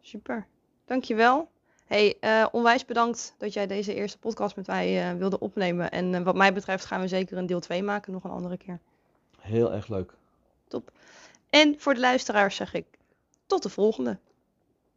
Super, 0.01 0.47
dankjewel. 0.84 1.49
Hey, 1.86 2.16
eh, 2.20 2.47
onwijs 2.53 2.84
bedankt 2.84 3.34
dat 3.38 3.53
jij 3.53 3.66
deze 3.66 3.94
eerste 3.94 4.18
podcast 4.18 4.57
met 4.57 4.66
mij 4.66 5.11
eh, 5.11 5.16
wilde 5.18 5.38
opnemen. 5.38 5.90
En 5.90 6.14
eh, 6.14 6.22
wat 6.22 6.34
mij 6.34 6.53
betreft 6.53 6.84
gaan 6.84 7.01
we 7.01 7.09
zeker 7.09 7.36
een 7.36 7.47
deel 7.47 7.61
2 7.61 7.82
maken, 7.82 8.12
nog 8.12 8.24
een 8.24 8.30
andere 8.30 8.57
keer. 8.57 8.78
Heel 9.40 9.72
erg 9.72 9.88
leuk. 9.88 10.12
Top. 10.68 10.92
En 11.51 11.74
voor 11.78 11.94
de 11.94 12.01
luisteraars 12.01 12.57
zeg 12.57 12.74
ik 12.74 12.86
tot 13.47 13.62
de 13.62 13.68
volgende. 13.68 14.18